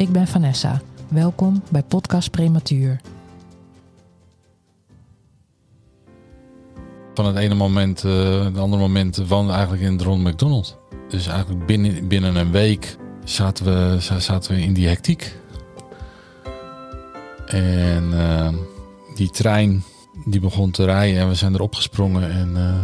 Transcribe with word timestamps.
Ik 0.00 0.12
ben 0.12 0.26
Vanessa. 0.26 0.80
Welkom 1.08 1.62
bij 1.70 1.82
Podcast 1.82 2.30
Prematuur. 2.30 3.00
Van 7.14 7.26
het 7.26 7.36
ene 7.36 7.54
moment, 7.54 8.04
uh, 8.04 8.44
het 8.44 8.58
andere 8.58 8.82
moment 8.82 9.16
woonde 9.16 9.52
eigenlijk 9.52 9.82
in 9.82 9.92
het 9.92 10.02
Ronald 10.02 10.32
McDonald. 10.32 10.78
Dus 11.08 11.26
eigenlijk 11.26 11.66
binnen, 11.66 12.08
binnen 12.08 12.36
een 12.36 12.50
week 12.50 12.96
zaten 13.24 13.64
we, 13.64 13.96
zaten 14.18 14.54
we 14.54 14.60
in 14.60 14.72
die 14.72 14.88
hectiek. 14.88 15.36
En 17.46 18.10
uh, 18.12 18.48
die 19.14 19.30
trein 19.30 19.82
die 20.24 20.40
begon 20.40 20.70
te 20.70 20.84
rijden 20.84 21.20
en 21.20 21.28
we 21.28 21.34
zijn 21.34 21.54
erop 21.54 21.74
gesprongen. 21.74 22.30
En 22.30 22.50
uh, 22.56 22.74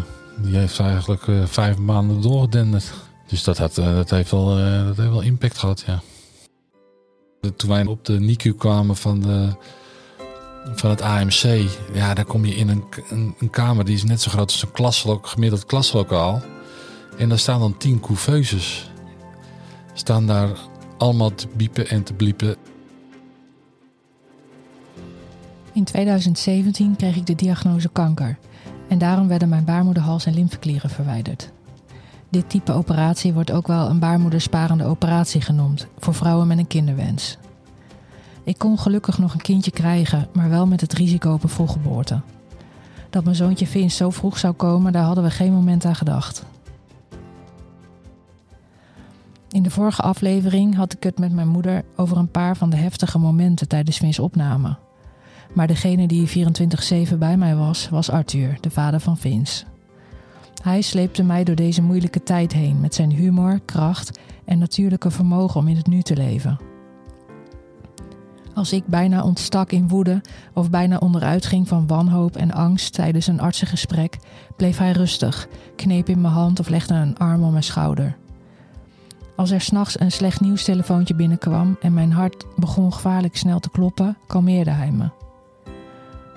die 0.44 0.56
heeft 0.56 0.78
eigenlijk 0.78 1.22
vijf 1.44 1.78
maanden 1.78 2.20
doorgedenderd. 2.20 2.92
Dus 3.26 3.44
dat, 3.44 3.58
had, 3.58 3.74
dat, 3.74 4.10
heeft 4.10 4.30
wel, 4.30 4.46
dat 4.86 4.96
heeft 4.96 5.10
wel 5.10 5.20
impact 5.20 5.58
gehad, 5.58 5.84
ja. 5.86 6.02
Toen 7.56 7.70
wij 7.70 7.86
op 7.86 8.04
de 8.04 8.20
NICU 8.20 8.54
kwamen 8.54 8.96
van, 8.96 9.20
de, 9.20 9.56
van 10.74 10.90
het 10.90 11.00
AMC, 11.00 11.68
ja, 11.92 12.14
daar 12.14 12.24
kom 12.24 12.44
je 12.44 12.54
in 12.54 12.68
een, 12.68 12.84
een, 13.38 13.50
kamer 13.50 13.84
die 13.84 13.94
is 13.94 14.04
net 14.04 14.20
zo 14.20 14.30
groot 14.30 14.52
als 14.52 14.62
een 14.62 14.72
klaslok, 14.72 15.26
gemiddeld 15.26 15.66
klaslokaal. 15.66 16.42
En 17.18 17.28
daar 17.28 17.38
staan 17.38 17.60
dan 17.60 17.76
tien 17.76 18.00
couveuses. 18.00 18.90
Staan 19.92 20.26
daar 20.26 20.50
allemaal 20.98 21.34
te 21.34 21.48
biepen 21.56 21.88
en 21.88 22.02
te 22.02 22.14
bliepen. 22.14 22.56
In 25.72 25.84
2017 25.84 26.96
kreeg 26.96 27.16
ik 27.16 27.26
de 27.26 27.34
diagnose 27.34 27.88
kanker. 27.88 28.38
En 28.88 28.98
daarom 28.98 29.28
werden 29.28 29.48
mijn 29.48 29.64
baarmoederhals 29.64 30.26
en 30.26 30.34
lymfeklieren 30.34 30.90
verwijderd. 30.90 31.54
Dit 32.28 32.50
type 32.50 32.72
operatie 32.72 33.32
wordt 33.32 33.52
ook 33.52 33.66
wel 33.66 33.88
een 33.88 33.98
baarmoedersparende 33.98 34.84
operatie 34.84 35.40
genoemd, 35.40 35.86
voor 35.98 36.14
vrouwen 36.14 36.46
met 36.46 36.58
een 36.58 36.66
kinderwens. 36.66 37.38
Ik 38.44 38.58
kon 38.58 38.78
gelukkig 38.78 39.18
nog 39.18 39.32
een 39.32 39.40
kindje 39.40 39.70
krijgen, 39.70 40.28
maar 40.32 40.48
wel 40.48 40.66
met 40.66 40.80
het 40.80 40.92
risico 40.92 41.32
op 41.32 41.42
een 41.42 41.48
vroeggeboorte. 41.48 42.20
Dat 43.10 43.24
mijn 43.24 43.36
zoontje 43.36 43.66
Vince 43.66 43.96
zo 43.96 44.10
vroeg 44.10 44.38
zou 44.38 44.54
komen, 44.54 44.92
daar 44.92 45.04
hadden 45.04 45.24
we 45.24 45.30
geen 45.30 45.52
moment 45.52 45.84
aan 45.84 45.94
gedacht. 45.94 46.44
In 49.50 49.62
de 49.62 49.70
vorige 49.70 50.02
aflevering 50.02 50.74
had 50.74 50.92
ik 50.92 51.02
het 51.02 51.18
met 51.18 51.32
mijn 51.32 51.48
moeder 51.48 51.84
over 51.96 52.16
een 52.16 52.30
paar 52.30 52.56
van 52.56 52.70
de 52.70 52.76
heftige 52.76 53.18
momenten 53.18 53.68
tijdens 53.68 53.98
Vince 53.98 54.22
opname. 54.22 54.76
Maar 55.52 55.66
degene 55.66 56.06
die 56.06 56.28
24-7 57.12 57.18
bij 57.18 57.36
mij 57.36 57.56
was, 57.56 57.88
was 57.88 58.10
Arthur, 58.10 58.58
de 58.60 58.70
vader 58.70 59.00
van 59.00 59.16
Vince. 59.16 59.64
Hij 60.62 60.80
sleepte 60.80 61.22
mij 61.22 61.44
door 61.44 61.54
deze 61.54 61.82
moeilijke 61.82 62.22
tijd 62.22 62.52
heen 62.52 62.80
met 62.80 62.94
zijn 62.94 63.10
humor, 63.10 63.60
kracht 63.64 64.18
en 64.44 64.58
natuurlijke 64.58 65.10
vermogen 65.10 65.60
om 65.60 65.68
in 65.68 65.76
het 65.76 65.86
nu 65.86 66.02
te 66.02 66.16
leven. 66.16 66.58
Als 68.54 68.72
ik 68.72 68.86
bijna 68.86 69.22
ontstak 69.22 69.72
in 69.72 69.88
woede 69.88 70.20
of 70.52 70.70
bijna 70.70 70.96
onderuit 70.98 71.46
ging 71.46 71.68
van 71.68 71.86
wanhoop 71.86 72.36
en 72.36 72.52
angst 72.52 72.92
tijdens 72.92 73.26
een 73.26 73.40
artsengesprek, 73.40 74.18
bleef 74.56 74.78
hij 74.78 74.92
rustig, 74.92 75.48
kneep 75.76 76.08
in 76.08 76.20
mijn 76.20 76.34
hand 76.34 76.60
of 76.60 76.68
legde 76.68 76.94
een 76.94 77.18
arm 77.18 77.42
om 77.42 77.50
mijn 77.50 77.62
schouder. 77.62 78.16
Als 79.36 79.50
er 79.50 79.60
s'nachts 79.60 80.00
een 80.00 80.12
slecht 80.12 80.40
nieuwstelefoontje 80.40 81.14
binnenkwam 81.14 81.76
en 81.80 81.94
mijn 81.94 82.12
hart 82.12 82.44
begon 82.56 82.92
gevaarlijk 82.92 83.36
snel 83.36 83.60
te 83.60 83.70
kloppen, 83.70 84.16
kalmeerde 84.26 84.70
hij 84.70 84.90
me. 84.90 85.25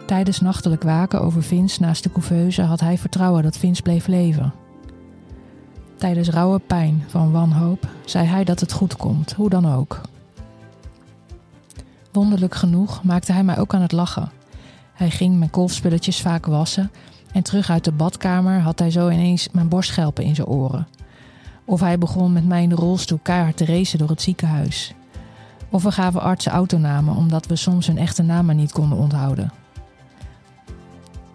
Tijdens 0.10 0.40
nachtelijk 0.40 0.84
waken 0.84 1.22
over 1.22 1.44
Vince 1.44 1.82
naast 1.82 2.04
de 2.04 2.12
couveuse 2.12 2.62
had 2.62 2.80
hij 2.80 2.98
vertrouwen 2.98 3.44
dat 3.44 3.58
Vince 3.58 3.82
bleef 3.82 4.08
leven. 4.08 4.54
Tijdens 5.98 6.30
rauwe 6.30 6.60
pijn 6.60 7.04
van 7.08 7.32
wanhoop 7.32 7.88
zei 8.06 8.26
hij 8.26 8.44
dat 8.44 8.60
het 8.60 8.72
goed 8.72 8.98
komt, 8.98 9.34
hoe 9.34 9.50
dan 9.50 9.74
ook. 9.74 10.02
Wonderlijk 12.12 12.56
genoeg 12.56 13.04
maakte 13.04 13.32
hij 13.32 13.44
mij 13.44 13.58
ook 13.58 13.74
aan 13.74 13.82
het 13.82 13.92
lachen. 13.92 14.32
Hij 14.94 15.10
ging 15.10 15.38
mijn 15.38 15.50
kolfspulletjes 15.50 16.22
vaak 16.22 16.46
wassen 16.46 16.92
en 17.32 17.44
terug 17.44 17.70
uit 17.70 17.84
de 17.84 17.92
badkamer 17.92 18.60
had 18.60 18.80
hij 18.80 18.92
zo 18.92 19.10
ineens 19.10 19.50
mijn 19.52 19.70
borstschelpen 19.70 20.24
in 20.24 20.36
zijn 20.36 20.48
oren. 20.48 20.88
Of 21.66 21.80
hij 21.80 21.98
begon 21.98 22.34
met 22.34 22.46
mij 22.46 22.64
in 22.64 22.70
de 22.70 22.76
rolstoel 22.76 23.20
keihard 23.22 23.58
te 23.58 23.66
racen 23.66 24.00
door 24.00 24.10
het 24.10 24.22
ziekenhuis. 24.22 24.94
Of 25.70 25.84
we 25.84 25.92
gaven 25.92 26.22
artsen 26.22 26.52
autonamen 26.52 27.16
omdat 27.16 27.46
we 27.46 27.56
soms 27.56 27.88
hun 27.88 27.98
echte 27.98 28.24
namen 28.24 28.56
niet 28.56 28.72
konden 28.72 28.98
onthouden. 28.98 29.59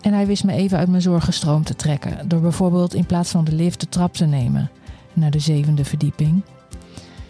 En 0.04 0.12
hij 0.12 0.26
wist 0.26 0.44
me 0.44 0.53
even 0.53 0.78
uit 0.78 0.88
mijn 0.88 1.03
zorgenstroom 1.03 1.65
te 1.65 1.76
trekken, 1.76 2.28
door 2.28 2.41
bijvoorbeeld 2.41 2.94
in 2.94 3.06
plaats 3.06 3.31
van 3.31 3.44
de 3.44 3.53
lift 3.54 3.81
de 3.81 3.88
trap 3.88 4.12
te 4.15 4.25
nemen 4.25 4.70
naar 5.12 5.31
de 5.31 5.38
zevende 5.38 5.84
verdieping. 5.84 6.42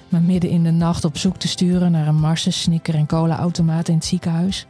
Me 0.08 0.20
midden 0.20 0.50
in 0.50 0.62
de 0.62 0.70
nacht 0.70 1.04
op 1.04 1.18
zoek 1.18 1.36
te 1.36 1.48
sturen 1.48 1.90
naar 1.90 2.06
een 2.06 2.20
marsen, 2.20 2.52
snicker 2.52 2.94
en 2.94 3.06
cola-automaat 3.06 3.88
in 3.88 3.94
het 3.94 4.04
ziekenhuis. 4.04 4.66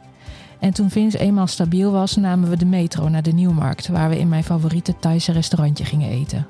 En 0.59 0.73
toen 0.73 0.89
Vince 0.89 1.17
eenmaal 1.17 1.47
stabiel 1.47 1.91
was, 1.91 2.15
namen 2.15 2.49
we 2.49 2.57
de 2.57 2.65
metro 2.65 3.09
naar 3.09 3.23
de 3.23 3.31
Nieuwmarkt, 3.31 3.87
waar 3.87 4.09
we 4.09 4.19
in 4.19 4.29
mijn 4.29 4.43
favoriete 4.43 4.95
Thaise 4.99 5.31
restaurantje 5.31 5.85
gingen 5.85 6.09
eten. 6.09 6.47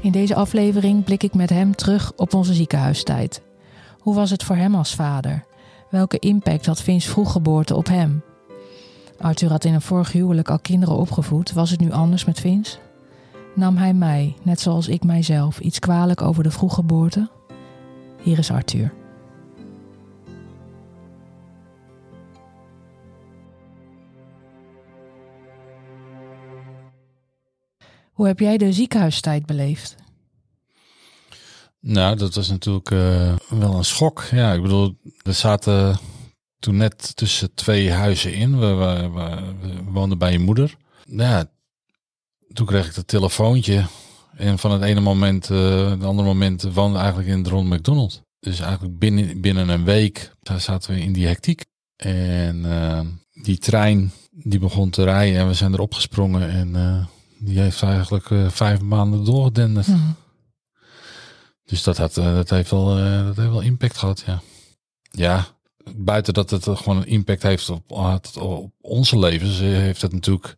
In 0.00 0.12
deze 0.12 0.34
aflevering 0.34 1.04
blik 1.04 1.22
ik 1.22 1.34
met 1.34 1.50
hem 1.50 1.74
terug 1.74 2.12
op 2.16 2.34
onze 2.34 2.54
ziekenhuistijd. 2.54 3.42
Hoe 3.98 4.14
was 4.14 4.30
het 4.30 4.42
voor 4.42 4.56
hem 4.56 4.74
als 4.74 4.94
vader? 4.94 5.44
Welke 5.90 6.18
impact 6.18 6.66
had 6.66 6.82
Vince 6.82 7.10
vroeggeboorte 7.10 7.76
op 7.76 7.86
hem? 7.86 8.22
Arthur 9.18 9.50
had 9.50 9.64
in 9.64 9.74
een 9.74 9.80
vorig 9.82 10.12
huwelijk 10.12 10.50
al 10.50 10.58
kinderen 10.58 10.96
opgevoed. 10.96 11.52
Was 11.52 11.70
het 11.70 11.80
nu 11.80 11.92
anders 11.92 12.24
met 12.24 12.40
Vince? 12.40 12.78
Nam 13.54 13.76
hij 13.76 13.94
mij, 13.94 14.36
net 14.42 14.60
zoals 14.60 14.88
ik 14.88 15.04
mijzelf, 15.04 15.60
iets 15.60 15.78
kwalijk 15.78 16.22
over 16.22 16.42
de 16.42 16.50
vroeggeboorte? 16.50 17.30
Hier 18.22 18.38
is 18.38 18.50
Arthur. 18.50 18.92
Hoe 28.12 28.26
heb 28.26 28.38
jij 28.38 28.56
de 28.56 28.72
ziekenhuistijd 28.72 29.46
beleefd? 29.46 29.96
Nou, 31.80 32.16
dat 32.16 32.34
was 32.34 32.48
natuurlijk 32.48 32.90
uh, 32.90 33.34
wel 33.48 33.74
een 33.74 33.84
schok. 33.84 34.24
Ja, 34.30 34.52
ik 34.52 34.62
bedoel, 34.62 34.96
we 35.22 35.32
zaten 35.32 35.98
toen 36.64 36.76
net 36.76 37.16
tussen 37.16 37.54
twee 37.54 37.92
huizen 37.92 38.34
in. 38.34 38.58
We, 38.58 38.66
we, 38.66 39.10
we, 39.12 39.82
woonden 39.90 40.18
bij 40.18 40.32
je 40.32 40.38
moeder. 40.38 40.76
Ja, 41.04 41.50
toen 42.52 42.66
kreeg 42.66 42.86
ik 42.86 42.94
dat 42.94 43.08
telefoontje. 43.08 43.84
En 44.36 44.58
van 44.58 44.70
het 44.70 44.82
ene 44.82 45.00
moment, 45.00 45.50
uh, 45.50 45.90
het 45.90 46.04
andere 46.04 46.28
moment 46.28 46.62
woonde 46.62 46.98
eigenlijk 46.98 47.28
in 47.28 47.38
het 47.38 47.46
Ronald 47.46 47.78
McDonald. 47.78 48.22
Dus 48.40 48.60
eigenlijk 48.60 48.98
binnen, 48.98 49.40
binnen 49.40 49.68
een 49.68 49.84
week 49.84 50.32
zaten 50.56 50.94
we 50.94 51.00
in 51.00 51.12
die 51.12 51.26
hectiek. 51.26 51.64
En 51.96 52.56
uh, 52.56 53.00
die 53.42 53.58
trein 53.58 54.12
die 54.30 54.58
begon 54.58 54.90
te 54.90 55.04
rijden 55.04 55.40
en 55.40 55.46
we 55.46 55.54
zijn 55.54 55.72
erop 55.72 55.94
gesprongen. 55.94 56.50
En 56.50 56.68
uh, 56.68 57.06
die 57.38 57.58
heeft 57.58 57.82
eigenlijk 57.82 58.26
vijf 58.48 58.80
maanden 58.80 59.24
doorgedenderd. 59.24 59.86
Mm. 59.86 60.16
Dus 61.64 61.82
dat, 61.82 61.96
had, 61.96 62.14
dat, 62.14 62.50
heeft 62.50 62.70
wel, 62.70 62.86
dat 63.24 63.36
heeft 63.36 63.50
wel 63.50 63.60
impact 63.60 63.98
gehad, 63.98 64.22
ja. 64.26 64.42
Ja, 65.10 65.46
buiten 65.96 66.34
dat 66.34 66.50
het 66.50 66.64
gewoon 66.64 66.96
een 66.96 67.06
impact 67.06 67.42
heeft 67.42 67.70
op, 67.70 67.90
op 68.40 68.72
onze 68.80 69.18
levens, 69.18 69.58
heeft 69.58 70.02
het 70.02 70.12
natuurlijk. 70.12 70.56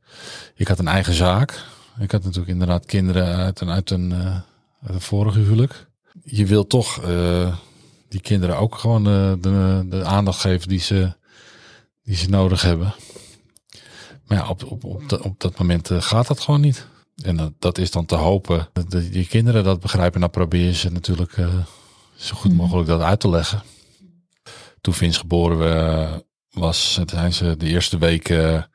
Ik 0.54 0.68
had 0.68 0.78
een 0.78 0.88
eigen 0.88 1.14
zaak. 1.14 1.64
Ik 1.98 2.10
had 2.10 2.22
natuurlijk 2.22 2.52
inderdaad 2.52 2.86
kinderen 2.86 3.36
uit 3.36 3.60
een, 3.60 3.70
uit 3.70 3.90
een, 3.90 4.10
uh, 4.10 4.34
uit 4.82 4.94
een 4.94 5.00
vorige 5.00 5.38
huwelijk. 5.38 5.86
Je 6.24 6.46
wil 6.46 6.66
toch 6.66 7.04
uh, 7.04 7.56
die 8.08 8.20
kinderen 8.20 8.58
ook 8.58 8.74
gewoon 8.74 9.04
de, 9.04 9.84
de 9.88 10.04
aandacht 10.04 10.40
geven 10.40 10.68
die 10.68 10.80
ze, 10.80 11.12
die 12.02 12.16
ze 12.16 12.28
nodig 12.28 12.62
hebben. 12.62 12.94
Maar 14.26 14.38
ja, 14.38 14.48
op, 14.48 14.64
op, 14.64 14.84
op, 14.84 15.08
de, 15.08 15.22
op 15.22 15.40
dat 15.40 15.58
moment 15.58 15.90
gaat 15.92 16.26
dat 16.26 16.40
gewoon 16.40 16.60
niet. 16.60 16.86
En 17.22 17.36
dat, 17.36 17.52
dat 17.58 17.78
is 17.78 17.90
dan 17.90 18.06
te 18.06 18.14
hopen 18.14 18.68
dat 18.72 18.90
die 18.90 19.26
kinderen 19.26 19.64
dat 19.64 19.80
begrijpen. 19.80 20.14
En 20.14 20.20
dan 20.20 20.30
probeer 20.30 20.64
je 20.64 20.74
ze 20.74 20.92
natuurlijk 20.92 21.34
zo 22.16 22.36
goed 22.36 22.52
mhm. 22.52 22.60
mogelijk 22.60 22.88
dat 22.88 23.00
uit 23.00 23.20
te 23.20 23.28
leggen 23.28 23.62
toen 24.80 24.94
Vince 24.94 25.18
geboren 25.18 26.24
was, 26.50 27.00
zijn 27.06 27.32
ze 27.32 27.56
de 27.56 27.66
eerste 27.66 27.98
weken, 27.98 28.70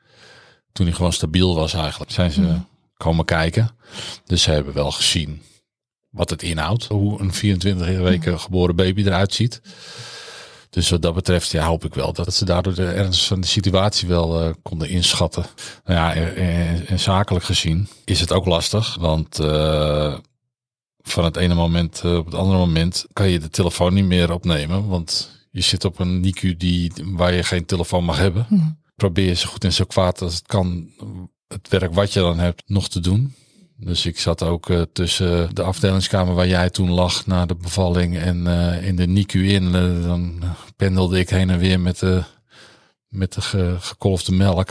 toen 0.72 0.86
hij 0.86 0.94
gewoon 0.94 1.12
stabiel 1.12 1.54
was 1.54 1.74
eigenlijk, 1.74 2.10
zijn 2.10 2.30
ze 2.30 2.40
mhm. 2.40 2.58
komen 2.96 3.24
kijken. 3.24 3.70
Dus 4.24 4.42
ze 4.42 4.50
hebben 4.50 4.74
wel 4.74 4.90
gezien 4.90 5.42
wat 6.10 6.30
het 6.30 6.42
inhoudt, 6.42 6.84
hoe 6.84 7.20
een 7.20 7.32
24 7.32 7.98
weken 7.98 8.40
geboren 8.40 8.76
baby 8.76 9.02
eruit 9.02 9.34
ziet. 9.34 9.60
Dus 10.70 10.90
wat 10.90 11.02
dat 11.02 11.14
betreft 11.14 11.50
ja, 11.50 11.66
hoop 11.66 11.84
ik 11.84 11.94
wel 11.94 12.12
dat 12.12 12.34
ze 12.34 12.44
daardoor 12.44 12.74
de 12.74 12.86
ernst 12.86 13.26
van 13.26 13.40
de 13.40 13.46
situatie 13.46 14.08
wel 14.08 14.42
uh, 14.42 14.54
konden 14.62 14.88
inschatten. 14.88 15.46
Nou 15.84 15.98
ja, 15.98 16.14
en, 16.14 16.86
en, 16.86 17.00
zakelijk 17.00 17.44
gezien 17.44 17.88
is 18.04 18.20
het 18.20 18.32
ook 18.32 18.46
lastig. 18.46 18.96
Want 19.00 19.40
uh, 19.40 20.14
van 20.98 21.24
het 21.24 21.36
ene 21.36 21.54
moment 21.54 22.04
op 22.04 22.24
het 22.24 22.34
andere 22.34 22.58
moment 22.58 23.06
kan 23.12 23.28
je 23.28 23.40
de 23.40 23.50
telefoon 23.50 23.94
niet 23.94 24.04
meer 24.04 24.32
opnemen. 24.32 24.88
Want 24.88 25.30
je 25.52 25.60
zit 25.60 25.84
op 25.84 25.98
een 25.98 26.20
NICU 26.20 26.56
die, 26.56 26.92
waar 27.04 27.34
je 27.34 27.42
geen 27.42 27.64
telefoon 27.64 28.04
mag 28.04 28.16
hebben. 28.16 28.46
Hm. 28.48 28.56
Probeer 28.96 29.26
je 29.26 29.34
zo 29.34 29.48
goed 29.48 29.64
en 29.64 29.72
zo 29.72 29.84
kwaad 29.84 30.22
als 30.22 30.34
het 30.34 30.46
kan 30.46 30.90
het 31.48 31.68
werk 31.68 31.94
wat 31.94 32.12
je 32.12 32.20
dan 32.20 32.38
hebt 32.38 32.62
nog 32.66 32.88
te 32.88 33.00
doen. 33.00 33.34
Dus 33.76 34.06
ik 34.06 34.18
zat 34.18 34.42
ook 34.42 34.68
uh, 34.68 34.82
tussen 34.92 35.54
de 35.54 35.62
afdelingskamer 35.62 36.34
waar 36.34 36.48
jij 36.48 36.70
toen 36.70 36.90
lag 36.90 37.26
na 37.26 37.46
de 37.46 37.54
bevalling 37.54 38.18
en 38.18 38.46
uh, 38.46 38.86
in 38.86 38.96
de 38.96 39.06
NICU 39.06 39.48
in. 39.48 39.64
Uh, 39.64 40.04
dan 40.06 40.42
pendelde 40.76 41.18
ik 41.18 41.30
heen 41.30 41.50
en 41.50 41.58
weer 41.58 41.80
met 41.80 41.98
de, 41.98 42.22
met 43.08 43.32
de 43.32 43.40
ge, 43.40 43.76
gekolfde 43.80 44.32
melk. 44.32 44.68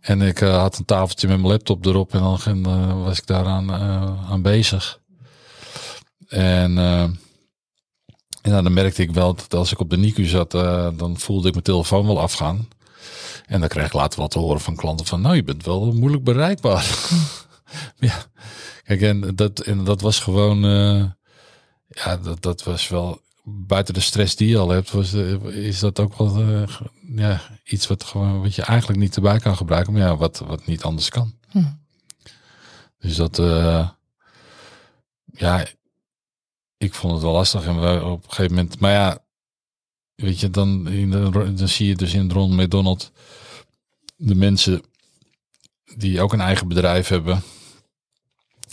En 0.00 0.22
ik 0.22 0.38
had 0.38 0.78
een 0.78 0.84
tafeltje 0.84 1.28
met 1.28 1.36
mijn 1.36 1.52
laptop 1.52 1.86
erop 1.86 2.14
en 2.14 2.20
dan 2.62 3.02
was 3.02 3.18
ik 3.18 3.26
daaraan 3.26 3.72
aan 4.30 4.42
bezig. 4.42 5.00
En 6.28 6.78
ja, 8.42 8.62
dan 8.62 8.72
merkte 8.72 9.02
ik 9.02 9.10
wel 9.10 9.34
dat 9.34 9.54
als 9.54 9.72
ik 9.72 9.80
op 9.80 9.90
de 9.90 9.96
NICU 9.96 10.24
zat, 10.24 10.50
dan 10.98 11.18
voelde 11.18 11.46
ik 11.46 11.52
mijn 11.52 11.64
telefoon 11.64 12.06
wel 12.06 12.20
afgaan. 12.20 12.68
En 13.46 13.60
dan 13.60 13.68
kreeg 13.68 13.86
ik 13.86 13.92
later 13.92 14.18
wel 14.18 14.28
te 14.28 14.38
horen 14.38 14.60
van 14.60 14.76
klanten 14.76 15.06
van, 15.06 15.20
nou 15.20 15.34
je 15.34 15.44
bent 15.44 15.64
wel 15.64 15.92
moeilijk 15.92 16.24
bereikbaar. 16.24 16.86
ja, 17.98 18.24
kijk, 18.84 19.00
en 19.00 19.34
dat, 19.34 19.60
en 19.60 19.84
dat 19.84 20.00
was 20.00 20.18
gewoon, 20.18 20.64
uh, 20.64 21.04
ja, 21.88 22.16
dat, 22.16 22.42
dat 22.42 22.62
was 22.62 22.88
wel, 22.88 23.20
buiten 23.44 23.94
de 23.94 24.00
stress 24.00 24.36
die 24.36 24.48
je 24.48 24.58
al 24.58 24.68
hebt, 24.68 24.90
was, 24.90 25.14
uh, 25.14 25.44
is 25.44 25.78
dat 25.78 26.00
ook 26.00 26.16
wel 26.16 26.40
uh, 26.42 26.68
ja, 27.16 27.40
iets 27.64 27.86
wat, 27.86 28.04
gewoon, 28.04 28.42
wat 28.42 28.54
je 28.54 28.62
eigenlijk 28.62 28.98
niet 28.98 29.16
erbij 29.16 29.38
kan 29.38 29.56
gebruiken, 29.56 29.92
maar 29.92 30.02
ja, 30.02 30.16
wat, 30.16 30.38
wat 30.38 30.66
niet 30.66 30.82
anders 30.82 31.08
kan. 31.08 31.34
Hm. 31.48 31.64
Dus 32.98 33.16
dat, 33.16 33.36
ja, 35.32 35.66
ik 36.82 36.94
vond 36.94 37.12
het 37.12 37.22
wel 37.22 37.32
lastig 37.32 37.64
en 37.64 37.80
we 37.80 38.04
op 38.04 38.24
een 38.24 38.30
gegeven 38.30 38.54
moment, 38.54 38.78
maar 38.78 38.92
ja, 38.92 39.18
weet 40.14 40.40
je, 40.40 40.50
dan, 40.50 40.88
in 40.88 41.10
dan 41.56 41.68
zie 41.68 41.86
je 41.86 41.96
dus 41.96 42.14
in 42.14 42.22
het 42.22 42.32
rond 42.32 42.54
met 42.54 42.70
Donald 42.70 43.12
de 44.16 44.34
mensen 44.34 44.82
die 45.96 46.20
ook 46.20 46.32
een 46.32 46.40
eigen 46.40 46.68
bedrijf 46.68 47.08
hebben, 47.08 47.42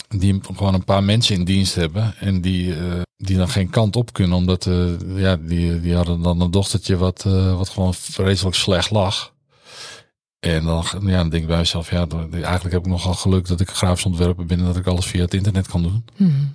die 0.08 0.40
gewoon 0.42 0.74
een 0.74 0.84
paar 0.84 1.04
mensen 1.04 1.34
in 1.34 1.44
dienst 1.44 1.74
hebben 1.74 2.16
en 2.18 2.40
die, 2.40 2.66
uh, 2.66 3.00
die 3.16 3.36
dan 3.36 3.48
geen 3.48 3.70
kant 3.70 3.96
op 3.96 4.12
kunnen, 4.12 4.36
omdat 4.36 4.66
uh, 4.66 4.90
ja, 5.16 5.36
die, 5.36 5.80
die 5.80 5.94
hadden 5.94 6.22
dan 6.22 6.40
een 6.40 6.50
dochtertje 6.50 6.96
wat, 6.96 7.24
uh, 7.26 7.56
wat 7.56 7.68
gewoon 7.68 7.94
vreselijk 7.94 8.56
slecht 8.56 8.90
lag. 8.90 9.32
En 10.38 10.64
dan, 10.64 10.84
ja, 11.00 11.16
dan 11.16 11.28
denk 11.28 11.42
ik 11.42 11.48
bij 11.48 11.58
mezelf, 11.58 11.90
ja, 11.90 12.06
eigenlijk 12.30 12.72
heb 12.72 12.84
ik 12.84 12.86
nogal 12.86 13.14
geluk 13.14 13.46
dat 13.46 13.60
ik 13.60 13.70
graafsontwerpen 13.70 14.46
ben 14.46 14.58
en 14.58 14.64
dat 14.64 14.76
ik 14.76 14.86
alles 14.86 15.06
via 15.06 15.22
het 15.22 15.34
internet 15.34 15.66
kan 15.68 15.82
doen. 15.82 16.04
Hmm. 16.16 16.54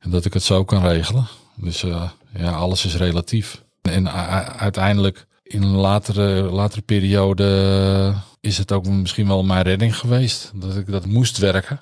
En 0.00 0.10
dat 0.10 0.24
ik 0.24 0.34
het 0.34 0.42
zo 0.42 0.64
kan 0.64 0.86
regelen. 0.86 1.26
Dus 1.56 1.80
ja, 1.80 2.50
alles 2.50 2.84
is 2.84 2.96
relatief. 2.96 3.62
En 3.82 4.12
uiteindelijk 4.58 5.26
in 5.42 5.62
een 5.62 5.76
latere, 5.76 6.42
latere 6.42 6.82
periode 6.82 8.14
is 8.40 8.58
het 8.58 8.72
ook 8.72 8.86
misschien 8.86 9.26
wel 9.26 9.44
mijn 9.44 9.62
redding 9.62 9.96
geweest. 9.96 10.50
Dat 10.54 10.76
ik 10.76 10.90
dat 10.90 11.06
moest 11.06 11.38
werken. 11.38 11.80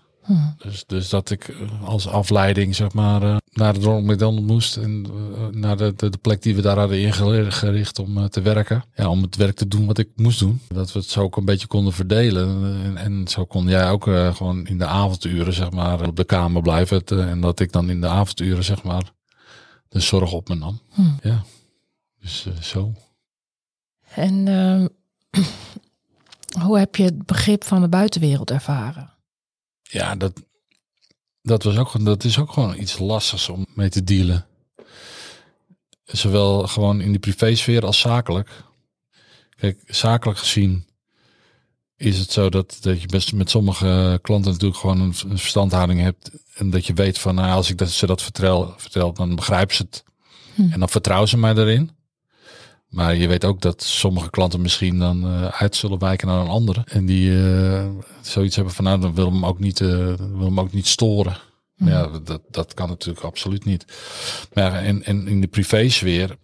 Dus, 0.59 0.85
dus 0.87 1.09
dat 1.09 1.31
ik 1.31 1.55
als 1.85 2.09
afleiding, 2.09 2.75
zeg 2.75 2.93
maar, 2.93 3.23
uh, 3.23 3.37
naar 3.53 3.75
de 3.75 3.81
Ronald 3.81 4.05
McDonald 4.05 4.47
moest. 4.47 4.77
En 4.77 5.07
uh, 5.11 5.47
naar 5.61 5.77
de, 5.77 5.93
de, 5.97 6.11
de, 6.11 6.19
plek 6.19 6.43
die 6.43 6.55
we 6.55 6.63
daar 6.63 6.79
hadden 6.79 7.01
ingericht 7.01 7.99
om 7.99 8.19
uh, 8.19 8.25
te 8.25 8.43
werken. 8.43 8.85
Ja, 8.95 9.09
om 9.09 9.23
het 9.23 9.37
werk 9.37 9.57
te 9.57 9.69
doen 9.69 9.87
wat 9.87 9.99
ik 9.99 10.09
moest 10.17 10.39
doen. 10.39 10.61
Dat 10.69 10.93
we 10.93 10.99
het 10.99 11.09
zo 11.09 11.21
ook 11.21 11.37
een 11.37 11.45
beetje 11.45 11.67
konden 11.67 11.93
verdelen. 11.93 12.65
En, 12.85 12.97
en 12.97 13.29
zo 13.29 13.45
kon 13.45 13.69
jij 13.69 13.91
ook 13.91 14.05
gewoon 14.05 14.67
in 14.67 14.79
de 14.79 14.87
avonduren, 14.87 15.53
zeg 15.53 15.71
maar, 15.71 16.07
op 16.07 16.17
de 16.17 16.25
kamer 16.25 16.63
blijven. 16.63 17.05
en 17.05 17.41
dat 17.41 17.61
ik 17.61 17.73
dan 17.73 17.91
in 17.91 18.01
de 18.01 18.09
avonduren, 18.09 18.65
zeg 18.65 18.83
maar, 18.83 19.13
de 19.89 20.01
zorg 20.01 20.33
op 20.33 20.49
me 20.49 20.55
nam. 20.55 20.81
Hmm. 20.89 21.19
Ja, 21.23 21.45
dus 22.21 22.47
zo. 22.61 22.93
En 24.15 24.49
ehm, 24.49 24.87
hoe 26.67 26.79
heb 26.79 26.97
je 26.97 27.05
het 27.05 27.27
begrip 27.27 27.65
van 27.65 27.81
de 27.81 27.89
buitenwereld 27.89 28.51
ervaren? 28.51 29.14
Ja, 29.95 30.15
dat, 30.17 30.33
dat, 31.43 31.63
was 31.63 31.77
ook, 31.77 32.05
dat 32.05 32.25
is 32.25 32.39
ook 32.39 32.53
gewoon 32.53 32.79
iets 32.79 32.99
lastigs 32.99 33.49
om 33.49 33.67
mee 33.75 33.89
te 33.89 34.05
dealen. 34.05 34.47
Zowel 36.05 36.67
gewoon 36.67 37.01
in 37.01 37.13
de 37.13 37.19
privésfeer 37.19 37.85
als 37.85 38.01
zakelijk. 38.01 38.51
Kijk, 39.57 39.83
zakelijk 39.87 40.39
gezien 40.39 40.87
is 41.97 42.19
het 42.19 42.33
zo 42.33 42.49
dat, 42.49 42.79
dat 42.81 43.01
je 43.01 43.07
best 43.07 43.33
met 43.33 43.51
sommige 43.51 44.19
klanten 44.23 44.53
natuurlijk 44.53 44.81
gewoon 44.81 45.01
een, 45.01 45.15
een 45.29 45.39
verstandhouding 45.39 46.01
hebt. 46.01 46.31
En 46.55 46.71
dat 46.71 46.87
je 46.87 46.93
weet 46.93 47.19
van, 47.19 47.35
nou, 47.35 47.51
als 47.53 47.71
ik 47.71 47.79
dat, 47.79 47.91
ze 47.91 48.07
dat 48.07 48.23
vertel, 48.23 48.75
vertel 48.77 49.13
dan 49.13 49.35
begrijpen 49.35 49.75
ze 49.77 49.83
het. 49.83 50.05
Hm. 50.55 50.73
En 50.73 50.79
dan 50.79 50.89
vertrouwen 50.89 51.29
ze 51.29 51.37
mij 51.37 51.55
daarin. 51.55 51.91
Maar 52.95 53.15
je 53.15 53.29
weet 53.29 53.45
ook 53.45 53.61
dat 53.61 53.83
sommige 53.83 54.31
klanten 54.31 54.61
misschien 54.61 54.99
dan 54.99 55.27
uh, 55.27 55.47
uit 55.47 55.77
zullen 55.77 55.99
wijken 55.99 56.27
naar 56.27 56.41
een 56.41 56.49
andere. 56.49 56.83
En 56.85 57.07
die 57.07 57.31
uh, 57.31 57.89
zoiets 58.21 58.57
hebben 58.57 58.75
van 58.75 58.85
nou, 58.85 59.01
dan 59.01 59.15
wil 59.15 59.33
hem 59.33 59.47
ook 59.47 59.59
niet, 59.59 59.81
uh, 59.81 59.89
wil 60.17 60.45
hem 60.45 60.61
ook 60.61 60.73
niet 60.73 60.87
storen. 60.87 61.37
Mm. 61.77 61.89
Ja, 61.89 62.19
dat, 62.19 62.43
dat 62.51 62.75
kan 62.75 62.89
natuurlijk 62.89 63.25
absoluut 63.25 63.65
niet. 63.65 63.85
Maar 64.53 64.73
en, 64.73 65.05
en 65.05 65.27
in 65.29 65.41
de 65.41 65.47
privésfeer 65.47 66.37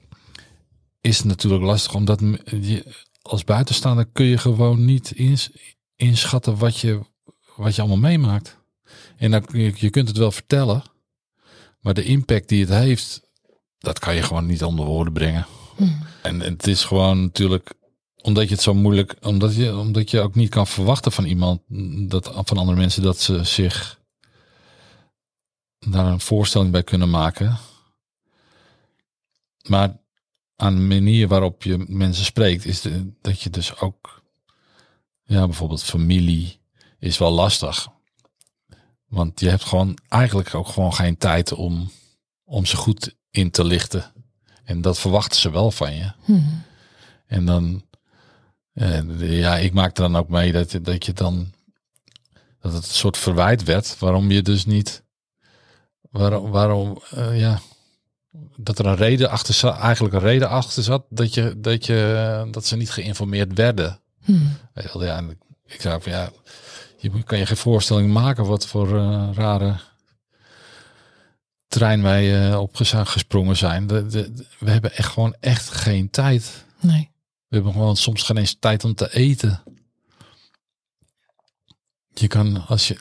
is 1.01 1.17
het 1.17 1.27
natuurlijk 1.27 1.63
lastig, 1.63 1.95
omdat 1.95 2.21
je, 2.45 2.95
als 3.23 3.45
buitenstaander 3.45 4.07
kun 4.13 4.27
je 4.27 4.39
gewoon 4.39 4.85
niet 4.85 5.11
ins, 5.11 5.51
inschatten 5.97 6.57
wat 6.57 6.79
je, 6.79 7.01
wat 7.57 7.75
je 7.75 7.81
allemaal 7.81 8.11
meemaakt. 8.11 8.59
En 9.17 9.31
dan, 9.31 9.45
je, 9.53 9.73
je 9.77 9.91
kunt 9.91 10.09
het 10.09 10.17
wel 10.17 10.33
vertellen, 10.33 10.83
maar 11.81 11.95
de 11.95 12.05
impact 12.05 12.49
die 12.49 12.61
het 12.61 12.75
heeft, 12.75 13.21
dat 13.79 13.99
kan 13.99 14.15
je 14.15 14.23
gewoon 14.23 14.47
niet 14.47 14.65
onder 14.65 14.85
woorden 14.85 15.13
brengen. 15.13 15.47
En 16.23 16.41
het 16.41 16.67
is 16.67 16.85
gewoon 16.85 17.21
natuurlijk 17.21 17.75
omdat 18.23 18.49
je 18.49 18.55
het 18.55 18.63
zo 18.63 18.75
moeilijk, 18.75 19.17
omdat 19.21 19.55
je, 19.55 19.77
omdat 19.77 20.11
je 20.11 20.21
ook 20.21 20.35
niet 20.35 20.51
kan 20.51 20.67
verwachten 20.67 21.13
van 21.13 21.25
iemand, 21.25 21.61
dat, 22.11 22.31
van 22.35 22.57
andere 22.57 22.79
mensen, 22.79 23.03
dat 23.03 23.21
ze 23.21 23.45
zich 23.45 24.01
daar 25.79 26.07
een 26.07 26.21
voorstelling 26.21 26.71
bij 26.71 26.83
kunnen 26.83 27.11
maken. 27.11 27.59
Maar 29.69 30.01
aan 30.57 30.75
de 30.75 30.81
manier 30.81 31.29
waarop 31.29 31.63
je 31.63 31.85
mensen 31.89 32.25
spreekt, 32.25 32.65
is 32.65 32.81
de, 32.81 33.13
dat 33.21 33.41
je 33.41 33.51
dus 33.51 33.81
ook, 33.81 34.23
ja, 35.23 35.45
bijvoorbeeld 35.45 35.83
familie 35.83 36.61
is 36.99 37.19
wel 37.19 37.31
lastig. 37.31 37.89
Want 39.07 39.41
je 39.41 39.49
hebt 39.49 39.65
gewoon 39.65 39.99
eigenlijk 40.09 40.55
ook 40.55 40.69
gewoon 40.69 40.95
geen 40.95 41.17
tijd 41.17 41.53
om, 41.53 41.91
om 42.45 42.67
ze 42.67 42.77
goed 42.77 43.17
in 43.31 43.51
te 43.51 43.65
lichten. 43.65 44.13
En 44.71 44.81
dat 44.81 44.99
verwachten 44.99 45.41
ze 45.41 45.51
wel 45.51 45.71
van 45.71 45.95
je. 45.95 46.13
Hmm. 46.25 46.63
En 47.27 47.45
dan, 47.45 47.85
uh, 48.75 49.39
ja, 49.39 49.57
ik 49.57 49.73
maakte 49.73 50.01
dan 50.01 50.17
ook 50.17 50.29
mee 50.29 50.53
dat, 50.53 50.79
dat 50.83 51.05
je 51.05 51.13
dan, 51.13 51.53
dat 52.61 52.73
het 52.73 52.83
een 52.83 52.95
soort 52.95 53.17
verwijt 53.17 53.65
werd. 53.65 53.99
Waarom 53.99 54.31
je 54.31 54.43
dus 54.43 54.65
niet, 54.65 55.03
waarom, 56.11 56.51
waarom 56.51 57.03
uh, 57.15 57.41
ja, 57.41 57.61
dat 58.57 58.79
er 58.79 58.87
een 58.87 58.97
reden 58.97 59.31
achter 59.31 59.55
zat, 59.55 59.79
eigenlijk 59.79 60.15
een 60.15 60.21
reden 60.21 60.49
achter 60.49 60.83
zat 60.83 61.05
dat 61.09 61.35
je, 61.35 61.55
dat 61.61 61.87
je, 61.87 62.49
dat 62.51 62.67
ze 62.67 62.77
niet 62.77 62.91
geïnformeerd 62.91 63.55
werden. 63.55 64.01
Hmm. 64.25 64.57
Ja, 64.75 65.23
ik 65.67 65.81
zei 65.81 66.01
van 66.01 66.13
ja, 66.13 66.31
je 66.97 67.23
kan 67.25 67.39
je 67.39 67.47
geen 67.47 67.57
voorstelling 67.57 68.13
maken 68.13 68.47
wat 68.47 68.67
voor 68.67 68.89
uh, 68.89 69.29
rare 69.33 69.77
trein 71.71 72.03
wij 72.03 72.55
op 72.55 72.77
gesprongen 72.77 73.57
zijn. 73.57 73.87
De, 73.87 74.07
de, 74.07 74.33
we 74.59 74.71
hebben 74.71 74.97
echt 74.97 75.13
gewoon 75.13 75.37
echt 75.41 75.71
geen 75.71 76.11
tijd. 76.11 76.65
Nee. 76.81 77.11
We 77.49 77.55
hebben 77.55 77.73
gewoon 77.73 77.97
soms 77.97 78.23
geen 78.23 78.37
eens 78.37 78.57
tijd 78.59 78.85
om 78.85 78.95
te 78.95 79.15
eten. 79.15 79.63
Je 82.15 82.27
kan 82.27 82.67
als 82.67 82.89
je. 82.89 82.99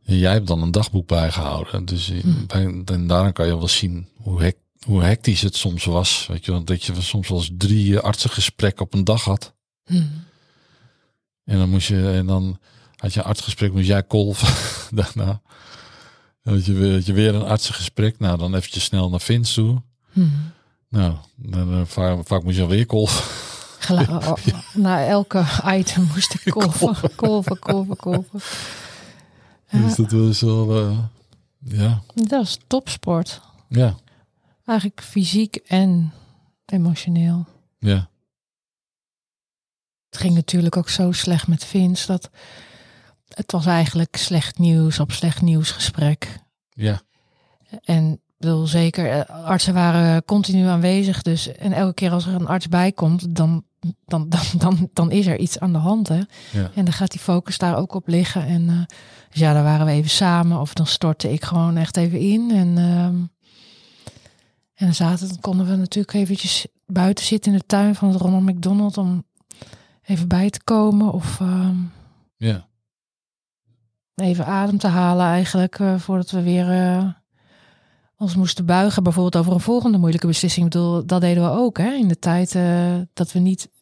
Jij 0.00 0.32
hebt 0.32 0.46
dan 0.46 0.62
een 0.62 0.70
dagboek 0.70 1.06
bijgehouden. 1.06 1.84
Dus 1.84 2.12
bij, 2.46 2.84
en 2.84 3.06
daarom 3.06 3.32
kan 3.32 3.46
je 3.46 3.58
wel 3.58 3.68
zien 3.68 4.08
hoe, 4.16 4.42
hek, 4.42 4.56
hoe 4.82 5.02
hectisch 5.02 5.40
het 5.40 5.56
soms 5.56 5.84
was. 5.84 6.26
Weet 6.26 6.44
je, 6.44 6.64
dat 6.64 6.84
je 6.84 7.00
soms 7.00 7.28
wel 7.28 7.38
eens 7.38 7.50
drie 7.56 7.98
artsengesprekken 7.98 8.84
op 8.84 8.94
een 8.94 9.04
dag 9.04 9.24
had. 9.24 9.54
Hmm. 9.84 10.24
En 11.44 11.58
dan 11.58 11.68
moest 11.68 11.88
je, 11.88 12.10
en 12.10 12.26
dan 12.26 12.58
had 12.96 13.14
je 13.14 13.20
een 13.20 13.26
artsgesprek, 13.26 13.72
moest 13.72 13.86
jij 13.86 14.02
kolven 14.02 14.54
daarna. 14.98 15.40
Dat 16.44 16.64
je, 16.64 16.72
weer, 16.72 16.92
dat 16.92 17.06
je 17.06 17.12
weer 17.12 17.34
een 17.34 17.42
artsengesprek. 17.42 18.18
Nou, 18.18 18.38
dan 18.38 18.54
eventjes 18.54 18.84
snel 18.84 19.10
naar 19.10 19.20
Vins 19.20 19.54
toe. 19.54 19.82
Hmm. 20.12 20.52
Nou, 20.88 21.14
dan, 21.36 21.78
uh, 21.78 21.84
vaak, 21.84 22.26
vaak 22.26 22.42
moet 22.42 22.56
je 22.56 22.62
alweer 22.62 22.86
kolven. 22.86 23.24
Oh, 23.90 24.28
oh, 24.28 24.36
Na 24.74 25.06
elke 25.06 25.44
item 25.64 26.08
moest 26.14 26.34
ik 26.34 26.52
kolven, 26.52 27.14
kolven, 27.14 27.58
kolven, 27.58 27.96
kolven. 27.96 28.40
Dus 29.82 29.94
dat 29.94 30.12
was 30.12 30.40
wel, 30.40 30.90
uh, 30.90 30.98
ja. 31.58 32.02
Dat 32.14 32.42
is 32.42 32.58
topsport. 32.66 33.40
Ja. 33.68 33.96
Eigenlijk 34.64 35.02
fysiek 35.02 35.56
en 35.56 36.12
emotioneel. 36.66 37.46
Ja. 37.78 38.08
Het 40.10 40.18
ging 40.18 40.34
natuurlijk 40.34 40.76
ook 40.76 40.88
zo 40.88 41.12
slecht 41.12 41.46
met 41.46 41.64
Vince 41.64 42.06
dat 42.06 42.30
het 43.34 43.52
was 43.52 43.66
eigenlijk 43.66 44.16
slecht 44.16 44.58
nieuws 44.58 45.00
op 45.00 45.12
slecht 45.12 45.42
nieuwsgesprek. 45.42 46.38
Ja. 46.68 47.00
En 47.84 48.12
ik 48.12 48.20
bedoel, 48.38 48.66
zeker, 48.66 49.10
eh, 49.10 49.44
artsen 49.44 49.74
waren 49.74 50.24
continu 50.24 50.66
aanwezig. 50.66 51.22
Dus, 51.22 51.52
en 51.52 51.72
elke 51.72 51.94
keer 51.94 52.10
als 52.10 52.26
er 52.26 52.34
een 52.34 52.46
arts 52.46 52.68
bij 52.68 52.92
komt, 52.92 53.36
dan, 53.36 53.64
dan, 54.04 54.28
dan, 54.28 54.40
dan, 54.58 54.88
dan 54.92 55.10
is 55.10 55.26
er 55.26 55.38
iets 55.38 55.58
aan 55.58 55.72
de 55.72 55.78
hand. 55.78 56.08
Hè? 56.08 56.20
Ja. 56.50 56.70
En 56.74 56.84
dan 56.84 56.92
gaat 56.92 57.10
die 57.10 57.20
focus 57.20 57.58
daar 57.58 57.76
ook 57.76 57.94
op 57.94 58.08
liggen. 58.08 58.46
En 58.46 58.68
eh, 58.68 58.96
dus 59.30 59.40
ja, 59.40 59.52
daar 59.52 59.62
waren 59.62 59.86
we 59.86 59.92
even 59.92 60.10
samen. 60.10 60.60
Of 60.60 60.74
dan 60.74 60.86
stortte 60.86 61.32
ik 61.32 61.44
gewoon 61.44 61.76
echt 61.76 61.96
even 61.96 62.18
in. 62.18 62.50
En, 62.50 62.78
ehm, 62.78 63.16
en 64.74 64.86
dan 64.86 64.94
zaten, 64.94 65.28
dan 65.28 65.40
konden 65.40 65.66
we 65.66 65.76
natuurlijk 65.76 66.14
eventjes 66.14 66.66
buiten 66.86 67.24
zitten 67.24 67.52
in 67.52 67.58
de 67.58 67.66
tuin 67.66 67.94
van 67.94 68.08
het 68.08 68.20
Ronald 68.20 68.42
McDonald 68.42 68.98
om 68.98 69.24
even 70.02 70.28
bij 70.28 70.50
te 70.50 70.62
komen. 70.64 71.12
Of 71.12 71.40
ehm, 71.40 71.76
Ja. 72.36 72.66
Even 74.14 74.46
adem 74.46 74.78
te 74.78 74.86
halen 74.86 75.26
eigenlijk. 75.26 75.78
eh, 75.78 75.98
voordat 75.98 76.30
we 76.30 76.42
weer 76.42 76.70
eh, 76.70 77.04
ons 78.18 78.34
moesten 78.36 78.66
buigen. 78.66 79.02
Bijvoorbeeld 79.02 79.36
over 79.36 79.52
een 79.52 79.60
volgende 79.60 79.98
moeilijke 79.98 80.26
beslissing. 80.26 80.66
Ik 80.66 80.72
bedoel, 80.72 81.06
dat 81.06 81.20
deden 81.20 81.42
we 81.42 81.58
ook 81.58 81.78
hè. 81.78 81.92
In 81.92 82.08
de 82.08 82.18
tijd 82.18 82.54
eh, 82.54 82.94
dat 83.12 83.32
we 83.32 83.38
niet 83.38 83.72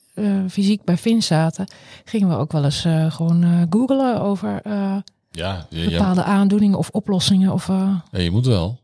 fysiek 0.48 0.84
bij 0.84 0.96
Vin 0.96 1.22
zaten. 1.22 1.66
Gingen 2.04 2.28
we 2.28 2.34
ook 2.36 2.52
wel 2.52 2.64
eens 2.64 2.86
gewoon 3.08 3.66
googlen 3.70 4.20
over 4.20 4.60
Ja, 5.30 5.66
je, 5.70 5.90
bepaalde 5.90 6.22
aandoeningen 6.22 6.78
of 6.78 6.88
oplossingen. 6.90 7.52
Of, 7.52 7.66
ja, 7.66 8.02
je 8.10 8.30
moet 8.30 8.46
wel. 8.46 8.80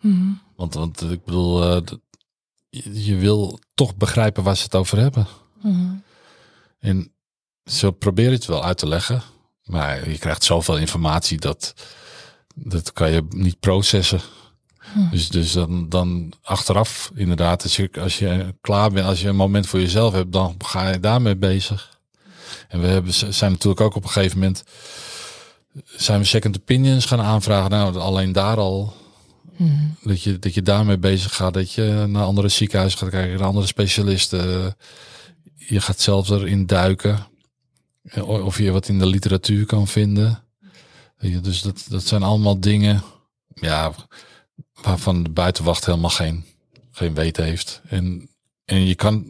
mhm. 0.00 0.30
Want, 0.56 0.74
want 0.74 1.10
ik 1.10 1.24
bedoel, 1.24 1.74
je, 2.70 3.04
je 3.04 3.16
wil 3.16 3.58
toch 3.74 3.96
begrijpen 3.96 4.42
waar 4.42 4.56
ze 4.56 4.62
het 4.62 4.74
over 4.74 4.98
hebben. 4.98 5.26
Mhm. 5.62 5.94
En 6.78 7.12
zo 7.64 7.90
probeer 7.90 8.24
je 8.28 8.34
het 8.34 8.46
wel 8.46 8.64
uit 8.64 8.78
te 8.78 8.88
leggen. 8.88 9.22
Maar 9.64 10.10
je 10.10 10.18
krijgt 10.18 10.44
zoveel 10.44 10.76
informatie 10.76 11.38
dat 11.38 11.74
dat 12.54 12.92
kan 12.92 13.10
je 13.10 13.26
niet 13.28 13.60
processen. 13.60 14.20
Hm. 14.78 15.10
Dus, 15.10 15.28
dus 15.28 15.52
dan, 15.52 15.88
dan 15.88 16.32
achteraf 16.42 17.10
inderdaad, 17.14 17.62
als 17.62 17.76
je, 17.76 17.90
als 18.00 18.18
je 18.18 18.54
klaar 18.60 18.90
bent, 18.90 19.06
als 19.06 19.20
je 19.20 19.28
een 19.28 19.36
moment 19.36 19.66
voor 19.66 19.80
jezelf 19.80 20.12
hebt, 20.12 20.32
dan 20.32 20.54
ga 20.58 20.90
je 20.90 21.00
daarmee 21.00 21.36
bezig. 21.36 21.98
En 22.68 22.80
we 22.80 22.86
hebben, 22.86 23.14
zijn 23.14 23.52
natuurlijk 23.52 23.80
ook 23.80 23.94
op 23.94 24.02
een 24.04 24.10
gegeven 24.10 24.38
moment, 24.38 24.64
zijn 25.84 26.20
we 26.20 26.26
second 26.26 26.56
opinions 26.60 27.04
gaan 27.04 27.20
aanvragen. 27.20 27.70
Nou, 27.70 27.96
alleen 27.98 28.32
daar 28.32 28.56
al, 28.56 28.94
Mhm. 29.56 29.88
dat 30.02 30.22
je, 30.22 30.38
dat 30.38 30.54
je 30.54 30.62
daarmee 30.62 30.98
bezig 30.98 31.34
gaat, 31.34 31.54
dat 31.54 31.72
je 31.72 32.04
naar 32.08 32.24
andere 32.24 32.48
ziekenhuizen 32.48 32.98
gaat 32.98 33.10
kijken, 33.10 33.38
naar 33.38 33.46
andere 33.46 33.66
specialisten. 33.66 34.76
Je 35.56 35.80
gaat 35.80 36.00
zelfs 36.00 36.30
erin 36.30 36.66
duiken. 36.66 37.26
Of 38.22 38.58
je 38.58 38.70
wat 38.70 38.88
in 38.88 38.98
de 38.98 39.06
literatuur 39.06 39.66
kan 39.66 39.88
vinden. 39.88 40.44
Dus 41.40 41.62
dat, 41.62 41.84
dat 41.88 42.06
zijn 42.06 42.22
allemaal 42.22 42.60
dingen 42.60 43.02
ja, 43.54 43.92
waarvan 44.82 45.22
de 45.22 45.30
buitenwacht 45.30 45.86
helemaal 45.86 46.10
geen, 46.10 46.44
geen 46.90 47.14
weten 47.14 47.44
heeft. 47.44 47.80
En, 47.88 48.28
en 48.64 48.86
je, 48.86 48.94
kan, 48.94 49.24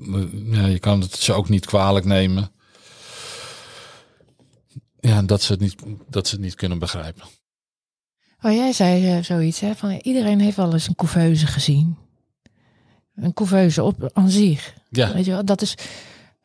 ja, 0.50 0.66
je 0.66 0.78
kan 0.78 1.00
het 1.00 1.14
ze 1.14 1.32
ook 1.32 1.48
niet 1.48 1.66
kwalijk 1.66 2.04
nemen. 2.04 2.50
Ja, 5.00 5.22
dat 5.22 5.42
ze 5.42 5.52
het 5.52 5.60
niet, 5.60 5.74
dat 6.08 6.26
ze 6.26 6.34
het 6.34 6.44
niet 6.44 6.54
kunnen 6.54 6.78
begrijpen. 6.78 7.24
Oh, 8.42 8.52
jij 8.52 8.72
zei 8.72 9.16
eh, 9.16 9.22
zoiets, 9.22 9.60
hè? 9.60 9.74
Van 9.74 9.90
iedereen 9.90 10.40
heeft 10.40 10.56
wel 10.56 10.72
eens 10.72 10.88
een 10.88 10.94
couveuse 10.94 11.46
gezien. 11.46 11.96
Een 13.14 13.32
couveuse 13.32 13.82
op 13.82 14.10
aan 14.12 14.30
zich. 14.30 14.74
Ja, 14.90 15.12
Weet 15.12 15.24
je 15.24 15.30
wel, 15.30 15.44
dat 15.44 15.62
is. 15.62 15.74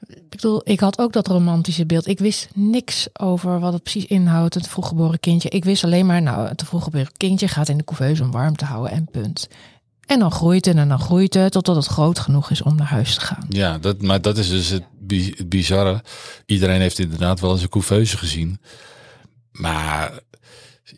Ik 0.08 0.30
bedoel, 0.30 0.62
ik 0.64 0.80
had 0.80 1.00
ook 1.00 1.14
dat 1.14 1.28
romantische 1.28 1.86
beeld. 1.86 2.08
Ik 2.08 2.20
wist 2.20 2.50
niks 2.54 3.08
over 3.14 3.60
wat 3.60 3.74
het 3.74 3.84
precies 3.84 4.06
inhoudt, 4.06 4.54
het 4.54 4.68
vroeggeboren 4.68 5.20
kindje. 5.20 5.50
Ik 5.50 5.66
wist 5.66 5.84
alleen 5.84 6.06
maar, 6.06 6.22
nou, 6.22 6.48
het 6.48 6.64
vroeggeboren 6.66 7.12
kindje 7.18 7.48
gaat 7.48 7.70
in 7.70 7.78
de 7.78 7.84
couveuse 7.84 8.24
om 8.24 8.32
warm 8.32 8.56
te 8.56 8.66
houden 8.66 8.92
en 8.92 9.08
punt. 9.12 9.48
En 10.06 10.20
dan 10.20 10.32
groeit 10.32 10.66
het 10.66 10.76
en 10.76 10.88
dan 10.88 11.00
groeit 11.00 11.34
het 11.34 11.52
totdat 11.52 11.76
het 11.76 11.86
groot 11.86 12.20
genoeg 12.20 12.50
is 12.52 12.62
om 12.62 12.76
naar 12.76 12.88
huis 12.88 13.14
te 13.16 13.22
gaan. 13.22 13.46
ja 13.50 13.78
dat, 13.78 14.02
maar 14.02 14.22
dat 14.22 14.38
is 14.38 14.50
dus 14.50 14.70
het, 14.70 14.84
bi- 15.00 15.34
het 15.38 15.50
bizarre. 15.50 16.04
Iedereen 16.46 16.82
heeft 16.82 17.00
inderdaad 17.00 17.40
wel 17.40 17.52
eens 17.52 17.62
een 17.62 17.70
couveuse 17.70 18.18
gezien. 18.18 18.60
Maar 19.52 20.20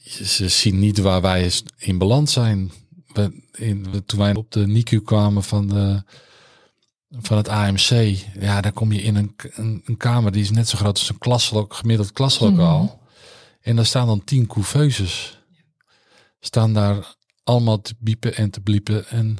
ze 0.06 0.48
zien 0.50 0.80
niet 0.80 0.98
waar 0.98 1.22
wij 1.22 1.52
in 1.78 1.98
beland 1.98 2.30
zijn. 2.30 2.72
In, 3.52 3.86
toen 4.06 4.20
wij 4.20 4.36
op 4.36 4.52
de 4.52 4.68
NICU 4.68 5.02
kwamen 5.02 5.44
van, 5.44 5.68
de, 5.68 6.04
van 7.10 7.38
het 7.38 7.48
AMC, 7.48 8.18
ja, 8.40 8.62
dan 8.62 8.74
kom 8.74 8.92
je 8.92 9.02
in 9.02 9.16
een, 9.16 9.36
een, 9.54 9.82
een 9.86 9.98
kamer 9.98 10.32
die 10.32 10.42
is 10.42 10.52
net 10.52 10.70
zo 10.70 10.78
groot 10.78 10.98
als 10.98 11.10
een 11.10 11.18
klaslok, 11.18 11.74
gemiddeld 11.74 12.12
klaslokaal. 12.12 13.02
En 13.62 13.76
daar 13.76 13.86
staan 13.86 14.08
dan 14.08 14.24
tien 14.24 14.48
couveuses. 14.48 15.40
Staan 16.40 16.74
daar 16.74 17.16
allemaal 17.44 17.82
te 17.82 17.94
biepen 18.00 18.36
en 18.36 18.50
te 18.50 18.62
bliepen. 18.62 19.08
En 19.08 19.38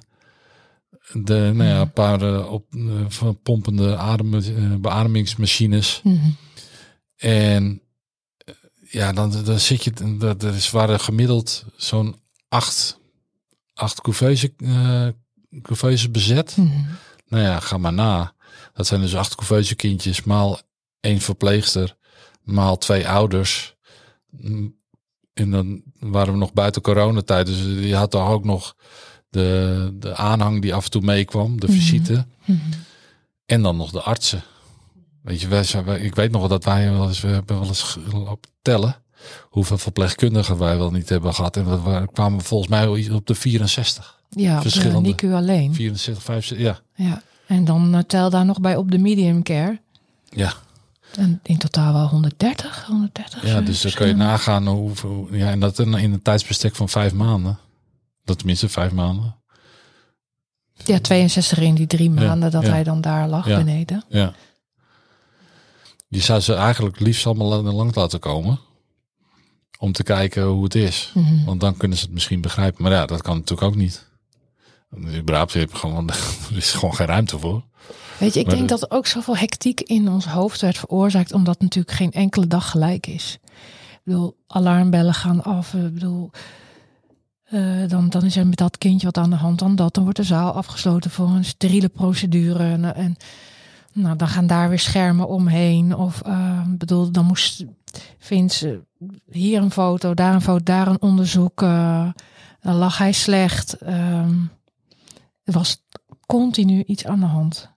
de, 1.14 1.52
nou 1.54 1.70
ja, 1.70 1.82
een 1.82 1.94
paar 1.94 2.22
eh, 2.22 2.52
op, 2.52 2.76
eh, 2.76 3.06
van 3.08 3.42
pompende 3.42 3.98
adem, 3.98 4.34
eh, 4.34 4.76
beademingsmachines. 4.76 6.02
Mhm. 6.04 6.30
En 7.16 7.82
ja, 8.90 9.12
dan, 9.12 9.44
dan 9.44 9.60
zit 9.60 9.84
je, 9.84 10.18
dat 10.18 10.44
er 10.44 10.56
is, 10.56 10.72
waren 10.72 11.00
gemiddeld 11.00 11.66
zo'n 11.76 12.16
acht, 12.48 13.00
acht 13.74 14.02
couveuse, 14.02 14.54
couveuses 15.62 16.12
bezet. 16.12 16.58
Mhm. 16.58 16.70
Nou 17.30 17.44
ja, 17.44 17.60
ga 17.60 17.78
maar 17.78 17.94
na. 17.94 18.34
Dat 18.74 18.88
zijn 18.88 19.02
dus 19.02 19.16
acht 19.16 19.36
couveuse 19.36 19.76
kindjes, 19.76 20.24
maal 20.24 20.60
één 21.00 21.20
verpleegster, 21.20 21.96
maal 22.44 22.78
twee 22.78 23.08
ouders. 23.10 23.76
Mm, 24.30 24.78
En 25.34 25.52
dan 25.52 25.82
waren 26.00 26.34
we 26.34 26.40
nog 26.40 26.54
buiten 26.54 26.82
coronatijd, 26.82 27.46
dus 27.46 27.58
je 27.88 27.96
had 27.96 28.12
toch 28.12 28.30
ook 28.30 28.44
nog 28.44 28.76
de, 29.30 29.90
de 29.94 30.16
aanhang 30.16 30.62
die 30.62 30.74
af 30.74 30.86
en 30.86 30.92
toe 30.92 31.02
meekwam, 31.02 31.60
de 31.60 31.68
Mhm. 31.68 31.76
visite. 31.76 32.26
Mhm. 32.46 32.58
En 33.46 33.62
dan 33.62 33.78
nog 33.78 33.92
de 33.92 34.02
artsen. 34.02 34.44
Weet 35.24 35.42
je, 35.42 35.48
wij, 35.48 36.00
ik 36.00 36.16
weet 36.16 36.32
nog 36.32 36.40
wel 36.40 36.50
dat 36.50 36.64
wij 36.64 36.92
wel 36.92 37.08
eens, 37.08 37.22
we 37.22 37.28
hebben 37.28 37.60
wel 37.60 37.68
eens 37.68 37.82
gelopen 37.84 38.50
tellen 38.62 39.04
hoeveel 39.42 39.78
verpleegkundigen 39.78 40.58
wij 40.58 40.78
wel 40.78 40.92
niet 40.92 41.10
hebben 41.10 41.34
gehad. 41.34 41.58
En 41.58 41.84
we 41.84 42.08
kwamen 42.14 42.42
volgens 42.42 42.70
mij 42.70 43.10
op 43.12 43.26
de 43.28 43.36
64. 43.36 44.19
Ja, 44.30 44.56
de 44.56 44.62
Verschillende. 44.62 45.08
NICU 45.10 45.34
alleen. 45.34 45.74
64, 45.74 46.24
65, 46.24 46.58
ja. 46.68 46.80
Ja. 47.06 47.22
En 47.48 47.66
dan 47.66 47.96
eh, 47.96 48.02
tel 48.02 48.30
daar 48.30 48.46
nog 48.46 48.60
bij 48.62 48.76
op 48.76 48.92
de 48.92 48.98
medium 48.98 49.44
care. 49.44 49.80
Ja, 50.30 50.54
En 51.16 51.40
in 51.44 51.58
totaal 51.58 51.94
wel 51.94 52.08
130, 52.08 52.86
130. 52.86 53.46
ja 53.48 53.62
dus 53.62 53.82
dan 53.82 53.92
kun 53.92 54.08
je 54.08 54.14
nagaan 54.16 54.68
hoeveel, 54.68 55.28
ja, 55.32 55.52
en 55.52 55.60
dat 55.60 55.80
in 55.80 55.94
een 55.94 56.22
tijdsbestek 56.22 56.76
van 56.76 56.90
vijf 56.90 57.14
maanden. 57.14 57.58
Dat 58.24 58.38
tenminste 58.38 58.70
vijf 58.70 58.92
maanden. 58.92 59.36
Ja, 60.86 61.00
62 61.00 61.58
in 61.60 61.76
die 61.76 61.88
drie 61.88 62.14
Ja, 62.14 62.26
maanden 62.28 62.52
dat 62.52 62.64
ja. 62.64 62.70
hij 62.70 62.84
dan 62.84 63.02
daar 63.02 63.28
lag 63.28 63.48
Ja. 63.48 63.58
beneden. 63.58 64.04
Ja. 64.10 64.34
Je 66.08 66.20
zou 66.20 66.40
ze 66.40 66.54
eigenlijk 66.54 67.00
liefst 67.00 67.26
allemaal 67.26 67.64
lang 67.64 67.96
laten 67.96 68.20
komen. 68.20 68.60
Om 69.80 69.92
te 69.92 70.04
kijken 70.04 70.44
hoe 70.44 70.64
het 70.64 70.76
is. 70.76 71.12
Mhm. 71.14 71.46
Want 71.46 71.60
dan 71.62 71.78
kunnen 71.78 71.98
ze 71.98 72.04
het 72.04 72.14
misschien 72.14 72.42
begrijpen. 72.42 72.84
Maar 72.84 72.92
ja, 72.92 73.06
dat 73.06 73.22
kan 73.22 73.36
natuurlijk 73.38 73.68
ook 73.68 73.76
niet. 73.76 74.06
Überhaupt 75.18 75.54
heb 75.54 75.74
gewoon, 75.74 76.10
er 76.52 76.58
is 76.58 76.72
gewoon 76.72 76.96
geen 76.96 77.08
ruimte 77.08 77.40
voor. 77.40 77.64
Weet 78.18 78.34
je, 78.34 78.40
ik 78.40 78.46
Maar 78.46 78.56
denk 78.56 78.68
de- 78.70 78.76
dat 78.76 78.90
er 78.92 78.98
ook 78.98 79.08
zoveel 79.08 79.38
hectiek 79.38 79.82
in 79.82 80.10
ons 80.10 80.26
hoofd 80.26 80.62
werd 80.62 80.78
veroorzaakt, 80.78 81.34
omdat 81.34 81.62
natuurlijk 81.62 81.96
geen 81.96 82.12
enkele 82.12 82.48
dag 82.48 82.70
gelijk 82.72 83.08
is. 83.08 83.40
Ik 83.92 84.00
bedoel, 84.04 84.38
alarmbellen 84.48 85.14
gaan 85.14 85.44
af. 85.44 85.74
Ik 85.74 85.94
bedoel, 85.94 86.32
eh, 87.44 87.88
dan, 87.88 88.10
dan 88.10 88.24
is 88.24 88.36
er 88.36 88.48
met 88.48 88.58
dat 88.58 88.78
kindje 88.78 89.06
wat 89.06 89.18
aan 89.18 89.30
de 89.30 89.36
hand, 89.36 89.60
dan 89.60 89.76
dat. 89.76 89.94
Dan 89.94 90.04
wordt 90.04 90.18
de 90.18 90.24
zaal 90.26 90.52
afgesloten 90.52 91.12
voor 91.12 91.28
een 91.30 91.46
steriele 91.46 91.90
procedure. 91.90 92.64
En, 92.72 92.96
en 92.96 93.16
nou, 93.94 94.16
dan 94.16 94.28
gaan 94.28 94.48
daar 94.48 94.70
weer 94.70 94.80
schermen 94.80 95.28
omheen. 95.28 95.96
Of 95.96 96.22
eh, 96.22 96.62
bedoel, 96.68 97.12
dan 97.12 97.26
moest 97.26 97.64
Vince 98.20 98.82
hier 99.32 99.62
een 99.62 99.72
foto, 99.72 100.14
daar 100.14 100.34
een 100.34 100.42
foto, 100.42 100.64
daar 100.64 100.88
een 100.88 101.02
onderzoek. 101.02 101.62
eh, 101.62 102.10
dan 102.62 102.76
lag 102.76 102.98
hij 102.98 103.12
slecht. 103.12 103.74
Ehm, 103.74 104.36
er 105.50 105.56
was 105.58 105.84
continu 106.26 106.84
iets 106.84 107.06
aan 107.06 107.20
de 107.20 107.26
hand. 107.26 107.70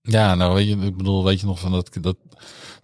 Ja, 0.00 0.34
nou 0.34 0.54
weet 0.54 0.68
je, 0.68 0.76
ik 0.76 0.96
bedoel, 0.96 1.24
weet 1.24 1.40
je 1.40 1.46
nog 1.46 1.58
van 1.60 1.72
dat, 1.72 1.90
dat, 2.00 2.16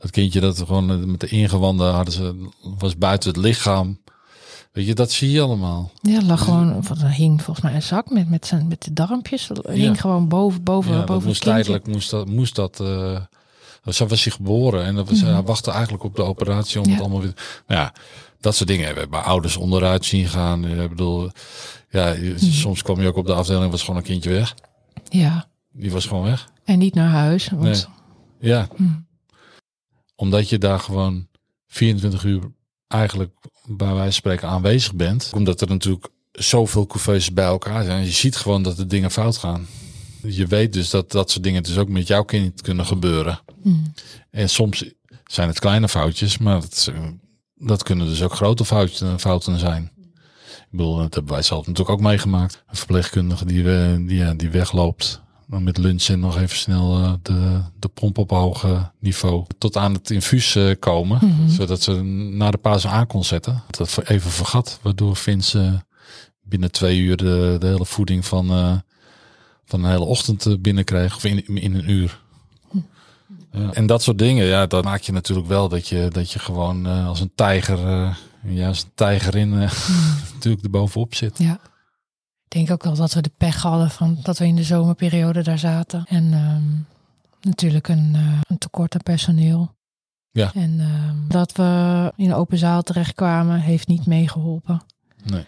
dat 0.01 0.11
kindje 0.11 0.41
dat 0.41 0.59
gewoon 0.59 0.91
eh, 0.91 0.97
met 0.97 1.21
de 1.21 1.27
ingewanden 1.27 1.93
hadden 1.93 2.15
ze, 2.15 2.49
was 2.79 2.97
buiten 2.97 3.29
het 3.29 3.39
lichaam. 3.39 4.01
Weet 4.73 4.87
je, 4.87 4.95
dat 4.95 5.11
zie 5.11 5.31
je 5.31 5.41
allemaal. 5.41 5.91
Ja, 6.01 6.17
er 6.17 6.25
lag 6.25 6.45
gewoon, 6.45 6.85
er 7.01 7.11
hing 7.11 7.43
volgens 7.43 7.67
mij 7.67 7.75
een 7.75 7.83
zak 7.83 8.11
met, 8.11 8.29
met, 8.29 8.47
zijn, 8.47 8.69
met 8.69 8.83
de 8.83 8.93
darmpjes. 8.93 9.51
Hing 9.63 9.79
Ja. 9.83 9.95
gewoon 9.95 10.29
boven, 10.29 10.63
boven, 10.63 10.93
Ja, 10.93 11.05
boven 11.05 11.27
moest 11.29 11.43
tijdelijk, 11.43 11.87
moest 11.87 12.11
dat, 12.11 12.27
moest 12.29 12.55
dat, 12.55 12.81
eh, 12.81 13.21
zo 13.89 14.07
was 14.07 14.25
hij 14.25 14.33
geboren 14.33 14.85
en 14.85 14.95
dat 14.95 15.09
was, 15.09 15.23
Mhm. 15.23 15.33
hij 15.33 15.43
wachtte 15.43 15.71
eigenlijk 15.71 16.05
op 16.05 16.17
de 16.17 16.23
operatie 16.23 16.81
om 16.81 16.87
Ja. 16.87 16.93
het 16.93 17.01
allemaal 17.01 17.21
weer, 17.21 17.63
maar 17.67 17.77
ja, 17.77 17.95
dat 18.41 18.55
soort 18.57 18.69
dingen 18.69 18.87
hebben 18.87 19.05
we 19.05 19.11
bij 19.11 19.21
ouders 19.21 19.57
onderuit 19.57 20.05
zien 20.05 20.29
gaan. 20.29 20.65
Ik 20.65 20.89
bedoel, 20.89 21.31
ja, 21.93 22.15
Mhm. 22.15 22.39
soms 22.39 22.83
kwam 22.83 23.01
je 23.01 23.09
ook 23.09 23.17
op 23.17 23.27
de 23.27 23.35
afdeling, 23.35 23.71
was 23.71 23.81
gewoon 23.81 23.97
een 23.97 24.03
kindje 24.03 24.31
weg. 24.31 24.55
Ja, 25.09 25.49
Die 25.73 25.91
was 25.93 26.07
gewoon 26.07 26.25
weg. 26.25 26.49
En 26.65 26.79
niet 26.79 26.95
naar 26.95 27.11
huis. 27.11 27.49
Want, 27.49 27.63
Nee. 27.63 27.85
Ja, 28.51 28.69
Hm. 28.77 28.85
omdat 30.15 30.49
je 30.49 30.59
daar 30.59 30.79
gewoon 30.81 31.29
24 31.67 32.25
uur 32.25 32.43
eigenlijk 32.89 33.33
bij 33.67 33.87
wijze 33.87 34.03
van 34.03 34.13
spreken 34.13 34.49
aanwezig 34.49 34.95
bent. 34.95 35.31
Omdat 35.35 35.61
er 35.61 35.69
natuurlijk 35.69 36.09
zoveel 36.33 36.87
couveuse 36.87 37.33
bij 37.33 37.45
elkaar 37.45 37.85
zijn. 37.85 38.05
Je 38.05 38.11
ziet 38.11 38.37
gewoon 38.37 38.63
dat 38.63 38.77
de 38.77 38.87
dingen 38.87 39.11
fout 39.11 39.37
gaan. 39.37 39.67
Je 40.23 40.47
weet 40.47 40.73
dus 40.73 40.91
dat 40.91 41.11
dat 41.13 41.31
soort 41.31 41.45
dingen 41.45 41.63
dus 41.63 41.79
ook 41.79 41.89
met 41.89 42.07
jouw 42.07 42.23
kind 42.25 42.61
kunnen 42.63 42.87
gebeuren. 42.87 43.41
Hm. 43.63 43.69
En 44.31 44.49
soms 44.49 44.85
zijn 45.27 45.49
het 45.49 45.59
kleine 45.59 45.89
foutjes, 45.89 46.39
maar 46.39 46.61
dat, 46.61 46.93
dat 47.55 47.83
kunnen 47.83 48.07
dus 48.07 48.23
ook 48.23 48.33
grote 48.35 48.65
fouten, 48.65 49.21
fouten 49.21 49.59
zijn. 49.59 49.91
Ik 50.61 50.67
bedoel, 50.71 50.97
dat 50.97 51.15
hebben 51.15 51.33
wij 51.33 51.43
zelf 51.43 51.67
natuurlijk 51.67 51.91
ook 51.99 52.01
meegemaakt. 52.05 52.63
Een 52.71 52.77
verpleegkundige 52.77 53.45
die, 53.45 53.65
we- 53.65 54.05
die, 54.07 54.17
ja, 54.19 54.35
die 54.35 54.51
wegloopt. 54.51 55.21
Dan 55.47 55.63
met 55.63 55.79
lunch 55.79 56.03
en 56.09 56.21
nog 56.21 56.37
even 56.39 56.57
snel 56.57 56.99
eh, 57.03 57.13
de, 57.23 57.61
de 57.79 57.89
pomp 57.89 58.19
op 58.19 58.31
hoog 58.31 58.65
eh, 58.65 58.85
niveau. 58.99 59.45
Tot 59.59 59.77
aan 59.77 59.93
het 59.93 60.11
infuus 60.11 60.55
eh, 60.55 60.71
komen. 60.79 61.19
Mhm. 61.23 61.49
Zodat 61.49 61.83
ze 61.83 62.03
na 62.03 62.51
de 62.51 62.59
pauze 62.59 62.89
aan 62.89 63.07
kon 63.07 63.25
zetten. 63.25 63.63
Dat 63.71 63.99
even 64.05 64.31
vergat. 64.31 64.79
Waardoor 64.83 65.17
Vince 65.17 65.61
eh, 65.61 65.73
binnen 66.43 66.71
twee 66.73 66.99
uur 66.99 67.17
de, 67.17 67.57
de 67.59 67.67
hele 67.67 67.85
voeding 67.85 68.25
van, 68.27 68.51
eh, 68.51 68.75
van 69.65 69.85
een 69.85 69.91
hele 69.91 70.05
ochtend 70.05 70.47
eh, 70.47 70.55
binnenkreeg. 70.59 71.17
Of 71.17 71.25
in, 71.25 71.47
in 71.47 71.75
een 71.75 71.91
uur. 71.91 72.21
Ja. 73.53 73.73
En 73.73 73.87
dat 73.87 74.03
soort 74.03 74.19
dingen, 74.19 74.47
ja, 74.47 74.67
dat 74.67 74.85
maakt 74.85 75.07
je 75.07 75.13
natuurlijk 75.13 75.49
wel 75.49 75.69
dat 75.69 75.89
je, 75.89 76.09
dat 76.13 76.31
je 76.31 76.39
gewoon 76.39 76.87
eh, 76.87 77.07
als 77.09 77.21
een 77.21 77.33
tijger, 77.35 77.87
eh 77.89 78.15
ja, 78.45 78.67
als 78.69 78.83
een 78.83 78.91
tijgerin 78.95 79.53
eh, 79.53 79.73
natuurlijk 80.35 80.65
erbovenop 80.65 81.15
zit. 81.15 81.39
Ja. 81.39 81.59
Ik 82.45 82.59
denk 82.59 82.71
ook 82.71 82.83
wel 82.85 82.95
dat 82.95 83.13
we 83.13 83.23
de 83.23 83.33
pech 83.37 83.63
hadden 83.63 83.91
van 83.91 84.19
dat 84.23 84.39
we 84.39 84.47
in 84.47 84.57
de 84.57 84.63
zomerperiode 84.63 85.43
daar 85.43 85.59
zaten. 85.59 86.05
En 86.09 86.33
ehm, 86.33 86.63
natuurlijk 87.41 87.89
een, 87.89 88.11
eh, 88.15 88.41
een 88.49 88.59
tekort 88.59 88.95
aan 88.95 89.03
personeel. 89.03 89.75
Ja. 90.31 90.51
En 90.55 90.81
ehm, 90.81 91.17
dat 91.29 91.53
we 91.53 92.13
in 92.17 92.31
een 92.31 92.37
open 92.37 92.59
zaal 92.59 92.83
terechtkwamen, 92.83 93.61
heeft 93.61 93.89
niet 93.89 94.07
meegeholpen. 94.07 94.83
Nee. 95.25 95.45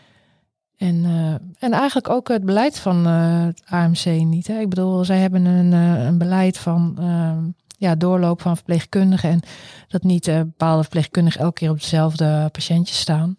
En, 0.77 1.05
eh, 1.05 1.35
en 1.59 1.73
eigenlijk 1.73 2.09
ook 2.09 2.29
het 2.29 2.45
beleid 2.45 2.79
van 2.79 3.07
het 3.07 3.63
AMC 3.65 4.05
niet. 4.05 4.47
Hè? 4.47 4.59
Ik 4.59 4.69
bedoel, 4.69 5.05
zij 5.05 5.19
hebben 5.19 5.45
een, 5.45 5.73
een 5.73 6.19
beleid 6.19 6.59
van 6.59 6.97
ehm, 6.99 7.45
ja, 7.78 7.95
doorloop 7.95 8.40
van 8.40 8.57
verpleegkundigen. 8.57 9.31
En 9.31 9.40
dat 9.88 10.02
niet 10.02 10.28
eh, 10.28 10.38
bepaalde 10.38 10.83
verpleegkundigen 10.83 11.40
elke 11.40 11.54
keer 11.54 11.71
op 11.71 11.81
dezelfde 11.81 12.49
patiëntjes 12.52 12.99
staan. 12.99 13.37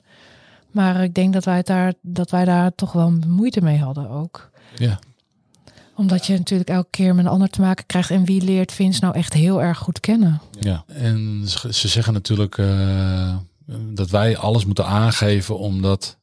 Maar 0.72 1.04
ik 1.04 1.14
denk 1.14 1.34
dat 1.34 1.46
wij, 1.46 1.58
het 1.58 1.68
daar, 1.68 1.94
dat 2.02 2.32
wij 2.32 2.46
daar 2.46 2.76
toch 2.76 2.92
wel 2.92 3.12
moeite 3.28 3.62
mee 3.62 3.78
hadden 3.78 4.10
ook. 4.10 4.50
Ja. 4.76 5.00
Omdat 5.96 6.26
je 6.26 6.38
natuurlijk 6.38 6.70
elke 6.70 6.90
keer 6.90 7.16
met 7.16 7.26
een 7.26 7.32
ander 7.32 7.50
te 7.50 7.62
maken 7.62 7.86
krijgt. 7.86 8.10
En 8.10 8.26
wie 8.26 8.42
leert 8.42 8.72
Vince 8.72 9.00
nou 9.02 9.16
echt 9.16 9.34
heel 9.34 9.62
erg 9.62 9.78
goed 9.78 10.00
kennen? 10.00 10.42
Ja, 10.60 10.84
en 10.88 11.44
ze 11.46 11.74
ze 11.74 11.88
zeggen 11.88 12.14
natuurlijk 12.14 12.58
eh, 12.58 13.36
dat 13.94 14.10
wij 14.10 14.38
alles 14.38 14.66
moeten 14.66 14.86
aangeven 14.86 15.58
omdat 15.58 16.18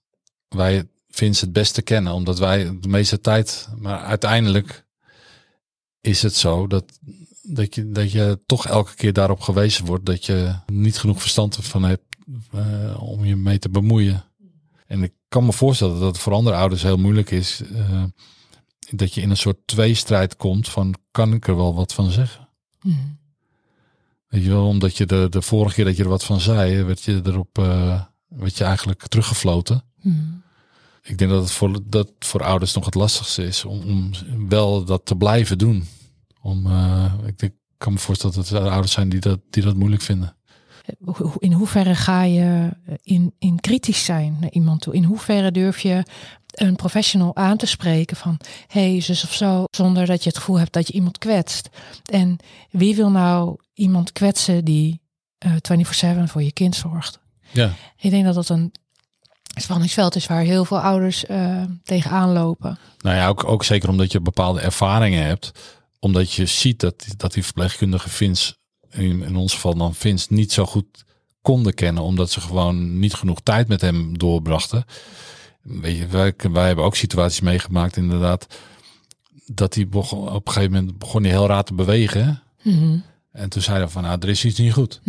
wij 0.49 0.85
Vince 1.09 1.45
het 1.45 1.53
beste 1.53 1.83
kennen. 1.83 2.13
Omdat 2.13 2.39
wij 2.39 2.79
de 2.81 2.89
meeste 2.89 3.21
tijd, 3.21 3.69
maar 3.79 3.99
uiteindelijk 3.99 4.85
is 6.01 6.23
het 6.23 6.35
zo 6.35 6.67
dat, 6.67 6.85
dat, 7.43 7.75
je, 7.75 7.91
dat 7.91 8.13
je 8.13 8.41
toch 8.47 8.67
elke 8.67 8.95
keer 8.95 9.13
daarop 9.13 9.41
gewezen 9.41 9.85
wordt 9.85 10.07
dat 10.07 10.27
je 10.27 10.55
niet 10.67 10.99
genoeg 10.99 11.21
verstand 11.21 11.57
van 11.61 11.83
hebt 11.83 12.17
eh, 12.53 13.03
om 13.03 13.25
je 13.25 13.37
mee 13.37 13.59
te 13.59 13.69
bemoeien. 13.69 14.25
En 14.87 15.03
ik 15.03 15.13
kan 15.29 15.45
me 15.45 15.53
voorstellen 15.53 15.99
dat 15.99 16.09
het 16.09 16.19
voor 16.19 16.33
andere 16.33 16.57
ouders 16.57 16.83
heel 16.83 16.97
moeilijk 16.97 17.31
is. 17.31 17.63
eh, 17.75 18.05
dat 18.91 19.15
je 19.15 19.21
in 19.21 19.31
een 19.31 19.37
soort 19.37 19.67
tweestrijd 19.67 20.37
komt 20.37 20.69
van 20.69 20.95
kan 21.11 21.33
ik 21.33 21.47
er 21.47 21.57
wel 21.57 21.75
wat 21.75 21.93
van 21.93 22.11
zeggen? 22.11 22.49
Hm. 22.81 22.89
Weet 24.29 24.43
je 24.43 24.51
wel, 24.51 24.67
omdat 24.67 24.97
je 24.97 25.07
de, 25.07 25.27
de 25.31 25.43
vorige 25.43 25.75
keer 25.75 25.85
dat 25.85 25.97
je 25.97 26.03
er 26.03 26.09
wat 26.09 26.25
van 26.25 26.41
zei, 26.41 26.83
werd 26.83 27.03
je 27.03 27.21
erop 27.25 27.59
eh 27.59 28.03
werd 28.37 28.57
je 28.57 28.65
eigenlijk 28.65 29.07
teruggefloten. 29.07 29.85
Hm. 30.01 30.09
Ik 31.03 31.19
denk 31.19 31.31
dat 31.31 31.43
het 31.43 31.51
voor, 31.51 31.79
dat 31.85 32.13
voor 32.19 32.43
ouders 32.43 32.75
nog 32.75 32.85
het 32.85 32.95
lastigste 32.95 33.45
is 33.45 33.65
om, 33.65 33.81
om 33.81 34.11
wel 34.49 34.85
dat 34.85 35.07
te 35.07 35.17
blijven 35.17 35.59
doen. 35.59 35.87
Om, 36.43 36.67
eh, 36.67 37.13
ik 37.27 37.39
denk, 37.39 37.53
ik 37.53 37.79
kan 37.79 37.93
me 37.93 37.99
voorstellen 37.99 38.35
dat 38.37 38.49
er 38.49 38.69
ouders 38.69 38.93
zijn 38.93 39.09
die 39.09 39.21
dat, 39.21 39.41
die 39.51 39.63
dat 39.63 39.77
moeilijk 39.77 40.03
vinden. 40.03 40.37
In 41.39 41.53
hoeverre 41.53 41.95
ga 41.95 42.23
je 42.23 42.71
in, 43.03 43.35
in 43.39 43.61
kritisch 43.61 44.05
zijn 44.05 44.37
naar 44.41 44.51
iemand 44.51 44.81
toe? 44.81 44.95
In 44.95 45.05
hoeverre 45.05 45.51
durf 45.53 45.81
je 45.81 46.03
een 46.53 46.77
professional 46.77 47.37
aan 47.37 47.57
te 47.57 47.67
spreken 47.67 48.17
van 48.17 48.41
hey, 48.67 49.01
zus 49.01 49.25
of 49.25 49.33
zo, 49.35 49.65
zonder 49.71 50.07
dat 50.07 50.23
je 50.23 50.29
het 50.29 50.39
gevoel 50.39 50.59
hebt 50.59 50.73
dat 50.73 50.87
je 50.87 50.93
iemand 50.93 51.19
kwetst? 51.19 51.69
En 52.13 52.37
wie 52.71 52.97
wil 52.97 53.11
nou 53.11 53.57
iemand 53.75 54.13
kwetsen 54.13 54.65
die 54.65 55.01
eh 55.39 55.53
24/7 55.61 56.29
voor 56.29 56.43
je 56.43 56.53
kind 56.53 56.75
zorgt? 56.77 57.19
Ja, 57.53 57.71
Ik 57.99 58.11
denk 58.11 58.25
dat 58.25 58.35
dat 58.35 58.49
een 58.49 58.73
spanningsveld 59.61 60.17
is 60.17 60.27
waar 60.27 60.43
heel 60.43 60.65
veel 60.65 60.81
ouders 60.81 61.27
eh 61.27 61.63
tegenaan 61.83 62.33
lopen. 62.33 62.79
nou 62.99 63.17
ja, 63.17 63.29
ook, 63.29 63.45
ook 63.45 63.65
zeker 63.65 63.89
omdat 63.89 64.13
je 64.13 64.21
bepaalde 64.21 64.61
ervaringen 64.61 65.25
hebt. 65.25 65.53
Omdat 66.03 66.33
je 66.33 66.47
ziet 66.47 66.81
dat, 66.81 67.05
dat 67.17 67.33
die 67.33 67.45
verpleegkundige 67.45 68.09
Vins, 68.09 68.59
in, 68.91 69.23
in 69.23 69.37
ons 69.37 69.55
geval 69.55 69.75
dan 69.75 69.95
Vins, 69.95 70.29
niet 70.29 70.53
zo 70.53 70.67
goed 70.67 71.05
konden 71.43 71.75
kennen. 71.75 72.03
Omdat 72.03 72.31
ze 72.31 72.41
gewoon 72.41 72.99
niet 72.99 73.15
genoeg 73.15 73.41
tijd 73.41 73.69
met 73.69 73.81
hem 73.81 74.19
doorbrachten. 74.19 74.85
Weet 75.63 75.97
je, 75.99 76.07
wij, 76.07 76.35
wij 76.53 76.67
hebben 76.67 76.85
ook 76.85 76.97
situaties 76.97 77.41
meegemaakt 77.41 77.97
inderdaad. 77.97 78.47
Dat 79.47 79.75
hij 79.75 79.89
begon, 79.89 80.29
op 80.29 80.47
een 80.47 80.53
gegeven 80.53 80.75
moment 80.75 80.99
begon 80.99 81.23
hij 81.23 81.31
heel 81.31 81.47
raar 81.47 81.65
te 81.65 81.75
bewegen. 81.75 82.43
Mhm, 82.63 82.99
En 83.33 83.49
toen 83.49 83.63
zei 83.63 83.79
hij 83.79 83.89
van, 83.89 84.03
nou, 84.03 84.19
er 84.21 84.29
is 84.29 84.45
iets 84.45 84.59
niet 84.59 84.73
goed. 84.73 85.01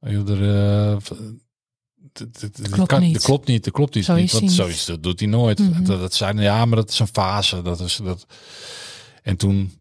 je, 0.00 0.22
Er, 0.26 0.98
d- 2.12 2.32
d- 2.54 2.68
Klopt 2.70 2.88
kan- 2.88 3.00
niet. 3.00 3.12
Dat 3.14 3.22
klopt 3.22 3.46
niet, 3.46 3.64
dat 3.64 3.72
klopt 3.72 3.94
iets 3.96 4.08
niet. 4.08 4.32
Want 4.32 4.52
zoiets 4.52 4.86
dat 4.86 5.02
doet 5.02 5.20
hij 5.20 5.28
nooit. 5.28 5.58
Mhm. 5.58 5.84
Dat, 5.84 6.00
dat 6.00 6.14
zei, 6.14 6.40
ja, 6.40 6.64
maar 6.64 6.76
dat 6.76 6.90
is 6.90 6.98
een 6.98 7.06
fase. 7.12 7.62
Dat 7.62 7.80
is, 7.80 8.00
dat. 8.04 8.26
En 9.22 9.36
toen, 9.36 9.72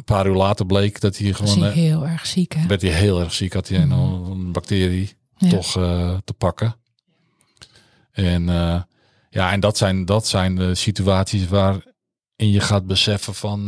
een 0.00 0.14
paar 0.14 0.26
uur 0.26 0.34
later, 0.34 0.66
bleek 0.66 1.00
dat 1.00 1.18
hij 1.18 1.32
gewoon... 1.32 1.58
hij 1.58 1.68
eh, 1.68 1.74
heel 1.74 2.06
erg 2.06 2.26
ziek, 2.26 2.54
hè? 2.54 2.66
werd 2.66 2.82
hij 2.82 2.90
heel 2.90 3.20
erg 3.20 3.32
ziek, 3.32 3.52
had 3.52 3.68
hij 3.68 3.80
een, 3.80 3.90
een 3.90 4.52
bacterie 4.52 5.16
Ja. 5.36 5.48
toch 5.48 5.76
eh, 5.76 6.16
te 6.24 6.32
pakken. 6.32 6.74
En 8.12 8.48
eh, 8.48 8.82
ja, 9.30 9.52
en 9.52 9.60
dat 9.60 9.76
zijn, 9.76 10.04
dat 10.04 10.26
zijn 10.26 10.54
de 10.54 10.74
situaties 10.74 11.48
waarin 11.48 11.82
je 12.36 12.60
gaat 12.60 12.86
beseffen 12.86 13.34
van, 13.34 13.64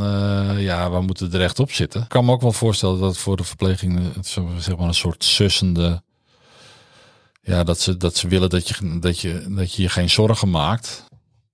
ja, 0.59 0.91
we 0.91 1.01
moeten 1.01 1.33
er 1.33 1.43
echt 1.43 1.59
op 1.59 1.73
zitten. 1.73 2.03
Ik 2.03 2.09
kan 2.09 2.25
me 2.25 2.33
ook 2.33 2.41
wel 2.41 2.53
voorstellen 2.53 3.01
dat 3.01 3.17
voor 3.19 3.37
de 3.37 3.45
verpleging 3.45 4.15
het 4.15 4.27
zo, 4.27 4.51
zeg 4.59 4.77
maar 4.77 4.89
een 4.89 4.95
soort 4.95 5.25
sussende, 5.25 6.03
ja, 7.43 7.65
dat 7.65 7.81
ze, 7.81 7.97
dat 7.97 8.17
ze 8.17 8.29
willen 8.29 8.51
dat 8.51 8.69
je, 8.69 8.99
dat 8.99 9.21
je, 9.21 9.47
dat 9.49 9.75
je 9.75 9.83
je 9.83 9.89
geen 9.89 10.11
zorgen 10.11 10.51
maakt. 10.51 11.05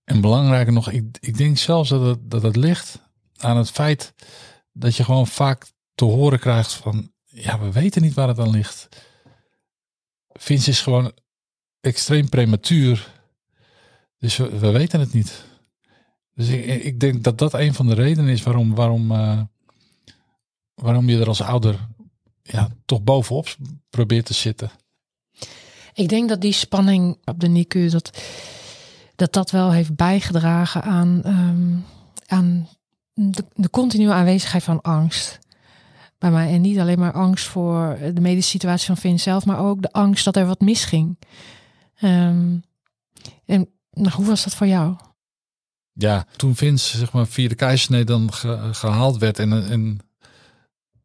En 0.04 0.20
belangrijker 0.20 0.72
nog, 0.72 0.90
ik, 0.90 1.04
ik 1.20 1.36
denk 1.36 1.58
zelfs 1.58 1.88
dat 1.88 2.02
het, 2.02 2.30
dat 2.30 2.42
het 2.42 2.56
ligt 2.56 2.98
aan 3.36 3.56
het 3.56 3.70
feit 3.70 4.12
dat 4.78 4.96
je 4.96 5.04
gewoon 5.04 5.26
vaak 5.26 5.66
te 5.94 6.04
horen 6.04 6.38
krijgt 6.38 6.72
van, 6.72 7.12
ja, 7.24 7.58
we 7.60 7.72
weten 7.72 8.02
niet 8.02 8.14
waar 8.14 8.28
het 8.28 8.38
aan 8.38 8.50
ligt. 8.50 8.88
Vince 10.28 10.70
is 10.70 10.80
gewoon 10.80 11.12
extreem 11.80 12.28
prematuur. 12.28 13.12
Dus 14.18 14.36
we, 14.36 14.58
we 14.58 14.70
weten 14.70 15.00
het 15.00 15.12
niet. 15.12 15.44
Dus 16.34 16.48
ik, 16.48 16.84
ik 16.84 17.00
denk 17.00 17.24
dat 17.24 17.38
dat 17.38 17.54
een 17.54 17.74
van 17.74 17.86
de 17.86 17.94
redenen 17.94 18.32
is 18.32 18.42
waarom, 18.42 18.74
waarom, 18.74 19.12
eh, 19.12 19.40
waarom 20.74 21.08
je 21.08 21.20
er 21.20 21.28
als 21.28 21.42
ouder 21.42 21.88
ja, 22.42 22.68
toch 22.84 23.02
bovenop 23.02 23.56
probeert 23.90 24.26
te 24.26 24.34
zitten. 24.34 24.70
Ik 25.92 26.08
denk 26.08 26.28
dat 26.28 26.40
die 26.40 26.52
spanning 26.52 27.18
op 27.24 27.40
de 27.40 27.48
NICU, 27.48 27.88
dat 27.88 28.10
dat, 29.18 29.32
dat 29.32 29.50
wel 29.50 29.72
heeft 29.72 29.96
bijgedragen 29.96 30.82
aan, 30.82 31.20
ehm, 31.24 31.76
de, 33.18 33.44
de 33.54 33.70
continue 33.70 34.12
aanwezigheid 34.12 34.64
van 34.64 34.80
angst. 34.80 35.38
Bij 36.18 36.30
mij. 36.30 36.52
En 36.52 36.60
niet 36.60 36.78
alleen 36.78 36.98
maar 36.98 37.12
angst 37.12 37.46
voor 37.46 37.98
de 38.14 38.20
medische 38.20 38.50
situatie 38.50 38.86
van 38.86 38.96
Vin 38.96 39.20
zelf, 39.20 39.44
maar 39.46 39.58
ook 39.58 39.82
de 39.82 39.92
angst 39.92 40.24
dat 40.24 40.36
er 40.36 40.46
wat 40.46 40.60
misging. 40.60 41.18
Ehm, 41.94 42.56
en 43.44 43.68
nou, 43.90 44.14
hoe 44.14 44.26
was 44.26 44.44
dat 44.44 44.54
voor 44.54 44.66
jou? 44.66 44.96
Ja, 45.92 46.26
toen 46.36 46.56
Vince 46.56 46.98
zeg 46.98 47.12
maar 47.12 47.26
via 47.26 47.48
de 47.48 47.54
keizersnee 47.54 48.04
dan 48.04 48.32
ge- 48.32 48.68
gehaald 48.72 49.18
werd 49.18 49.38
en, 49.38 49.52
en 49.52 49.98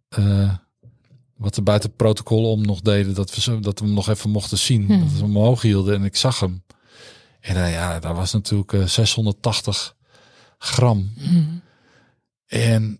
eh, 0.07 0.53
wat 1.37 1.55
er 1.55 1.63
buiten 1.63 1.95
protocol 1.95 2.51
om 2.51 2.61
nog 2.61 2.81
deden, 2.81 3.13
dat 3.13 3.35
we, 3.35 3.41
zo, 3.41 3.59
dat 3.59 3.79
we 3.79 3.85
hem 3.85 3.93
nog 3.93 4.09
even 4.09 4.29
mochten 4.29 4.57
zien. 4.57 4.85
Hmm. 4.85 4.99
Dat 4.99 5.11
we 5.11 5.15
hem 5.15 5.37
omhoog 5.37 5.61
hielden 5.61 5.95
en 5.95 6.03
ik 6.03 6.15
zag 6.15 6.39
hem. 6.39 6.63
En 7.39 7.55
eh, 7.55 7.71
ja, 7.71 7.99
daar 7.99 8.15
was 8.15 8.33
natuurlijk 8.33 8.73
eh, 8.73 8.85
680 8.85 9.95
gram. 10.57 11.11
En, 12.53 12.99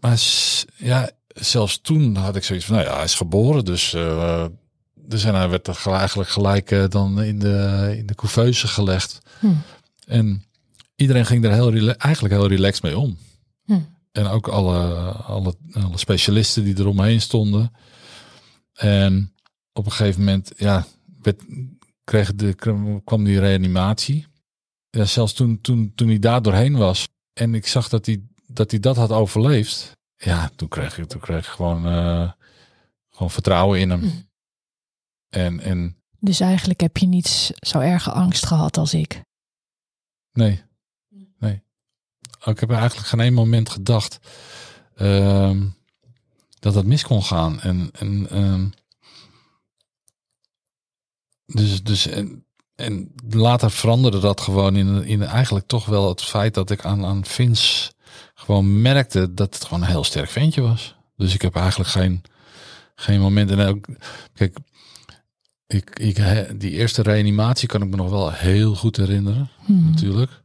maar 0.00 0.22
ja, 0.76 1.10
zelfs 1.26 1.80
toen 1.80 2.16
had 2.16 2.36
ik 2.36 2.44
zoiets 2.44 2.64
van, 2.64 2.74
nou 2.76 2.88
ja, 2.88 2.94
hij 2.94 3.04
is 3.04 3.14
geboren, 3.14 3.64
dus, 3.64 3.94
eh, 3.94 4.46
dus 4.94 5.24
en 5.24 5.34
hij 5.34 5.48
werd 5.48 5.66
er 5.66 5.86
eigenlijk 5.86 6.30
gelijk 6.30 6.70
eh, 6.70 6.84
dan 6.88 7.22
in 7.22 7.38
de, 7.38 7.94
in 7.96 8.06
de 8.06 8.14
couveuse 8.14 8.68
gelegd. 8.68 9.18
Hm. 9.38 9.52
En 10.06 10.44
iedereen 10.96 11.26
ging 11.26 11.44
er 11.44 11.52
heel 11.52 11.94
eigenlijk 11.94 12.34
heel 12.34 12.46
relaxed 12.46 12.82
mee 12.82 12.98
om. 12.98 13.18
Hm. 13.64 13.80
En 14.12 14.26
ook 14.26 14.48
alle, 14.48 14.78
alle, 15.12 15.54
alle 15.72 15.98
specialisten 15.98 16.64
die 16.64 16.78
eromheen 16.78 17.20
stonden. 17.20 17.72
En 18.72 19.32
op 19.72 19.84
een 19.84 19.92
gegeven 19.92 20.20
moment, 20.20 20.52
ja, 20.56 20.86
werd, 21.22 21.42
kreeg 22.04 22.34
de, 22.34 22.54
kwam 23.04 23.24
die 23.24 23.38
reanimatie. 23.38 24.26
Ja, 24.90 25.04
zelfs 25.04 25.32
toen, 25.32 25.60
toen, 25.60 25.92
toen 25.94 26.08
hij 26.08 26.18
daar 26.18 26.42
doorheen 26.42 26.76
was 26.76 27.08
en 27.32 27.54
ik 27.54 27.66
zag 27.66 27.88
dat 27.88 28.06
hij 28.06 28.22
dat, 28.54 28.70
hij 28.70 28.80
dat 28.80 28.96
had 28.96 29.10
overleefd. 29.10 29.96
Ja, 30.16 30.50
toen 30.56 30.68
kreeg 30.68 30.98
ik, 30.98 31.08
toen 31.08 31.20
kreeg 31.20 31.46
ik 31.46 31.52
gewoon, 31.52 31.86
uh, 31.86 32.32
gewoon 33.10 33.30
vertrouwen 33.30 33.80
in 33.80 33.90
hem. 33.90 34.00
Hm. 34.00 34.08
En, 35.28 35.60
en 35.60 35.96
Dus 36.18 36.40
eigenlijk 36.40 36.80
heb 36.80 36.96
je 36.96 37.06
niet 37.06 37.52
zo 37.54 37.78
erge 37.78 38.10
angst 38.10 38.46
gehad 38.46 38.76
als 38.76 38.94
ik. 38.94 39.22
nee, 40.32 40.62
nee. 41.38 41.62
Ik 42.44 42.60
heb 42.60 42.70
eigenlijk 42.70 43.08
geen 43.08 43.20
één 43.20 43.34
moment 43.34 43.70
gedacht 43.70 44.18
ehm, 44.94 45.66
dat 46.58 46.74
het 46.74 46.86
mis 46.86 47.02
kon 47.02 47.22
gaan. 47.22 47.60
En, 47.60 47.90
en 47.92 48.28
ehm, 48.30 48.66
dus, 51.46 51.82
dus 51.82 52.06
en, 52.06 52.46
en 52.74 53.14
later 53.28 53.70
veranderde 53.70 54.20
dat 54.20 54.40
gewoon 54.40 54.76
in, 54.76 55.04
in 55.04 55.22
eigenlijk 55.22 55.66
toch 55.66 55.86
wel 55.86 56.08
het 56.08 56.22
feit 56.22 56.54
dat 56.54 56.70
ik 56.70 56.84
aan, 56.84 57.04
aan 57.04 57.24
Vince 57.24 57.93
gewoon 58.34 58.82
merkte 58.82 59.34
dat 59.34 59.54
het 59.54 59.64
gewoon 59.64 59.82
een 59.82 59.88
heel 59.88 60.04
sterk 60.04 60.30
ventje 60.30 60.60
was. 60.60 60.94
Dus 61.16 61.34
ik 61.34 61.42
heb 61.42 61.56
eigenlijk 61.56 61.90
geen, 61.90 62.22
geen 62.94 63.20
moment. 63.20 63.50
En 63.50 63.60
ook, 63.60 63.86
kijk, 64.34 64.58
ik, 65.66 65.98
ik, 65.98 66.20
die 66.60 66.70
eerste 66.70 67.02
reanimatie 67.02 67.68
kan 67.68 67.82
ik 67.82 67.88
me 67.88 67.96
nog 67.96 68.10
wel 68.10 68.32
heel 68.32 68.74
goed 68.74 68.96
herinneren, 68.96 69.48
Hm. 69.64 69.90
natuurlijk. 69.90 70.42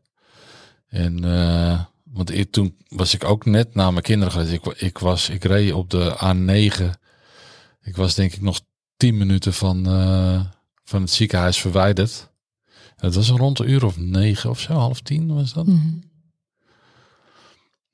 En 0.87 1.23
eh, 1.23 1.79
want 2.03 2.31
ik, 2.31 2.51
toen 2.51 2.75
was 2.87 3.13
ik 3.13 3.23
ook 3.23 3.45
net 3.45 3.75
na 3.75 3.91
mijn 3.91 4.03
kinderen 4.03 4.31
geweest. 4.33 4.51
Ik, 4.51 4.65
ik 4.65 4.97
was, 4.97 5.29
ik 5.29 5.43
reed 5.43 5.73
op 5.73 5.89
de 5.89 6.15
A9. 6.23 6.83
Ik 7.81 7.95
was 7.95 8.15
denk 8.15 8.33
ik 8.33 8.41
nog 8.41 8.61
tien 8.97 9.17
minuten 9.17 9.53
van, 9.53 9.87
eh, 9.87 10.41
van 10.83 11.01
het 11.01 11.11
ziekenhuis 11.11 11.57
verwijderd. 11.61 12.29
Het 12.95 13.15
was 13.15 13.29
rond 13.29 13.59
een 13.59 13.69
uur 13.69 13.85
of 13.85 13.97
negen 13.97 14.49
of 14.49 14.59
zo, 14.59 14.73
half 14.73 15.01
tien 15.01 15.33
was 15.33 15.53
dat. 15.53 15.65
Hm. 15.65 15.77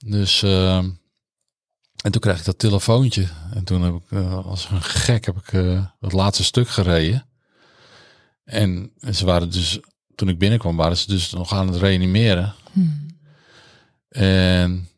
Dus, 0.07 0.43
eh, 0.43 0.77
en 0.77 2.11
toen 2.11 2.21
kreeg 2.21 2.39
ik 2.39 2.45
dat 2.45 2.59
telefoontje. 2.59 3.27
En 3.53 3.63
toen 3.63 3.81
heb 3.81 3.93
ik, 3.93 4.11
eh, 4.11 4.45
als 4.45 4.69
een 4.69 4.81
gek, 4.81 5.25
heb 5.25 5.37
ik 5.37 5.53
eh 5.53 5.85
het 5.99 6.11
laatste 6.13 6.43
stuk 6.43 6.69
gereden. 6.69 7.29
En 8.43 8.91
ze 9.11 9.25
waren 9.25 9.51
dus, 9.51 9.79
toen 10.15 10.29
ik 10.29 10.39
binnenkwam, 10.39 10.75
waren 10.75 10.97
ze 10.97 11.07
dus 11.07 11.31
nog 11.31 11.53
aan 11.53 11.67
het 11.67 11.75
reanimeren. 11.75 12.53
En 14.09 14.89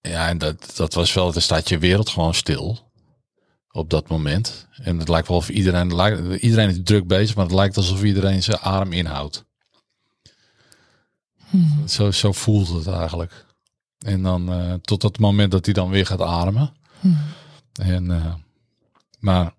ja, 0.00 0.28
en 0.28 0.38
dat, 0.38 0.72
dat 0.76 0.94
was 0.94 1.12
wel, 1.12 1.34
er 1.34 1.42
staat 1.42 1.68
je 1.68 1.78
wereld 1.78 2.08
gewoon 2.08 2.34
stil 2.34 2.92
op 3.70 3.90
dat 3.90 4.08
moment. 4.08 4.68
En 4.76 4.98
het 4.98 5.08
lijkt 5.08 5.28
wel 5.28 5.36
of 5.36 5.48
iedereen, 5.48 5.94
lijkt- 5.94 6.42
iedereen 6.42 6.68
is 6.68 6.78
druk 6.82 7.06
bezig, 7.06 7.36
maar 7.36 7.44
het 7.44 7.54
lijkt 7.54 7.76
alsof 7.76 8.02
iedereen 8.02 8.42
zijn 8.42 8.58
adem 8.58 8.92
inhoudt. 8.92 9.44
Hm. 11.50 11.86
Zo, 11.86 12.10
zo 12.10 12.32
voelt 12.32 12.68
het 12.68 12.86
eigenlijk. 12.86 13.46
En 14.04 14.22
dan 14.22 14.52
eh, 14.52 14.74
tot 14.74 15.02
het 15.02 15.18
moment 15.18 15.50
dat 15.50 15.64
hij 15.64 15.74
dan 15.74 15.90
weer 15.90 16.06
gaat 16.06 16.20
ademen. 16.20 16.72
Hm. 17.00 17.08
En, 17.72 18.10
eh, 18.10 18.34
maar 19.18 19.54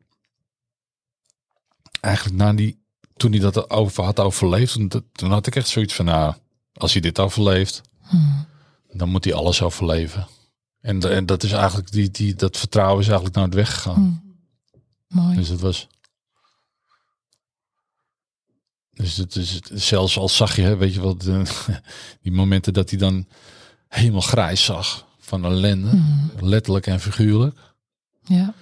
eigenlijk 1.99 2.35
na 2.35 2.53
die, 2.53 2.83
toen 3.15 3.31
hij 3.31 3.39
dat 3.39 3.69
over 3.69 4.03
had 4.03 4.19
overleefd, 4.19 4.73
toen, 5.11 5.31
had 5.31 5.47
ik 5.47 5.55
echt 5.55 5.67
zoiets 5.67 5.93
van, 5.93 6.05
nou, 6.05 6.35
als 6.73 6.91
hij 6.91 7.01
dit 7.01 7.19
overleeft, 7.19 7.81
Hm. 8.01 8.17
dan 8.91 9.09
moet 9.09 9.23
hij 9.23 9.33
alles 9.33 9.61
overleven. 9.61 10.27
En, 10.81 11.11
en 11.11 11.25
dat 11.25 11.43
is 11.43 11.51
eigenlijk 11.51 11.91
die, 11.91 12.11
die, 12.11 12.35
dat 12.35 12.57
vertrouwen 12.57 12.99
is 12.99 13.07
eigenlijk 13.07 13.37
nooit 13.37 13.53
weggegaan. 13.53 14.23
Hm. 15.07 15.17
Mooi. 15.19 15.35
Dus 15.35 15.47
het 15.47 15.59
was. 15.59 15.87
Dus 18.91 19.17
het 19.17 19.35
is 19.35 19.61
zelfs 19.69 20.17
al 20.17 20.29
zag 20.29 20.55
je, 20.55 20.75
weet 20.75 20.93
je 20.93 21.01
wel, 21.01 21.17
de, 21.17 21.43
die 22.21 22.31
momenten 22.31 22.73
dat 22.73 22.89
hij 22.89 22.99
dan 22.99 23.27
helemaal 23.87 24.21
grijs 24.21 24.63
zag 24.63 25.05
van 25.19 25.45
ellende, 25.45 25.89
Hm. 25.89 26.45
letterlijk 26.45 26.87
en 26.87 26.99
figuurlijk. 26.99 27.59
Ja. 28.23 28.53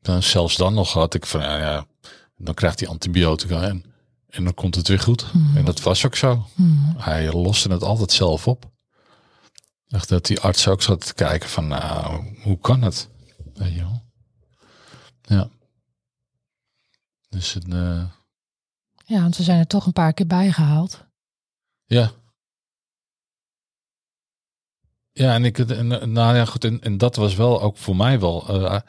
Dan 0.00 0.22
zelfs 0.22 0.56
dan 0.56 0.74
nog 0.74 0.92
had 0.92 1.14
ik 1.14 1.26
van, 1.26 1.40
ja, 1.40 1.58
ja 1.58 1.86
dan 2.36 2.54
krijgt 2.54 2.80
hij 2.80 2.88
antibiotica 2.88 3.62
en, 3.62 3.84
en 4.28 4.44
dan 4.44 4.54
komt 4.54 4.74
het 4.74 4.88
weer 4.88 4.98
goed. 5.00 5.22
Hm. 5.22 5.56
En 5.56 5.64
dat 5.64 5.80
was 5.82 6.06
ook 6.06 6.16
zo. 6.16 6.46
Hm. 6.54 6.62
Hij 6.96 7.32
loste 7.32 7.68
het 7.72 7.82
altijd 7.82 8.12
zelf 8.12 8.48
op. 8.48 8.70
Echt 9.88 10.08
dat 10.08 10.26
die 10.26 10.40
arts 10.40 10.68
ook 10.68 10.82
zat 10.82 11.06
te 11.06 11.14
kijken 11.14 11.48
van, 11.48 11.68
nou, 11.68 12.24
hoe 12.42 12.58
kan 12.58 12.82
het? 12.82 13.08
Weet 13.54 13.72
je 13.74 13.80
wel? 13.80 14.02
Ja. 15.22 15.48
Dus 17.28 17.52
het, 17.52 17.68
eh, 17.68 18.04
Ja, 19.04 19.20
want 19.20 19.34
ze 19.36 19.42
zijn 19.42 19.58
er 19.58 19.66
toch 19.66 19.86
een 19.86 19.92
paar 19.92 20.12
keer 20.12 20.26
bijgehaald. 20.26 21.04
ja. 21.86 22.12
Ja, 25.12 25.34
en 25.34 25.44
ik, 25.44 25.58
en, 25.58 26.12
nou 26.12 26.36
ja, 26.36 26.44
goed, 26.44 26.64
en, 26.64 26.80
en 26.80 26.98
dat 26.98 27.16
was 27.16 27.34
wel 27.34 27.62
ook 27.62 27.76
voor 27.76 27.96
mij 27.96 28.20
wel, 28.20 28.48
eh, 28.48 28.80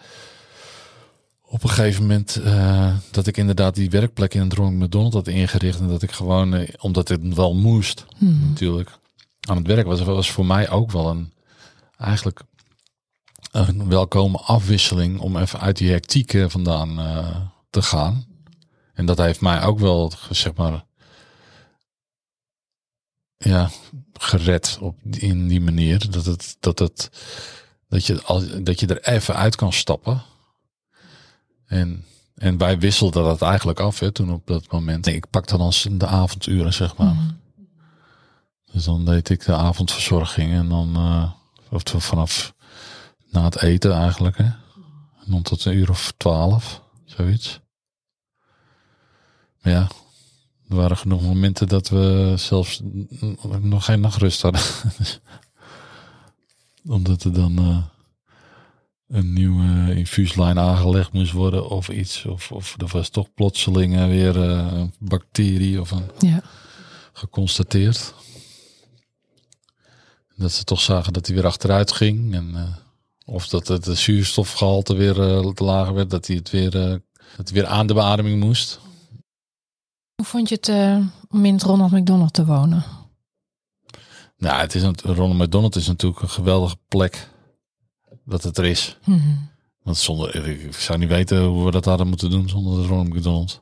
op 1.42 1.64
een 1.64 1.70
gegeven 1.70 2.02
moment, 2.02 2.36
eh, 2.36 2.96
dat 3.12 3.28
ik 3.28 3.38
inderdaad 3.38 3.76
die 3.76 3.90
werkplek 3.90 4.34
in 4.34 4.42
het 4.42 4.54
Ronald 4.54 4.80
McDonald 4.80 5.14
had 5.14 5.28
ingericht 5.28 5.80
en 5.80 5.88
dat 5.88 6.02
ik 6.02 6.12
gewoon, 6.12 6.54
eh, 6.54 6.74
omdat 6.80 7.08
het 7.08 7.34
wel 7.34 7.56
moest, 7.56 8.06
Hm. 8.18 8.50
natuurlijk 8.50 8.98
aan 9.40 9.58
het 9.58 9.68
werk 9.68 9.86
was, 9.86 10.02
was 10.02 10.32
voor 10.32 10.46
mij 10.46 10.70
ook 10.70 10.92
wel 10.92 11.10
een 11.10 11.34
eigenlijk 11.98 12.42
een 13.52 13.90
welkome 13.90 14.38
afwisseling 14.38 15.20
om 15.20 15.38
even 15.38 15.60
uit 15.60 15.78
die 15.78 15.92
hectiek 15.92 16.46
vandaan 16.48 16.96
te 17.70 17.82
gaan. 17.82 18.26
En 18.94 19.06
dat 19.06 19.18
heeft 19.18 19.42
mij 19.42 19.64
ook 19.64 19.80
wel, 19.80 20.12
zeg 20.30 20.54
maar, 20.54 20.84
ja, 23.44 23.70
gered 24.14 24.78
op, 24.82 24.96
in 25.10 25.48
die 25.48 25.62
manier. 25.62 26.12
Dat, 26.12 26.26
het, 26.26 26.58
dat, 26.60 26.80
het, 26.80 27.10
dat, 27.90 28.06
je, 28.06 28.22
als, 28.24 28.44
dat 28.62 28.80
je 28.80 28.88
er 28.88 29.14
even 29.14 29.36
uit 29.36 29.56
kan 29.56 29.74
stappen. 29.74 30.24
En, 31.66 32.06
en 32.36 32.58
wij 32.58 32.80
wisselden 32.80 33.24
dat 33.24 33.42
eigenlijk 33.42 33.80
af 33.80 34.00
hè, 34.00 34.12
toen 34.12 34.32
op 34.32 34.48
dat 34.48 34.72
moment. 34.72 35.08
Ik 35.08 35.30
pakte 35.30 35.58
dan 35.58 35.74
de 35.98 36.08
avonduren, 36.08 36.74
zeg 36.74 36.96
maar. 36.96 37.14
Hm. 37.14 37.32
Dus 38.72 38.84
dan 38.84 39.06
deed 39.06 39.30
ik 39.30 39.46
de 39.46 39.56
avondverzorging 39.56 40.54
en 40.54 40.70
dan 40.70 40.98
of 41.74 41.84
vanaf 42.04 42.54
na 43.30 43.44
het 43.44 43.62
eten 43.62 43.94
eigenlijk. 43.94 44.38
Hè? 44.38 44.44
En 44.44 45.32
dan 45.32 45.42
tot 45.42 45.66
een 45.66 45.74
uur 45.74 45.90
of 45.90 46.14
twaalf, 46.18 46.82
zoiets. 47.06 47.60
Maar 49.62 49.74
ja, 49.74 49.88
er 50.74 50.80
waren 50.80 50.98
genoeg 50.98 51.22
momenten 51.22 51.68
dat 51.68 51.90
we 51.90 52.34
zelfs 52.38 52.82
nog 53.62 53.86
geen 53.86 54.00
nachtrust 54.00 54.42
hadden. 54.42 54.62
Omdat 56.98 57.24
er 57.24 57.34
dan 57.34 57.58
eh, 57.58 57.84
een 59.08 59.34
nieuwe 59.34 59.96
infuuslijn 59.96 60.60
aangelegd 60.60 61.12
moest 61.14 61.32
worden 61.32 61.70
of 61.70 61.90
iets. 61.90 62.26
Of, 62.26 62.52
of 62.52 62.76
er 62.78 62.88
was 62.88 63.10
toch 63.10 63.34
plotseling 63.34 63.96
eh, 63.96 64.08
weer 64.08 64.42
eh, 64.50 64.68
een 64.72 64.94
bacterie 65.00 65.82
of 65.82 65.92
een 65.92 66.10
Ja. 66.20 66.42
geconstateerd. 67.14 68.14
Dat 70.36 70.52
ze 70.52 70.64
toch 70.64 70.82
zagen 70.82 71.14
dat 71.14 71.26
hij 71.26 71.36
weer 71.36 71.46
achteruit 71.46 71.92
ging. 71.92 72.34
En, 72.34 72.76
of 73.26 73.48
dat 73.48 73.68
het 73.68 73.98
zuurstofgehalte 73.98 74.96
weer 74.96 75.14
te 75.54 75.64
lager 75.64 75.94
werd. 75.94 76.10
Dat 76.10 76.28
hij 76.28 76.36
het 76.36 76.50
weer, 76.50 76.72
dat 77.38 77.50
hij 77.50 77.54
weer 77.54 77.66
aan 77.66 77.88
de 77.88 77.94
beademing 77.94 78.44
moest. 78.44 78.80
Hoe 80.16 80.26
vond 80.26 80.50
je 80.50 80.56
het 80.56 80.68
eh, 80.70 80.98
om 81.30 81.46
in 81.46 81.54
het 81.54 81.64
Ronald 81.64 81.92
McDonald 81.92 82.34
te 82.34 82.46
wonen? 82.46 82.84
Nou, 84.38 84.60
het 84.62 84.76
is 84.76 84.82
een, 84.84 84.96
Ronald 85.04 85.38
McDonald 85.40 85.76
is 85.76 85.88
natuurlijk 85.88 86.22
een 86.22 86.30
geweldige 86.30 86.78
plek. 86.88 87.30
Dat 88.26 88.44
het 88.44 88.58
er 88.58 88.66
is. 88.66 88.98
Hm. 89.04 89.20
Want 89.84 89.98
zonder, 89.98 90.48
ik 90.48 90.76
zou 90.76 91.00
niet 91.00 91.10
weten 91.10 91.44
hoe 91.44 91.66
we 91.66 91.72
dat 91.72 91.86
hadden 91.86 92.08
moeten 92.08 92.30
doen 92.30 92.50
zonder 92.50 92.82
de 92.82 92.88
Ronald 92.88 93.10
McDonald. 93.14 93.62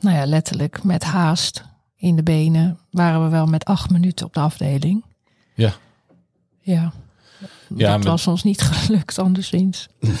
Nou 0.00 0.16
ja, 0.16 0.26
letterlijk 0.26 0.84
met 0.84 1.02
haast 1.04 1.64
in 1.96 2.16
de 2.16 2.22
benen 2.22 2.78
waren 2.90 3.22
we 3.24 3.28
wel 3.28 3.46
met 3.46 3.64
acht 3.64 3.90
minuten 3.90 4.26
op 4.26 4.34
de 4.34 4.40
afdeling. 4.40 5.04
Ja. 5.54 5.72
Ja. 6.60 6.92
Ja, 7.76 7.96
dat 7.96 8.04
was 8.04 8.26
ons 8.26 8.42
niet 8.42 8.62
gelukt 8.72 9.18
anderszins. 9.18 9.88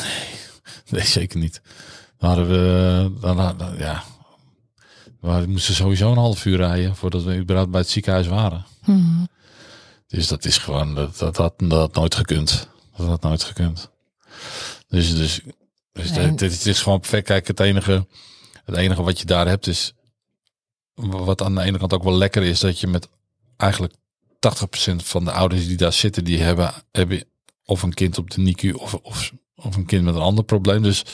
Nee, 0.90 1.04
zeker 1.04 1.38
niet. 1.38 1.62
Dan 2.18 2.28
hadden 2.28 2.48
we, 2.48 3.12
dan, 3.20 3.36
dan- 3.58 3.76
ja, 3.78 4.02
we 5.20 5.44
moesten 5.46 5.74
sowieso 5.74 6.10
een 6.10 6.16
half 6.18 6.44
uur 6.44 6.56
rijden 6.56 6.96
voordat 6.96 7.22
we 7.22 7.36
überhaupt 7.36 7.70
bij 7.70 7.80
het 7.80 7.90
ziekenhuis 7.90 8.26
waren. 8.26 8.66
Hm. 8.82 9.24
Dus 10.06 10.28
dat 10.28 10.44
is 10.44 10.58
gewoon, 10.58 10.94
dat, 10.94 11.18
dat, 11.18 11.36
had, 11.36 11.54
dat 11.56 11.72
had 11.80 11.94
nooit 11.94 12.14
gekund. 12.14 12.68
Dat 12.96 13.06
had 13.06 13.22
nooit 13.22 13.42
gekund. 13.42 13.90
Dus, 14.88 15.14
dus, 15.14 15.40
dus 15.92 16.10
Nee. 16.10 16.28
dit, 16.28 16.38
dit 16.38 16.66
is 16.66 16.82
gewoon 16.82 17.00
perfect. 17.00 17.26
Kijk, 17.26 17.46
het 17.46 17.60
enige, 17.60 18.06
het 18.64 18.76
enige 18.76 19.02
wat 19.02 19.18
je 19.18 19.24
daar 19.24 19.46
hebt 19.46 19.66
is, 19.66 19.92
wat 20.94 21.42
aan 21.42 21.54
de 21.54 21.62
ene 21.62 21.78
kant 21.78 21.92
ook 21.92 22.02
wel 22.02 22.16
lekker 22.16 22.42
is, 22.42 22.60
dat 22.60 22.80
je 22.80 22.86
met 22.86 23.08
eigenlijk 23.56 23.94
80% 24.92 24.96
van 24.96 25.24
de 25.24 25.32
ouders 25.32 25.66
die 25.66 25.76
daar 25.76 25.92
zitten, 25.92 26.24
die 26.24 26.38
hebben, 26.38 26.72
hebben 26.92 27.24
of 27.64 27.82
een 27.82 27.94
kind 27.94 28.18
op 28.18 28.30
de 28.30 28.40
NICU 28.40 28.72
of, 28.72 28.94
of, 28.94 29.32
of 29.54 29.76
een 29.76 29.86
kind 29.86 30.04
met 30.04 30.14
een 30.14 30.20
ander 30.20 30.44
probleem. 30.44 30.82
Dus 30.82 31.04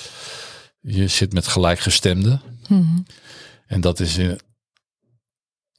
je 0.80 1.08
zit 1.08 1.32
met 1.32 1.46
gelijkgestemden. 1.46 2.40
Mhm. 2.68 2.98
En 3.66 3.80
dat 3.80 4.00
is, 4.00 4.18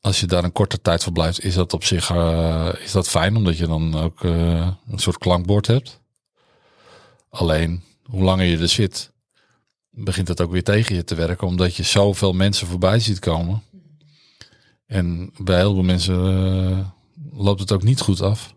als 0.01 0.19
je 0.19 0.25
daar 0.25 0.43
een 0.43 0.51
korte 0.51 0.81
tijd 0.81 1.03
verblijft, 1.03 1.43
is 1.43 1.53
dat 1.53 1.73
op 1.73 1.83
zich 1.83 2.09
eh, 2.09 2.69
is 2.79 2.91
dat 2.91 3.09
fijn, 3.09 3.35
omdat 3.35 3.57
je 3.57 3.67
dan 3.67 3.95
ook 3.95 4.23
eh, 4.23 4.71
een 4.87 4.99
soort 4.99 5.17
klankbord 5.17 5.67
hebt. 5.67 5.99
Alleen, 7.29 7.83
hoe 8.03 8.23
langer 8.23 8.45
je 8.45 8.57
er 8.57 8.69
zit, 8.69 9.11
begint 9.89 10.27
het 10.27 10.41
ook 10.41 10.51
weer 10.51 10.63
tegen 10.63 10.95
je 10.95 11.03
te 11.03 11.15
werken, 11.15 11.47
omdat 11.47 11.75
je 11.75 11.83
zoveel 11.83 12.33
mensen 12.33 12.67
voorbij 12.67 12.99
ziet 12.99 13.19
komen. 13.19 13.63
En 14.85 15.31
bij 15.37 15.57
heel 15.57 15.73
veel 15.73 15.83
mensen 15.83 16.15
eh, 16.15 16.87
loopt 17.31 17.59
het 17.59 17.71
ook 17.71 17.83
niet 17.83 18.01
goed 18.01 18.21
af. 18.21 18.55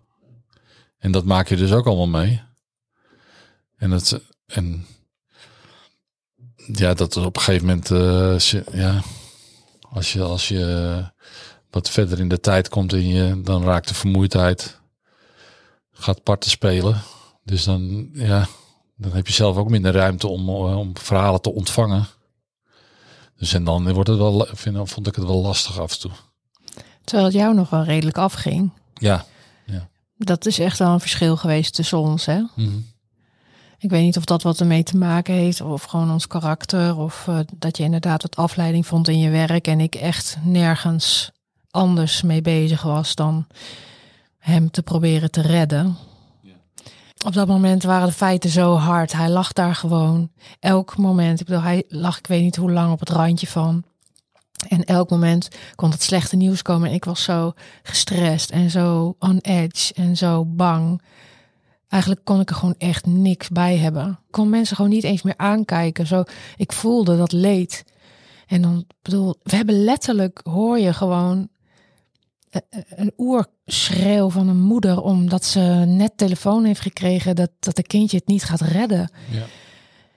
En 0.99 1.13
dat 1.13 1.25
maak 1.25 1.49
je 1.49 1.57
dus 1.57 1.73
ook 1.73 1.87
allemaal 1.87 2.21
mee. 2.21 2.43
En 3.77 3.91
dat, 3.91 4.21
en 4.47 4.87
ja, 6.73 6.95
dat 6.95 7.17
is 7.17 7.23
op 7.25 7.37
een 7.37 7.43
gegeven 7.43 7.67
moment, 7.67 7.89
ja, 8.73 9.03
als 9.91 10.13
je, 10.13 10.23
als 10.23 10.49
je 10.49 11.05
wat 11.71 11.91
verder 11.91 12.21
in 12.21 12.29
de 12.29 12.41
tijd 12.41 12.69
komt 12.69 12.93
en 12.93 13.09
je, 13.09 13.41
dan 13.43 13.65
raakt 13.65 13.89
de 13.89 13.95
vermoeidheid, 13.95 14.81
gaat 15.93 16.23
parten 16.23 16.51
spelen. 16.51 17.01
Dus 17.45 17.65
dan, 17.65 18.11
ja, 18.13 18.47
dan 18.97 19.13
heb 19.13 19.27
je 19.27 19.33
zelf 19.33 19.57
ook 19.57 19.71
minder 19.71 19.93
ruimte 19.93 20.29
om, 20.29 20.49
eh, 20.49 20.79
om 20.79 20.97
verhalen 20.97 21.41
te 21.41 21.53
ontvangen. 21.53 22.07
Dus 23.37 23.53
en 23.53 23.65
dan 23.65 23.93
wordt 23.93 24.09
het 24.09 24.19
wel, 24.19 24.47
vind, 24.53 24.91
vond 24.91 25.07
ik 25.07 25.15
het 25.15 25.25
wel 25.25 25.43
lastig 25.43 25.81
af 25.81 25.93
en 25.93 25.99
toe. 25.99 26.11
Terwijl 27.05 27.29
het 27.29 27.37
jou 27.37 27.55
nog 27.55 27.71
wel 27.71 27.83
redelijk 27.83 28.19
afging. 28.19 28.73
Ja. 28.95 29.25
Dat 30.25 30.47
is 30.47 30.59
echt 30.59 30.79
wel 30.79 30.93
een 30.93 31.01
verschil 31.01 31.37
geweest 31.37 31.75
tussen 31.75 31.99
ons, 31.99 32.27
hè? 32.27 32.43
Mhm. 32.55 32.79
Ik 33.81 33.91
weet 33.91 34.03
niet 34.03 34.17
of 34.17 34.25
dat 34.25 34.43
wat 34.43 34.61
ermee 34.61 34.83
te 34.83 34.97
maken 34.97 35.35
heeft, 35.35 35.61
of 35.61 35.83
gewoon 35.83 36.11
ons 36.11 36.27
karakter, 36.27 36.97
of 36.97 37.29
eh, 37.29 37.39
dat 37.57 37.77
je 37.77 37.83
inderdaad 37.83 38.23
wat 38.23 38.37
afleiding 38.37 38.87
vond 38.87 39.09
in 39.09 39.19
je 39.19 39.31
werk 39.31 39.67
en 39.67 39.81
ik 39.81 39.95
echt 39.95 40.39
nergens 40.43 41.31
anders 41.71 42.23
mee 42.23 42.43
bezig 42.43 42.83
was 42.83 43.15
dan 43.15 43.47
hem 44.39 44.71
te 44.71 44.83
proberen 44.83 45.31
te 45.31 45.41
redden. 45.41 45.97
Op 47.27 47.33
dat 47.33 47.47
moment 47.47 47.83
waren 47.83 48.07
de 48.07 48.13
feiten 48.13 48.51
zo 48.51 48.75
hard. 48.75 49.13
Hij 49.13 49.29
lag 49.29 49.53
daar 49.53 49.75
gewoon. 49.75 50.31
Elk 50.61 50.97
moment. 50.97 51.41
Ik 51.41 51.47
bedoel, 51.47 51.63
hij 51.63 51.85
lag, 51.89 52.19
ik 52.19 52.27
weet 52.27 52.43
niet 52.43 52.57
hoe 52.57 52.73
lang 52.73 52.93
op 52.93 53.01
het 53.01 53.09
randje 53.09 53.47
van. 53.47 53.85
En 54.69 54.85
elk 54.85 55.11
moment 55.11 55.49
kon 55.75 55.91
het 55.91 56.03
slechte 56.03 56.37
nieuws 56.37 56.63
komen. 56.63 56.89
En 56.89 56.95
ik 56.95 57.05
was 57.05 57.23
zo 57.23 57.53
gestrest 57.83 58.51
en 58.51 58.71
zo 58.71 59.17
on 59.19 59.39
edge 59.39 59.95
en 59.95 60.17
zo 60.17 60.45
bang. 60.45 61.03
Eigenlijk 61.91 62.25
kon 62.25 62.41
ik 62.41 62.51
er 62.51 62.57
gewoon 62.57 62.75
echt 62.79 63.07
niks 63.07 63.49
bij 63.49 63.77
hebben. 63.77 64.09
Ik 64.09 64.31
kon 64.33 64.49
mensen 64.49 64.77
gewoon 64.77 64.91
niet 64.91 65.05
eens 65.05 65.23
meer 65.23 65.37
aankijken. 65.37 66.07
Zo, 66.07 66.23
ik 66.57 66.73
voelde 66.73 67.17
dat 67.17 67.33
leed. 67.33 67.85
En 68.47 68.63
dan 68.63 68.85
bedoel, 69.03 69.37
we 69.43 69.57
hebben 69.57 69.85
letterlijk, 69.85 70.41
hoor 70.43 70.79
je 70.79 70.93
gewoon 70.93 71.49
eh, 72.51 72.61
eh, 72.71 72.83
een 72.89 73.13
oerschreeuw 73.17 74.31
van 74.31 74.49
een 74.49 74.61
moeder 74.61 75.03
omdat 75.03 75.45
ze 75.45 75.61
net 75.87 76.13
telefoon 76.17 76.65
heeft 76.65 76.81
gekregen 76.81 77.37
dat, 77.37 77.51
dat 77.59 77.77
de 77.77 77.83
kindje 77.83 78.17
het 78.17 78.27
niet 78.27 78.45
gaat 78.45 78.61
redden. 78.61 79.11
Ja. 79.31 79.45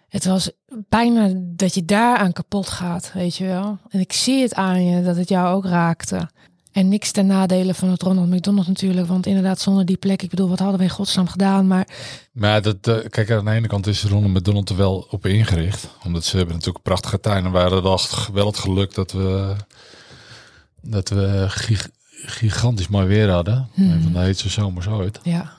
Het 0.07 0.25
was 0.25 0.51
bijna 0.89 1.31
dat 1.35 1.73
je 1.73 1.85
daaraan 1.85 2.33
kapot 2.33 2.67
gaat, 2.67 3.13
weet 3.13 3.35
je 3.35 3.45
wel. 3.45 3.77
En 3.89 3.99
ik 3.99 4.13
zie 4.13 4.41
het 4.41 4.53
aan 4.53 4.85
je 4.85 5.03
dat 5.03 5.15
het 5.15 5.29
jou 5.29 5.55
ook 5.55 5.65
raakte. 5.65 6.29
En 6.73 6.87
niks 6.87 7.11
ten 7.11 7.25
nadele 7.25 7.73
van 7.73 7.89
het 7.89 8.01
Ronald 8.01 8.29
McDonald 8.29 8.67
natuurlijk. 8.67 9.07
Want 9.07 9.25
inderdaad, 9.25 9.59
zonder 9.59 9.85
die 9.85 9.97
plek, 9.97 10.21
ik 10.21 10.29
bedoel, 10.29 10.49
wat 10.49 10.59
hadden 10.59 10.77
we 10.77 10.83
in 10.83 10.89
godsnaam 10.89 11.27
gedaan? 11.27 11.67
Maar 11.67 11.87
Maar 12.31 12.61
dat, 12.61 12.87
eh, 12.87 13.09
kijk, 13.09 13.31
aan 13.31 13.45
de 13.45 13.51
ene 13.51 13.67
kant 13.67 13.87
is 13.87 14.03
Ronald 14.03 14.33
McDonald 14.33 14.69
er 14.69 14.75
wel 14.75 15.07
op 15.09 15.25
ingericht. 15.25 15.87
Omdat 16.05 16.23
ze 16.23 16.35
hebben 16.37 16.55
natuurlijk 16.55 16.77
een 16.85 16.91
prachtige 16.91 17.19
tuin. 17.19 17.45
En 17.45 17.51
we 17.51 17.57
hadden 17.57 17.83
wel, 17.83 17.99
wel 18.33 18.45
het 18.47 18.57
geluk 18.57 18.93
dat 18.93 19.11
we, 19.11 19.55
dat 20.81 21.09
we 21.09 21.45
gig- 21.47 21.89
gigantisch 22.25 22.87
mooi 22.87 23.07
weer 23.07 23.29
hadden. 23.29 23.69
Hmm. 23.73 23.91
Een 23.91 24.01
van 24.03 24.13
de 24.13 24.19
heetste 24.19 24.49
zomers 24.49 24.87
ooit. 24.87 25.19
ja, 25.23 25.53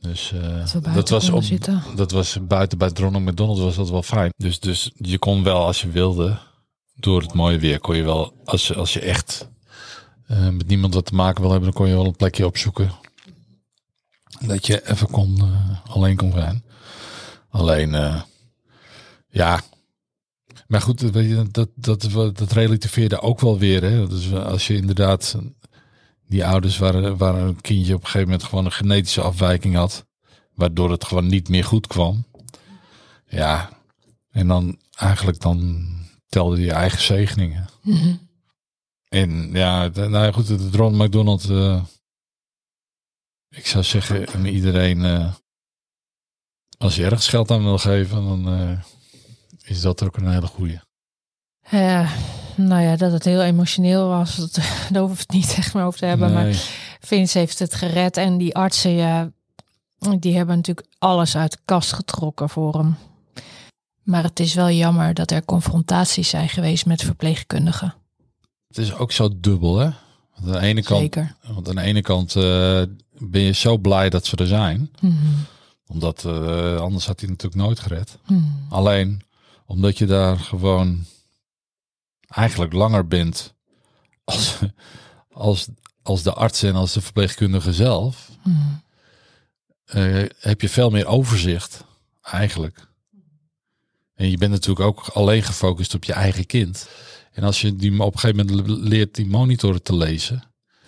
Dus 0.00 0.32
eh, 0.32 0.94
dat, 0.94 1.08
was 1.08 1.30
op, 1.30 1.42
zitten. 1.42 1.82
dat 1.96 2.10
was 2.10 2.38
buiten 2.42 2.78
bij 2.78 2.90
Ronald 2.94 3.24
McDonald 3.24 3.58
was 3.58 3.76
dat 3.76 3.90
wel 3.90 4.02
fijn. 4.02 4.32
Dus, 4.36 4.60
dus 4.60 4.90
je 4.96 5.18
kon 5.18 5.42
wel 5.42 5.64
als 5.66 5.80
je 5.82 5.88
wilde, 5.88 6.38
door 6.94 7.20
het 7.20 7.32
mooie 7.34 7.58
weer, 7.58 7.78
kon 7.80 7.96
je 7.96 8.02
wel, 8.02 8.32
als 8.44 8.66
je, 8.66 8.74
als 8.74 8.92
je 8.92 9.00
echt 9.00 9.48
eh, 10.32 10.48
met 10.48 10.66
niemand 10.66 10.94
wat 10.94 11.06
te 11.06 11.14
maken 11.14 11.40
wil 11.40 11.50
hebben, 11.50 11.70
dan 11.70 11.78
kon 11.80 11.88
je 11.88 11.94
wel 11.94 12.06
een 12.06 12.16
plekje 12.16 12.46
opzoeken. 12.46 12.90
Dat 14.40 14.66
je 14.66 14.90
even 14.90 15.10
kon, 15.10 15.38
eh, 15.38 15.94
alleen 15.94 16.16
kon 16.16 16.32
zijn. 16.32 16.64
Alleen, 17.50 17.94
eh, 17.94 18.22
ja. 19.28 19.60
Maar 20.66 20.80
goed, 20.80 21.12
dat, 21.52 21.68
dat, 21.74 22.10
dat, 22.36 22.52
relativeerde 22.52 23.20
ook 23.20 23.40
wel 23.40 23.58
weer. 23.58 23.82
Hè? 23.82 24.08
Dus 24.08 24.32
als 24.32 24.66
je 24.66 24.76
inderdaad, 24.76 25.36
die 26.26 26.46
ouders 26.46 26.78
waren, 26.78 27.16
waar 27.16 27.34
een 27.34 27.60
kindje 27.60 27.94
op 27.94 28.00
een 28.00 28.06
gegeven 28.06 28.28
moment 28.28 28.48
gewoon 28.48 28.64
een 28.64 28.72
genetische 28.72 29.20
afwijking 29.20 29.74
had, 29.74 30.06
waardoor 30.54 30.90
het 30.90 31.04
gewoon 31.04 31.26
niet 31.26 31.48
meer 31.48 31.64
goed 31.64 31.86
kwam. 31.86 32.24
Ja, 33.28 33.70
en 34.30 34.48
dan 34.48 34.78
eigenlijk 34.94 35.40
dan 35.40 35.88
telde 36.28 36.60
je 36.60 36.72
eigen 36.72 37.02
zegeningen. 37.02 37.68
Mhm. 37.82 38.14
En 39.12 39.50
ja, 39.52 39.88
de- 39.88 40.08
nou 40.08 40.24
ja, 40.24 40.32
goed, 40.32 40.48
het 40.48 40.74
Ronald 40.74 41.02
McDonald. 41.06 41.50
eh, 41.50 41.82
ik 43.48 43.66
zou 43.66 43.84
zeggen, 43.84 44.28
aan 44.34 44.44
iedereen, 44.44 45.04
eh, 45.04 45.32
als 46.78 46.96
je 46.96 47.04
ergens 47.04 47.28
geld 47.28 47.50
aan 47.50 47.62
wil 47.62 47.78
geven, 47.78 48.24
dan 48.24 48.48
eh, 48.48 48.78
is 49.64 49.80
dat 49.80 50.02
ook 50.02 50.16
een 50.16 50.30
hele 50.32 50.46
goeie. 50.46 50.80
Ja, 51.70 52.08
nou 52.56 52.82
ja, 52.82 52.96
dat 52.96 53.12
het 53.12 53.24
heel 53.24 53.42
emotioneel 53.42 54.08
was, 54.08 54.36
dat, 54.36 54.54
daar 54.92 55.06
we 55.06 55.14
het 55.16 55.30
niet 55.30 55.54
echt 55.56 55.74
meer 55.74 55.84
over 55.84 55.98
te 55.98 56.06
hebben. 56.06 56.32
Maar. 56.32 56.80
Vince 57.00 57.38
heeft 57.38 57.58
het 57.58 57.74
gered 57.74 58.16
en 58.16 58.38
die 58.38 58.54
artsen, 58.54 58.90
ja, 58.90 59.30
die 60.18 60.36
hebben 60.36 60.56
natuurlijk 60.56 60.86
alles 60.98 61.36
uit 61.36 61.50
de 61.52 61.58
kast 61.64 61.92
getrokken 61.92 62.48
voor 62.48 62.74
hem. 62.74 62.96
Maar 64.02 64.22
het 64.22 64.40
is 64.40 64.54
wel 64.54 64.70
jammer 64.70 65.14
dat 65.14 65.30
er 65.30 65.44
confrontaties 65.44 66.28
zijn 66.28 66.48
geweest 66.48 66.86
met 66.86 67.02
verpleegkundigen. 67.02 67.94
Het 68.72 68.78
is 68.84 68.94
ook 68.94 69.12
zo 69.12 69.28
dubbel, 69.40 69.78
hè? 69.78 69.90
Want 70.34 70.46
aan 70.56 70.60
de 70.60 70.66
ene 70.66 70.82
kant, 70.82 71.00
Zeker. 71.00 71.36
want 71.46 71.68
aan 71.68 71.74
de 71.74 71.80
ene 71.82 72.00
kant 72.00 72.36
eh, 72.36 72.82
ben 73.18 73.40
je 73.42 73.52
zo 73.52 73.78
blij 73.78 74.10
dat 74.10 74.26
ze 74.26 74.36
er 74.36 74.46
zijn. 74.46 74.90
Mhm. 75.00 75.14
Omdat 75.86 76.24
eh, 76.24 76.76
anders 76.76 77.06
had 77.06 77.20
hij 77.20 77.28
natuurlijk 77.28 77.62
nooit 77.62 77.80
gered. 77.80 78.18
Mhm. 78.26 78.40
Alleen 78.68 79.22
omdat 79.66 79.98
je 79.98 80.06
daar 80.06 80.38
gewoon 80.38 81.04
eigenlijk 82.28 82.72
langer 82.72 83.06
bent 83.06 83.54
als, 84.24 84.58
als, 85.32 85.66
als 86.02 86.22
de 86.22 86.32
arts 86.32 86.62
en 86.62 86.74
als 86.74 86.92
de 86.92 87.00
verpleegkundige 87.00 87.72
zelf, 87.72 88.30
Mhm. 88.44 88.58
eh, 89.84 90.28
heb 90.40 90.60
je 90.60 90.68
veel 90.68 90.90
meer 90.90 91.06
overzicht 91.06 91.84
eigenlijk. 92.22 92.90
En 94.14 94.30
je 94.30 94.36
bent 94.38 94.50
natuurlijk 94.52 94.86
ook 94.86 95.08
alleen 95.08 95.42
gefocust 95.42 95.94
op 95.94 96.04
je 96.04 96.12
eigen 96.12 96.46
kind. 96.46 96.88
En 97.32 97.44
als 97.44 97.60
je 97.60 97.76
die 97.76 98.02
op 98.02 98.12
een 98.12 98.18
gegeven 98.18 98.46
moment 98.46 98.68
leert 98.68 99.14
die 99.14 99.26
monitoren 99.26 99.82
te 99.82 99.96
lezen. 99.96 100.42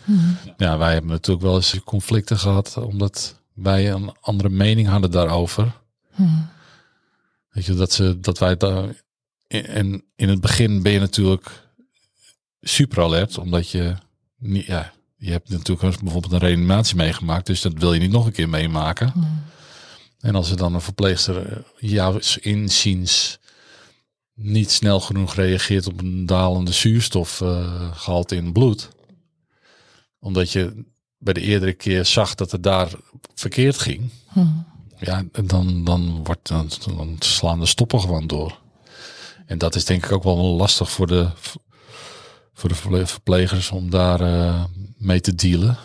Mhm. 0.05 0.21
Ja, 0.57 0.79
wij 0.79 0.93
hebben 0.93 1.11
natuurlijk 1.11 1.47
wel 1.47 1.57
eens 1.57 1.81
conflicten 1.85 2.39
gehad 2.39 2.77
omdat 2.77 3.43
wij 3.55 3.91
een 3.93 4.13
andere 4.21 4.49
mening 4.49 4.89
hadden 4.89 5.11
daarover. 5.11 5.81
Mhm. 6.17 6.43
Weet 7.51 7.65
je, 7.65 7.75
dat, 7.75 7.93
ze, 7.93 8.21
dat 8.21 8.39
wij 8.39 8.57
daar. 8.57 9.03
En 9.47 10.05
in 10.17 10.29
het 10.29 10.41
begin 10.41 10.83
ben 10.83 10.93
je 10.93 10.99
natuurlijk 10.99 11.69
super 12.61 13.03
alert, 13.03 13.39
omdat 13.39 13.71
je 13.71 13.95
niet, 14.39 14.67
ja, 14.67 14.93
je 15.17 15.31
hebt 15.31 15.49
natuurlijk 15.49 16.01
bijvoorbeeld 16.01 16.33
een 16.33 16.49
reanimatie 16.49 16.97
meegemaakt, 16.97 17.47
dus 17.47 17.61
dat 17.61 17.73
wil 17.73 17.93
je 17.93 18.01
niet 18.01 18.11
nog 18.11 18.27
een 18.27 18.33
keer 18.33 18.49
meemaken. 18.49 19.13
Mhm. 19.15 19.27
En 20.21 20.35
als 20.35 20.51
er 20.51 20.57
dan 20.57 20.75
een 20.75 20.81
verpleegster 20.81 21.47
eh, 21.47 21.59
jouw 21.77 22.19
inziens 22.41 23.39
niet 24.35 24.71
snel 24.71 25.01
genoeg 25.01 25.35
reageert 25.35 25.87
op 25.87 26.01
een 26.01 26.27
dalende 26.27 26.73
zuurstofgehalte 26.73 28.37
in 28.37 28.45
het 28.45 28.53
bloed, 28.53 28.89
omdat 30.19 30.51
je 30.53 30.85
bij 31.19 31.33
de 31.35 31.41
eerdere 31.41 31.73
keer 31.73 32.05
zag 32.05 32.35
dat 32.35 32.51
het 32.51 32.63
daar 32.63 32.91
verkeerd 33.35 33.79
ging, 33.79 34.11
Mhm. 34.35 34.49
ja, 34.99 35.25
dan, 35.45 35.85
dan, 35.85 36.25
wordt, 36.25 36.49
dan, 36.49 36.71
dan 36.97 37.17
slaan 37.19 37.61
de 37.61 37.67
stoppen 37.67 38.01
gewoon 38.01 38.27
door. 38.27 38.59
En 39.47 39.59
dat 39.59 39.75
is 39.75 39.85
denk 39.85 40.05
ik 40.05 40.13
ook 40.13 40.23
wel 40.23 40.37
lastig 40.37 40.91
voor 40.91 41.07
de, 41.07 41.29
voor 42.55 42.69
de 42.69 42.75
verple- 42.75 43.07
verplegers 43.07 43.71
om 43.71 43.91
daar 43.91 44.21
eh, 44.21 44.65
mee 44.97 45.21
te 45.21 45.35
dealen. 45.35 45.79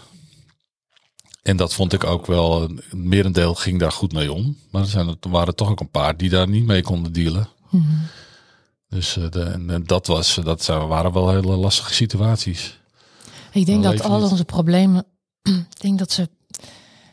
En 1.42 1.58
dat 1.58 1.74
vond 1.74 1.94
ik 1.94 2.04
ook 2.04 2.26
wel, 2.26 2.62
een 2.64 2.82
merendeel 2.92 3.56
ging 3.56 3.80
daar 3.80 3.92
goed 3.92 4.14
mee 4.14 4.34
om. 4.34 4.58
Maar 4.72 4.82
er, 4.82 4.88
zijn, 4.88 5.08
er 5.08 5.30
waren 5.30 5.56
toch 5.56 5.70
ook 5.70 5.80
een 5.80 5.90
paar 5.90 6.18
die 6.18 6.30
daar 6.30 6.50
niet 6.50 6.66
mee 6.66 6.82
konden 6.82 7.14
dealen. 7.14 7.50
Mhm. 7.70 7.86
Dus 8.90 9.18
eh, 9.18 9.30
de, 9.30 9.44
en, 9.44 9.70
eh, 9.70 9.78
dat, 9.84 10.08
was, 10.08 10.36
dat 10.44 10.64
zijn- 10.64 10.88
waren 10.88 11.14
wel 11.14 11.30
hele 11.30 11.56
lastige 11.56 11.94
situaties. 11.94 12.80
Ik 13.52 13.66
denk 13.66 13.84
dat 13.84 14.04
al 14.04 14.22
onze 14.22 14.46
problemen 14.46 15.06
ik 15.76 15.82
denk 15.82 16.00
dat 16.00 16.12
ze, 16.12 16.30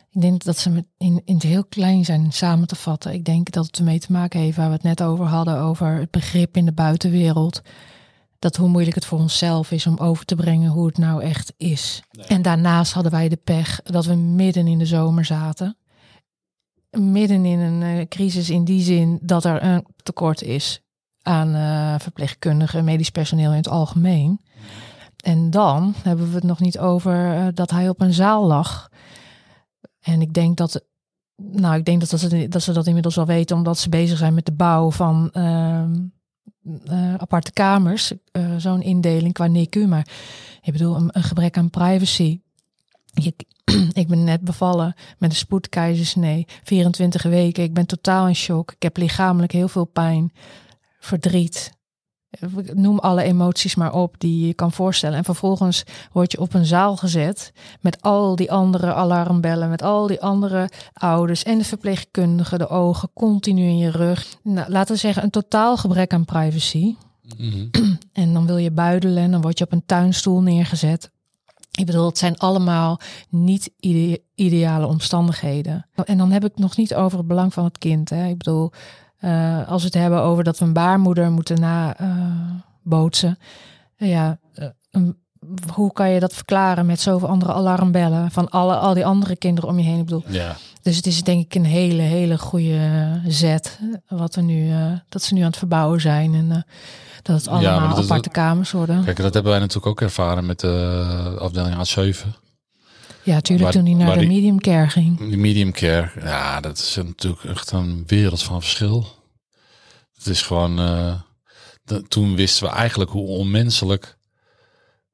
ik 0.09 0.21
denk 0.21 0.43
dat 0.43 0.57
ze 0.57 0.85
in, 0.97 1.21
in 1.25 1.33
het 1.33 1.43
heel 1.43 1.65
klein 1.65 2.05
zijn 2.05 2.31
samen 2.31 2.67
te 2.67 2.75
vatten. 2.75 3.13
Ik 3.13 3.25
denk 3.25 3.51
dat 3.51 3.65
het 3.65 3.77
ermee 3.77 3.99
te 3.99 4.11
maken 4.11 4.39
heeft 4.39 4.57
waar 4.57 4.67
we 4.67 4.73
het 4.73 4.83
net 4.83 5.03
over 5.03 5.25
hadden, 5.25 5.59
over 5.59 5.87
het 5.87 6.11
begrip 6.11 6.57
in 6.57 6.65
de 6.65 6.73
buitenwereld. 6.73 7.61
Dat 8.39 8.55
hoe 8.55 8.69
moeilijk 8.69 8.95
het 8.95 9.05
voor 9.05 9.19
onszelf 9.19 9.71
is 9.71 9.87
om 9.87 9.97
over 9.97 10.25
te 10.25 10.35
brengen 10.35 10.71
hoe 10.71 10.85
het 10.87 10.97
nou 10.97 11.21
echt 11.23 11.53
is. 11.57 12.01
En 12.27 12.41
daarnaast 12.41 12.93
hadden 12.93 13.11
wij 13.11 13.29
de 13.29 13.35
pech 13.43 13.81
dat 13.83 14.05
we 14.05 14.15
midden 14.15 14.67
in 14.67 14.77
de 14.77 14.85
zomer 14.85 15.25
zaten. 15.25 15.77
Midden 16.91 17.45
in 17.45 17.59
een 17.59 17.99
eh, 17.99 18.07
crisis 18.07 18.49
in 18.49 18.63
die 18.63 18.81
zin 18.81 19.19
dat 19.21 19.45
er 19.45 19.63
een 19.63 19.85
tekort 20.03 20.41
is 20.41 20.81
aan 21.27 21.55
uh, 21.55 21.95
verpleegkundigen, 21.99 22.83
medisch 22.83 23.09
personeel 23.09 23.51
in 23.51 23.57
het 23.57 23.69
algemeen. 23.69 24.41
En 25.23 25.49
dan 25.49 25.93
hebben 26.03 26.29
we 26.29 26.35
het 26.35 26.43
nog 26.43 26.59
niet 26.59 26.79
over 26.79 27.35
uh, 27.35 27.47
dat 27.53 27.71
hij 27.71 27.89
op 27.89 28.01
een 28.01 28.13
zaal 28.13 28.45
lag. 28.45 28.89
En 30.01 30.21
ik 30.21 30.33
denk 30.33 30.57
dat, 30.57 30.83
nou, 31.35 31.75
ik 31.75 31.85
denk 31.85 31.99
dat, 31.99 32.09
dat, 32.49 32.61
ze, 32.61 32.73
dat 32.73 32.87
inmiddels 32.87 33.17
al 33.17 33.25
weten, 33.25 33.55
omdat 33.55 33.77
ze 33.77 33.89
bezig 33.89 34.17
zijn 34.17 34.33
met 34.33 34.45
de 34.45 34.51
bouw 34.51 34.91
van 34.91 35.29
uh, 35.33 35.83
aparte 37.17 37.51
kamers. 37.51 38.13
Zo'n 38.57 38.81
indeling 38.81 39.33
qua 39.33 39.47
NICU. 39.47 39.87
Maar 39.87 40.07
ik 40.61 40.71
bedoel, 40.71 40.95
een, 40.95 41.23
gebrek 41.23 41.57
aan 41.57 41.69
privacy. 41.69 42.39
Je, 43.05 43.33
ik 44.01 44.07
ben 44.07 44.23
net 44.23 44.41
bevallen 44.41 44.95
met 45.17 45.29
een 45.29 45.35
spoedkeizersnee, 45.35 46.45
24 46.63 47.23
weken. 47.23 47.63
Ik 47.63 47.73
ben 47.73 47.85
totaal 47.85 48.27
in 48.27 48.35
shock. 48.35 48.71
Ik 48.71 48.81
heb 48.81 48.97
lichamelijk 48.97 49.51
heel 49.51 49.67
veel 49.67 49.85
pijn 49.85 50.31
verdriet. 51.07 51.75
Noem 52.73 52.99
alle 52.99 53.23
emoties 53.23 53.75
maar 53.75 53.93
op 53.93 54.15
die 54.17 54.47
je 54.47 54.53
kan 54.53 54.71
voorstellen. 54.71 55.17
En 55.17 55.23
vervolgens 55.23 55.83
word 56.11 56.31
je 56.31 56.39
op 56.39 56.53
een 56.53 56.65
zaal 56.65 56.97
gezet 56.97 57.51
met 57.81 58.01
al 58.01 58.35
die 58.35 58.51
andere 58.51 58.93
alarmbellen, 58.93 59.69
met 59.69 59.81
al 59.81 60.07
die 60.07 60.21
andere 60.21 60.69
ouders 60.93 61.43
en 61.43 61.57
de 61.57 61.63
verpleegkundigen, 61.63 62.59
de 62.59 62.67
ogen 62.67 63.09
continu 63.13 63.61
in 63.61 63.77
je 63.77 63.91
rug. 63.91 64.37
Nou, 64.43 64.71
laten 64.71 64.93
we 64.93 64.99
zeggen, 64.99 65.23
een 65.23 65.29
totaal 65.29 65.77
gebrek 65.77 66.13
aan 66.13 66.25
privacy. 66.25 66.95
Mm-hmm. 67.37 67.69
En 68.13 68.33
dan 68.33 68.45
wil 68.45 68.57
je 68.57 68.71
buidelen 68.71 69.23
en 69.23 69.31
dan 69.31 69.41
word 69.41 69.57
je 69.57 69.63
op 69.63 69.71
een 69.71 69.85
tuinstoel 69.85 70.41
neergezet. 70.41 71.11
Ik 71.71 71.85
bedoel, 71.85 72.05
het 72.05 72.17
zijn 72.17 72.37
allemaal 72.37 72.99
niet 73.29 73.71
ideale 74.35 74.87
omstandigheden. 74.87 75.87
En 76.05 76.17
dan 76.17 76.31
heb 76.31 76.45
ik 76.45 76.57
nog 76.57 76.77
niet 76.77 76.95
over 76.95 77.17
het 77.17 77.27
belang 77.27 77.53
van 77.53 77.63
het 77.63 77.77
kind. 77.77 78.09
Hè. 78.09 78.27
Ik 78.27 78.37
bedoel, 78.37 78.71
uh, 79.21 79.67
als 79.67 79.81
we 79.81 79.87
het 79.87 79.97
hebben 79.97 80.21
over 80.21 80.43
dat 80.43 80.59
we 80.59 80.65
een 80.65 80.73
baarmoeder 80.73 81.31
moeten 81.31 81.59
nabootsen. 81.59 83.37
Uh, 83.97 84.09
ja, 84.09 84.37
uh, 84.91 85.09
hoe 85.73 85.93
kan 85.93 86.09
je 86.09 86.19
dat 86.19 86.33
verklaren 86.33 86.85
met 86.85 86.99
zoveel 86.99 87.27
andere 87.27 87.53
alarmbellen 87.53 88.31
van 88.31 88.49
alle, 88.49 88.75
al 88.75 88.93
die 88.93 89.05
andere 89.05 89.35
kinderen 89.35 89.69
om 89.69 89.79
je 89.79 89.85
heen? 89.85 89.99
Ik 89.99 90.05
bedoel, 90.05 90.23
ja. 90.27 90.55
Dus 90.81 90.95
het 90.95 91.05
is 91.05 91.23
denk 91.23 91.45
ik 91.45 91.55
een 91.55 91.65
hele, 91.65 92.01
hele 92.01 92.37
goede 92.37 93.21
zet. 93.27 93.79
Wat 94.07 94.35
er 94.35 94.43
nu, 94.43 94.71
dat 95.09 95.23
ze 95.23 95.33
nu 95.33 95.39
aan 95.39 95.47
het 95.47 95.57
verbouwen 95.57 96.01
zijn. 96.01 96.33
En 96.33 96.65
dat 97.21 97.35
het 97.35 97.47
allemaal 97.47 97.81
ja, 97.81 97.87
dat 97.87 98.03
aparte 98.03 98.29
kamers 98.29 98.71
worden. 98.71 99.03
Kijk, 99.03 99.17
dat 99.17 99.33
hebben 99.33 99.51
wij 99.51 99.61
natuurlijk 99.61 99.87
ook 99.87 100.01
ervaren 100.01 100.45
met 100.45 100.59
de 100.59 101.35
afdeling 101.39 101.75
A7. 101.75 102.46
Ja, 103.27 103.41
tuurlijk 103.41 103.71
toen 103.71 103.85
hij 103.85 103.93
naar 103.93 104.17
de 104.17 104.27
medium 104.27 104.59
care 104.59 104.89
ging. 104.89 105.17
Die 105.17 105.37
medium 105.37 105.71
care, 105.71 106.11
ja, 106.19 106.59
dat 106.59 106.77
is 106.77 106.95
natuurlijk 106.95 107.43
echt 107.43 107.71
een 107.71 108.03
wereld 108.05 108.43
van 108.43 108.61
verschil. 108.61 109.07
Het 110.15 110.25
is 110.25 110.41
gewoon, 110.41 110.79
uh, 110.79 111.13
de, 111.83 112.07
toen 112.07 112.35
wisten 112.35 112.67
we 112.67 112.73
eigenlijk 112.73 113.11
hoe 113.11 113.27
onmenselijk 113.27 114.17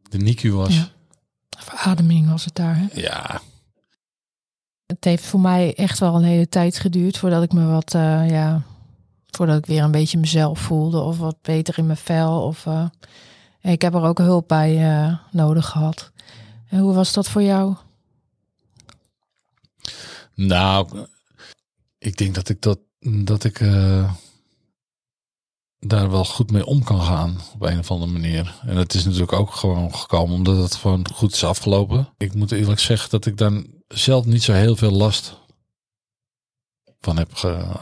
de 0.10 0.18
NICU 0.18 0.52
was. 0.52 0.76
Ja. 0.76 0.90
Verademing 1.50 2.30
was 2.30 2.46
het 2.46 2.56
daar, 2.56 2.78
hè? 2.78 2.86
Ja. 3.02 3.42
Het 4.86 5.04
heeft 5.04 5.26
voor 5.26 5.40
mij 5.40 5.76
echt 5.76 6.00
wel 6.00 6.16
een 6.16 6.24
hele 6.24 6.50
tijd 6.50 6.80
geduurd 6.80 7.18
voordat 7.18 7.44
ik 7.44 7.54
me 7.54 7.66
wat, 7.66 7.94
uh, 7.94 8.30
ja, 8.30 8.62
voordat 9.30 9.58
ik 9.58 9.66
weer 9.66 9.84
een 9.84 9.92
beetje 9.92 10.18
mezelf 10.18 10.60
voelde 10.60 11.00
of 11.00 11.18
wat 11.18 11.38
beter 11.42 11.78
in 11.78 11.86
mijn 11.86 11.98
vel. 11.98 12.42
Of, 12.42 12.66
uh, 12.66 12.86
ik 13.62 13.82
heb 13.82 13.94
er 13.94 14.04
ook 14.04 14.18
hulp 14.18 14.48
bij 14.48 15.18
nodig 15.32 15.66
gehad. 15.66 16.12
En 16.70 16.80
hoe 16.80 16.94
was 16.94 17.14
dat 17.14 17.30
voor 17.30 17.44
jou? 17.44 17.76
Nou, 20.36 21.08
ik 21.98 22.18
denk 22.18 22.36
dat 22.36 22.50
ik 22.50 22.62
dat, 22.62 22.80
dat 23.00 23.44
ik 23.44 23.60
uh, 23.60 24.14
daar 25.80 26.12
wel 26.12 26.26
goed 26.26 26.52
mee 26.52 26.66
om 26.66 26.84
kan 26.84 27.02
gaan 27.02 27.38
op 27.54 27.62
een 27.62 27.80
of 27.80 27.92
andere 27.92 28.12
manier. 28.12 28.60
En 28.62 28.76
het 28.76 28.94
is 28.94 29.04
natuurlijk 29.04 29.34
ook 29.34 29.56
gewoon 29.56 29.96
gekomen 29.96 30.36
omdat 30.36 30.58
het 30.58 30.76
gewoon 30.76 31.08
goed 31.14 31.34
is 31.34 31.44
afgelopen. 31.44 32.14
Ik 32.18 32.34
moet 32.34 32.52
eerlijk 32.52 32.80
zeggen 32.80 33.10
dat 33.10 33.26
ik 33.26 33.38
dan 33.38 33.68
zelf 33.88 34.26
niet 34.26 34.44
zo 34.44 34.54
heel 34.54 34.76
veel 34.76 34.92
last 34.92 35.42
van 37.00 37.18
heb 37.18 37.32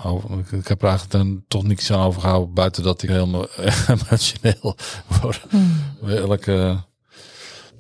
over, 0.04 0.58
ik 0.58 0.68
heb 0.68 0.82
er 0.82 0.90
eigenlijk 0.90 1.12
dan 1.12 1.44
toch 1.48 1.64
niks 1.64 1.92
aan 1.92 2.06
overgehouden 2.06 2.54
buiten 2.54 2.84
dat 2.84 3.04
ik 3.04 3.10
helemaal 3.10 3.48
emotioneel 3.96 4.76
word. 5.22 5.46
Welke 6.02 6.84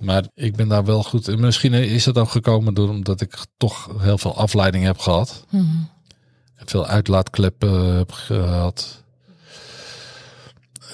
maar 0.01 0.27
ik 0.33 0.55
ben 0.55 0.67
daar 0.67 0.85
wel 0.85 1.03
goed. 1.03 1.37
Misschien 1.39 1.73
is 1.73 2.05
het 2.05 2.17
ook 2.17 2.29
gekomen 2.29 2.73
door 2.73 2.89
omdat 2.89 3.21
ik 3.21 3.45
toch 3.57 3.89
heel 3.97 4.17
veel 4.17 4.35
afleiding 4.35 4.83
heb 4.83 4.97
gehad. 4.97 5.45
Mm 5.49 5.89
Veel 6.65 6.85
uitlaatkleppen 6.85 7.95
heb 7.95 8.11
gehad. 8.11 9.03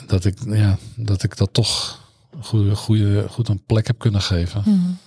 Dat 0.08 0.26
ik, 0.26 0.38
ja, 0.46 0.78
dat 0.96 1.24
ik 1.24 1.38
dat 1.38 1.54
toch 1.54 2.00
goede, 2.41 2.76
goede, 2.76 3.26
goed 3.30 3.48
een 3.48 3.63
plek 3.65 3.88
heb 3.88 4.00
kunnen 4.00 4.22
geven. 4.22 4.62
Mm 4.65 4.98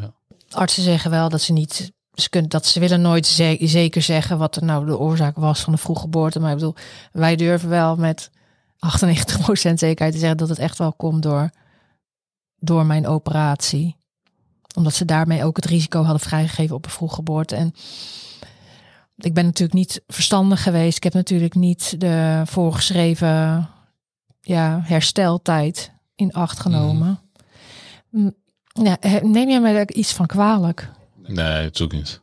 ja. 0.00 0.12
Artsen 0.50 0.82
zeggen 0.82 1.10
wel 1.10 1.28
dat 1.28 1.40
ze 1.40 1.52
niet. 1.52 1.92
Ze, 2.12 2.28
kunnen, 2.28 2.50
dat 2.50 2.66
ze 2.66 2.80
willen 2.80 3.00
nooit 3.00 3.26
zeker 3.60 4.02
zeggen 4.02 4.38
wat 4.38 4.56
er 4.56 4.64
nou 4.64 4.86
de 4.86 4.98
oorzaak 4.98 5.36
was 5.36 5.60
van 5.60 5.72
de 5.72 5.78
vroege 5.78 6.00
geboorte. 6.00 6.40
Maar 6.40 6.50
ik 6.50 6.56
bedoel, 6.56 6.74
wij 7.12 7.36
durven 7.36 7.68
wel 7.68 7.96
met 7.96 8.30
98% 8.30 9.72
zekerheid 9.74 10.12
te 10.12 10.18
zeggen 10.18 10.36
dat 10.36 10.48
het 10.48 10.58
echt 10.58 10.78
wel 10.78 10.92
komt 10.92 11.22
door 11.22 11.50
door 12.66 12.86
mijn 12.86 13.06
operatie. 13.06 13.96
Omdat 14.74 14.94
ze 14.94 15.04
daarmee 15.04 15.44
ook 15.44 15.56
het 15.56 15.64
risico 15.64 16.02
hadden 16.02 16.20
vrijgegeven 16.20 16.76
op 16.76 16.84
een 16.84 16.90
vroege 16.90 17.14
geboorte. 17.14 17.54
En 17.54 17.74
ik 19.16 19.34
ben 19.34 19.44
natuurlijk 19.44 19.78
niet 19.78 20.02
verstandig 20.06 20.62
geweest. 20.62 20.96
Ik 20.96 21.02
heb 21.02 21.12
natuurlijk 21.12 21.54
niet 21.54 22.00
de 22.00 22.42
voorgeschreven 22.44 23.68
ja, 24.40 24.80
hersteltijd 24.84 25.92
in 26.14 26.32
acht 26.32 26.60
genomen. 26.60 27.20
Mm. 28.10 28.34
Ja, 28.82 28.98
neem 29.22 29.48
jij 29.48 29.60
mij 29.60 29.72
daar 29.72 29.90
iets 29.90 30.12
van 30.12 30.26
kwalijk? 30.26 30.90
Nee, 31.22 31.62
natuurlijk 31.62 31.98
niet. 31.98 32.20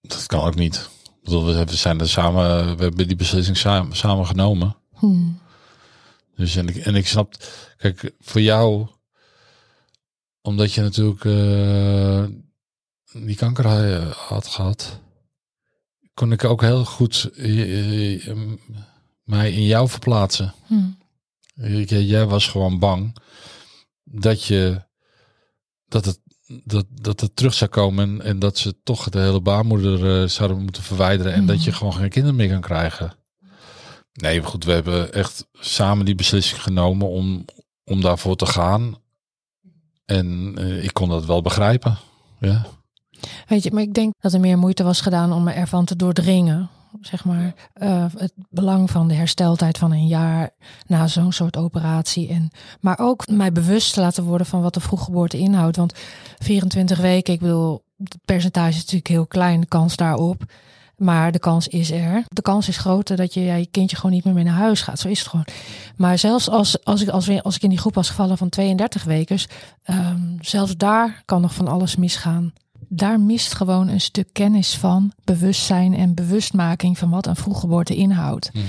Dat 0.00 0.26
kan 0.26 0.40
ook 0.40 0.54
niet. 0.54 0.88
We 1.22 1.64
zijn 1.66 2.00
er 2.00 2.08
samen, 2.08 2.76
we 2.76 2.82
hebben 2.82 3.06
die 3.06 3.16
beslissing 3.16 3.56
samen, 3.56 3.96
samen 3.96 4.26
genomen. 4.26 4.76
Hmm. 4.94 5.38
Dus 6.38 6.56
en 6.56 6.68
ik, 6.68 6.76
en 6.76 6.94
ik 6.94 7.06
snap, 7.06 7.34
kijk, 7.76 8.14
voor 8.20 8.40
jou, 8.40 8.86
omdat 10.40 10.72
je 10.72 10.80
natuurlijk 10.80 11.24
uh, 11.24 12.24
die 13.12 13.36
kanker 13.36 13.66
had 14.04 14.46
gehad, 14.46 15.00
kon 16.14 16.32
ik 16.32 16.44
ook 16.44 16.60
heel 16.60 16.84
goed 16.84 17.30
uh, 17.34 18.36
mij 19.22 19.52
in 19.52 19.64
jou 19.64 19.88
verplaatsen. 19.88 20.54
Hmm. 20.66 20.98
Jij 21.86 22.26
was 22.26 22.48
gewoon 22.48 22.78
bang 22.78 23.16
dat 24.04 24.44
je 24.44 24.82
dat 25.84 26.04
het 26.04 26.20
dat, 26.64 26.86
dat 26.90 27.20
het 27.20 27.36
terug 27.36 27.54
zou 27.54 27.70
komen 27.70 28.22
en, 28.22 28.38
dat 28.38 28.58
ze 28.58 28.82
toch 28.82 29.08
de 29.08 29.18
hele 29.18 29.40
baarmoeder 29.40 30.22
uh, 30.22 30.28
zouden 30.28 30.62
moeten 30.62 30.82
verwijderen 30.82 31.32
en 31.32 31.46
dat 31.46 31.56
hmm. 31.56 31.64
je 31.64 31.72
gewoon 31.72 31.94
geen 31.94 32.08
kinderen 32.08 32.36
meer 32.36 32.48
kan 32.48 32.60
krijgen. 32.60 33.16
Nee, 34.18 34.42
goed, 34.42 34.64
we 34.64 34.72
hebben 34.72 35.12
echt 35.12 35.46
samen 35.52 36.04
die 36.04 36.14
beslissing 36.14 36.62
genomen 36.62 37.08
om, 37.08 37.44
om 37.84 38.00
daarvoor 38.00 38.36
te 38.36 38.46
gaan. 38.46 38.96
En 40.04 40.54
uh, 40.58 40.84
ik 40.84 40.92
kon 40.92 41.08
dat 41.08 41.24
wel 41.24 41.42
begrijpen. 41.42 41.98
Ja. 42.40 42.66
Weet 43.46 43.62
je, 43.62 43.70
maar 43.72 43.82
ik 43.82 43.94
denk 43.94 44.12
dat 44.20 44.32
er 44.32 44.40
meer 44.40 44.58
moeite 44.58 44.82
was 44.82 45.00
gedaan 45.00 45.32
om 45.32 45.42
me 45.42 45.52
ervan 45.52 45.84
te 45.84 45.96
doordringen. 45.96 46.68
Zeg 47.00 47.24
maar, 47.24 47.54
uh, 47.82 48.04
het 48.16 48.32
belang 48.50 48.90
van 48.90 49.08
de 49.08 49.14
hersteltijd 49.14 49.78
van 49.78 49.92
een 49.92 50.06
jaar 50.06 50.50
na 50.86 51.06
zo'n 51.06 51.32
soort 51.32 51.56
operatie. 51.56 52.28
En, 52.28 52.50
maar 52.80 52.98
ook 52.98 53.26
mij 53.26 53.52
bewust 53.52 53.94
te 53.94 54.00
laten 54.00 54.24
worden 54.24 54.46
van 54.46 54.62
wat 54.62 54.74
de 54.74 54.80
vroeggeboorte 54.80 55.38
inhoudt. 55.38 55.76
Want 55.76 55.94
24 56.38 56.98
weken, 56.98 57.34
ik 57.34 57.40
bedoel, 57.40 57.84
het 57.96 58.18
percentage 58.24 58.68
is 58.68 58.76
natuurlijk 58.76 59.08
heel 59.08 59.26
klein, 59.26 59.60
de 59.60 59.66
kans 59.66 59.96
daarop. 59.96 60.44
Maar 60.98 61.32
de 61.32 61.38
kans 61.38 61.68
is 61.68 61.90
er. 61.90 62.24
De 62.28 62.42
kans 62.42 62.68
is 62.68 62.76
groter 62.76 63.16
dat 63.16 63.34
je 63.34 63.40
ja, 63.40 63.54
je 63.54 63.66
kindje 63.66 63.96
gewoon 63.96 64.12
niet 64.12 64.24
meer 64.24 64.34
mee 64.34 64.44
naar 64.44 64.54
huis 64.54 64.80
gaat. 64.80 64.98
Zo 64.98 65.08
is 65.08 65.18
het 65.18 65.28
gewoon. 65.28 65.46
Maar 65.96 66.18
zelfs 66.18 66.48
als, 66.48 66.84
als, 66.84 67.02
ik, 67.02 67.08
als, 67.08 67.42
als 67.42 67.56
ik 67.56 67.62
in 67.62 67.68
die 67.68 67.78
groep 67.78 67.94
was 67.94 68.08
gevallen 68.08 68.38
van 68.38 68.48
32 68.48 69.04
weken, 69.04 69.38
um, 69.90 70.36
zelfs 70.40 70.76
daar 70.76 71.22
kan 71.24 71.40
nog 71.40 71.54
van 71.54 71.68
alles 71.68 71.96
misgaan. 71.96 72.52
Daar 72.88 73.20
mist 73.20 73.54
gewoon 73.54 73.88
een 73.88 74.00
stuk 74.00 74.28
kennis 74.32 74.76
van, 74.76 75.12
bewustzijn 75.24 75.94
en 75.94 76.14
bewustmaking 76.14 76.98
van 76.98 77.10
wat 77.10 77.26
een 77.26 77.36
vroeggeboorte 77.36 77.96
inhoudt. 77.96 78.50
Mhm. 78.52 78.64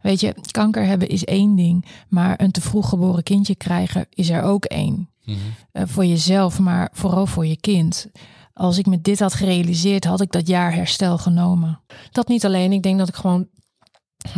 Weet 0.00 0.20
je, 0.20 0.34
kanker 0.50 0.84
hebben 0.84 1.08
is 1.08 1.24
één 1.24 1.56
ding, 1.56 1.84
maar 2.08 2.40
een 2.40 2.50
te 2.50 2.60
vroeg 2.60 2.88
geboren 2.88 3.22
kindje 3.22 3.54
krijgen 3.54 4.06
is 4.10 4.30
er 4.30 4.42
ook 4.42 4.64
één. 4.64 5.08
Mhm. 5.24 5.38
Eh, 5.72 5.82
voor 5.86 6.04
jezelf, 6.04 6.58
maar 6.58 6.88
vooral 6.92 7.26
voor 7.26 7.46
je 7.46 7.56
kind. 7.56 8.06
Als 8.54 8.78
ik 8.78 8.86
me 8.86 9.00
dit 9.00 9.20
had 9.20 9.34
gerealiseerd, 9.34 10.04
had 10.04 10.20
ik 10.20 10.32
dat 10.32 10.46
jaar 10.46 10.74
herstel 10.74 11.18
genomen. 11.18 11.80
Dat 12.10 12.28
niet 12.28 12.44
alleen. 12.44 12.72
Ik 12.72 12.82
denk 12.82 12.98
dat 12.98 13.08
ik 13.08 13.14
gewoon 13.14 13.48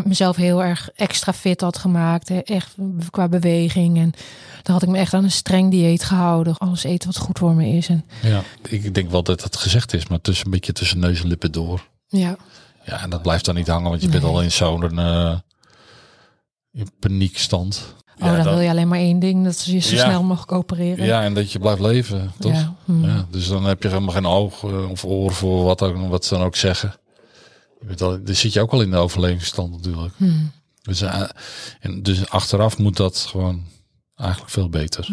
mezelf 0.05 0.37
heel 0.37 0.63
erg 0.65 0.91
extra 0.91 1.33
fit 1.33 1.61
had 1.61 1.79
gemaakt. 1.79 2.31
Echt 2.31 2.75
qua 3.11 3.29
beweging. 3.29 3.99
En 3.99 4.13
dan 4.63 4.75
had 4.75 4.83
ik 4.83 4.89
me 4.89 4.99
echt 4.99 5.15
aan 5.15 5.25
een 5.25 5.31
streng 5.31 5.71
dieet 5.71 6.05
gehouden. 6.05 6.57
Alles 6.57 6.85
eten 6.85 7.09
wat 7.13 7.19
goed 7.19 7.39
voor 7.39 7.55
me 7.55 7.69
is. 7.69 7.89
En 7.89 8.05
Ja, 8.23 8.43
ik 8.69 8.95
denk 8.95 9.11
wel 9.11 9.23
dat 9.23 9.43
het 9.43 9.57
gezegd 9.57 9.93
is, 9.93 10.07
maar 10.07 10.21
tussen 10.21 10.45
een 10.45 10.51
beetje 10.51 10.73
tussen 10.73 10.99
neus 10.99 11.21
en 11.21 11.29
lippen 11.29 11.53
door. 11.53 11.89
ja, 12.07 12.37
Ja, 12.85 13.03
en 13.03 13.11
dat 13.11 13.23
blijft 13.23 13.45
dan 13.45 13.55
niet 13.55 13.69
hangen, 13.69 13.91
want 13.91 14.03
je 14.03 14.09
bent 14.09 14.25
al 14.25 14.43
in 14.43 14.53
zo'n 14.53 15.01
in 16.73 16.91
paniekstand. 16.99 17.95
Oh, 18.19 18.27
ja, 18.27 18.35
dan 18.37 18.45
dat- 18.45 18.55
wil 18.55 18.63
je 18.63 18.71
alleen 18.71 18.89
maar 18.89 18.99
één 18.99 19.19
ding. 19.19 19.45
Dat 19.45 19.57
ze 19.57 19.73
je 19.73 19.79
zo 19.81 19.95
Ja. 19.95 20.05
snel 20.05 20.23
mogelijk 20.23 20.53
opereren. 20.53 21.05
ja, 21.05 21.23
en 21.23 21.35
dat 21.35 21.53
je 21.53 21.59
blijft 21.59 21.81
leven, 21.81 22.33
toch? 22.39 22.53
Ja. 22.53 22.75
Ja, 23.03 23.27
dus 23.31 23.49
dan 23.49 23.65
heb 23.65 23.83
je 23.83 23.89
helemaal 23.89 24.15
geen 24.15 24.27
oog 24.27 24.63
eh, 24.65 24.91
of 24.91 25.05
oor 25.05 25.33
voor 25.33 25.65
wat, 25.65 25.83
ook, 25.83 25.97
wat 26.09 26.25
ze 26.25 26.35
dan 26.35 26.43
ook 26.45 26.57
zeggen. 26.57 26.95
Dan 27.97 28.21
zit 28.25 28.53
je 28.53 28.61
ook 28.61 28.73
al 28.73 28.81
in 28.83 28.91
de 28.91 28.97
overlevingsstand 28.97 29.71
natuurlijk. 29.73 30.15
Hm. 30.17 30.31
Dus, 30.83 31.01
eh, 31.01 31.23
en 31.81 32.03
dus 32.03 32.29
achteraf 32.29 32.79
moet 32.79 32.97
dat 32.97 33.17
gewoon 33.19 33.63
eigenlijk 34.15 34.51
veel 34.51 34.69
beter. 34.69 35.09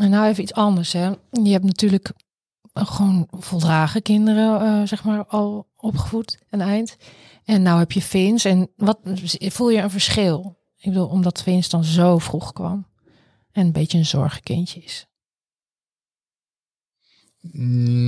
En 0.00 0.10
nou 0.10 0.28
even 0.28 0.42
iets 0.42 0.52
anders. 0.54 0.92
Hè. 0.92 1.06
Je 1.30 1.50
hebt 1.50 1.64
natuurlijk 1.64 2.12
gewoon 2.74 3.28
voldragen 3.30 4.02
kinderen, 4.02 4.60
eh, 4.60 4.86
zeg 4.86 5.04
maar, 5.04 5.24
al 5.26 5.66
opgevoed, 5.76 6.38
een 6.50 6.60
eind. 6.60 6.96
En 7.44 7.62
nou 7.62 7.78
heb 7.78 7.92
je 7.92 8.02
Vince. 8.02 8.48
En 8.48 8.70
wat 8.76 8.98
voel 9.38 9.70
je 9.70 9.82
een 9.82 9.90
verschil? 9.90 10.56
Ik 10.82 10.92
bedoel, 10.92 11.06
omdat 11.06 11.42
Vince 11.42 11.68
dan 11.68 11.84
zo 11.84 12.18
vroeg 12.18 12.52
kwam. 12.52 12.86
En 13.52 13.66
een 13.66 13.72
beetje 13.72 13.98
een 13.98 14.06
zorgenkindje 14.06 14.80
is. 14.82 15.06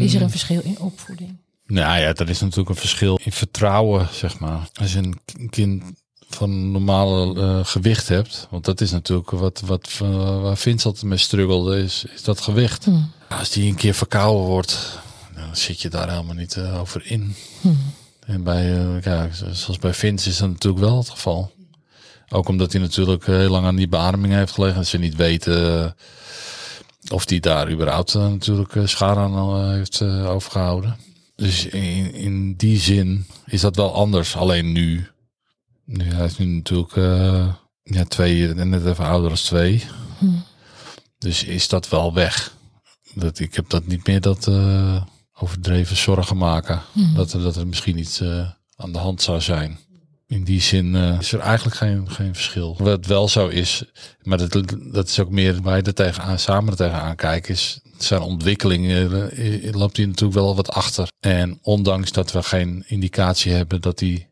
Is 0.00 0.14
er 0.14 0.22
een 0.22 0.30
verschil 0.30 0.60
in 0.62 0.78
opvoeding? 0.78 1.36
Nou 1.66 2.00
ja, 2.00 2.14
er 2.14 2.28
is 2.28 2.40
natuurlijk 2.40 2.68
een 2.68 2.76
verschil 2.76 3.20
in 3.24 3.32
vertrouwen, 3.32 4.08
zeg 4.12 4.38
maar. 4.38 4.68
Als 4.72 4.92
je 4.92 4.98
een 4.98 5.50
kind 5.50 5.82
van 6.28 6.70
normale 6.70 7.40
eh, 7.40 7.64
gewicht 7.64 8.08
hebt, 8.08 8.46
want 8.50 8.64
dat 8.64 8.80
is 8.80 8.90
natuurlijk 8.90 9.30
wat, 9.30 9.60
wat 9.60 9.98
eh, 10.02 10.42
waar 10.42 10.56
Vince 10.56 10.86
altijd 10.86 11.04
mee 11.04 11.18
struggelde, 11.18 11.82
is, 11.82 12.04
is 12.14 12.22
dat 12.22 12.40
gewicht. 12.40 12.84
Hm. 12.84 13.00
Als 13.28 13.50
die 13.50 13.68
een 13.68 13.76
keer 13.76 13.94
verkouden 13.94 14.44
wordt, 14.44 14.98
dan 15.34 15.56
zit 15.56 15.80
je 15.80 15.88
daar 15.88 16.10
helemaal 16.10 16.34
niet 16.34 16.56
eh, 16.56 16.80
over 16.80 17.06
in. 17.06 17.34
Hm. 17.60 17.68
En 18.26 18.42
bij, 18.42 18.78
eh, 18.78 19.02
ja, 19.02 19.28
zoals 19.32 19.78
bij 19.78 19.94
Vince 19.94 20.28
is 20.28 20.36
dat 20.36 20.48
natuurlijk 20.48 20.84
wel 20.84 20.98
het 20.98 21.10
geval. 21.10 21.52
Ook 22.28 22.48
omdat 22.48 22.72
hij 22.72 22.80
natuurlijk 22.80 23.28
eh, 23.28 23.34
heel 23.34 23.50
lang 23.50 23.66
aan 23.66 23.76
die 23.76 23.88
beademing 23.88 24.32
heeft 24.32 24.52
gelegen. 24.52 24.76
En 24.76 24.86
ze 24.86 24.98
niet 24.98 25.16
weten 25.16 25.84
eh, 25.84 25.90
of 27.10 27.28
hij 27.28 27.40
daar 27.40 27.70
überhaupt 27.70 28.14
eh, 28.14 28.28
natuurlijk 28.28 28.76
schade 28.84 29.20
aan 29.20 29.70
heeft 29.70 30.00
eh, 30.00 30.30
overgehouden. 30.30 30.96
Dus 31.36 31.66
in, 31.66 32.14
in 32.14 32.54
die 32.54 32.78
zin 32.78 33.26
is 33.46 33.60
dat 33.60 33.76
wel 33.76 33.94
anders. 33.94 34.36
Alleen 34.36 34.72
nu, 34.72 35.08
nu 35.84 36.04
hij 36.04 36.24
is 36.24 36.38
nu 36.38 36.46
natuurlijk 36.46 36.96
eh, 36.96 37.54
ja, 37.82 38.04
twee, 38.04 38.54
net 38.54 38.86
even 38.86 39.04
ouder 39.04 39.30
als 39.30 39.42
twee. 39.42 39.84
Hm. 40.18 40.26
Dus 41.18 41.44
is 41.44 41.68
dat 41.68 41.88
wel 41.88 42.14
weg. 42.14 42.56
Dat, 43.14 43.38
ik 43.38 43.54
heb 43.54 43.68
dat 43.68 43.86
niet 43.86 44.06
meer 44.06 44.20
dat 44.20 44.50
overdreven 45.34 45.96
zorgen 45.96 46.36
maken. 46.36 46.82
Hm. 46.92 47.14
Dat, 47.14 47.32
er, 47.32 47.42
dat 47.42 47.56
er 47.56 47.66
misschien 47.66 47.98
iets 47.98 48.22
aan 48.76 48.92
de 48.92 48.98
hand 48.98 49.22
zou 49.22 49.40
zijn. 49.40 49.78
In 50.34 50.44
die 50.44 50.60
zin 50.60 50.94
eh, 50.94 51.18
is 51.20 51.32
er 51.32 51.40
eigenlijk 51.40 51.76
geen, 51.76 52.10
geen 52.10 52.34
verschil. 52.34 52.76
Wat 52.78 53.06
wel 53.06 53.28
zo 53.28 53.48
is, 53.48 53.84
maar 54.22 54.38
dat, 54.38 54.74
dat 54.92 55.08
is 55.08 55.20
ook 55.20 55.30
meer 55.30 55.62
waar 55.62 55.76
je 55.76 55.82
er 55.82 55.94
tegenaan, 55.94 56.38
samen 56.38 56.76
tegenaan 56.76 57.16
kijken, 57.16 57.54
is 57.54 57.80
zijn 57.98 58.20
ontwikkeling 58.20 58.92
eh, 58.92 59.74
loopt 59.74 59.96
hij 59.96 60.06
natuurlijk 60.06 60.38
wel 60.38 60.56
wat 60.56 60.70
achter. 60.70 61.08
En 61.20 61.58
ondanks 61.62 62.12
dat 62.12 62.32
we 62.32 62.42
geen 62.42 62.84
indicatie 62.86 63.52
hebben 63.52 63.80
dat 63.80 64.00
hij 64.00 64.28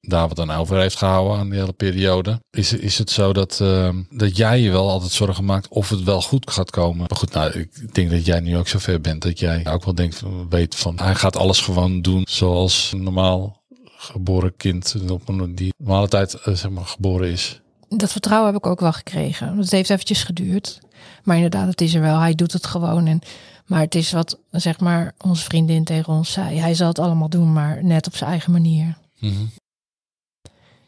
daar 0.00 0.28
wat 0.28 0.40
aan 0.40 0.50
over 0.50 0.80
heeft 0.80 0.96
gehouden 0.96 1.38
aan 1.38 1.50
die 1.50 1.58
hele 1.58 1.72
periode, 1.72 2.40
is, 2.50 2.72
is 2.72 2.98
het 2.98 3.10
zo 3.10 3.32
dat, 3.32 3.60
eh, 3.60 3.94
dat 4.10 4.36
jij 4.36 4.60
je 4.60 4.70
wel 4.70 4.90
altijd 4.90 5.12
zorgen 5.12 5.44
maakt 5.44 5.68
of 5.68 5.88
het 5.88 6.02
wel 6.02 6.22
goed 6.22 6.50
gaat 6.50 6.70
komen. 6.70 6.98
Maar 6.98 7.18
goed, 7.18 7.32
nou, 7.32 7.50
ik 7.58 7.94
denk 7.94 8.10
dat 8.10 8.26
jij 8.26 8.40
nu 8.40 8.56
ook 8.56 8.68
zover 8.68 9.00
bent 9.00 9.22
dat 9.22 9.38
jij 9.38 9.66
ook 9.66 9.84
wel 9.84 9.94
denkt, 9.94 10.22
weet 10.48 10.74
van, 10.74 10.98
hij 10.98 11.14
gaat 11.14 11.36
alles 11.36 11.60
gewoon 11.60 12.02
doen 12.02 12.26
zoals 12.30 12.92
normaal 12.96 13.59
geboren 14.00 14.56
kind 14.56 14.96
op 15.10 15.28
een 15.28 15.54
die 15.54 15.74
normale 15.76 16.08
tijd 16.08 16.34
eh, 16.34 16.54
zeg 16.54 16.70
maar 16.70 16.86
geboren 16.86 17.30
is. 17.30 17.60
Dat 17.88 18.12
vertrouwen 18.12 18.52
heb 18.52 18.62
ik 18.64 18.70
ook 18.70 18.80
wel 18.80 18.92
gekregen. 18.92 19.58
Het 19.58 19.70
heeft 19.70 19.90
eventjes 19.90 20.22
geduurd. 20.22 20.78
Maar 21.22 21.36
inderdaad, 21.36 21.68
het 21.68 21.80
is 21.80 21.94
er 21.94 22.00
wel. 22.00 22.18
Hij 22.18 22.34
doet 22.34 22.52
het 22.52 22.66
gewoon. 22.66 23.06
En, 23.06 23.20
maar 23.66 23.80
het 23.80 23.94
is 23.94 24.12
wat, 24.12 24.38
zeg 24.50 24.80
maar, 24.80 25.14
onze 25.18 25.44
vriendin 25.44 25.84
tegen 25.84 26.12
ons 26.12 26.32
zei. 26.32 26.58
Hij 26.58 26.74
zal 26.74 26.88
het 26.88 26.98
allemaal 26.98 27.28
doen, 27.28 27.52
maar 27.52 27.84
net 27.84 28.06
op 28.06 28.16
zijn 28.16 28.30
eigen 28.30 28.52
manier. 28.52 28.96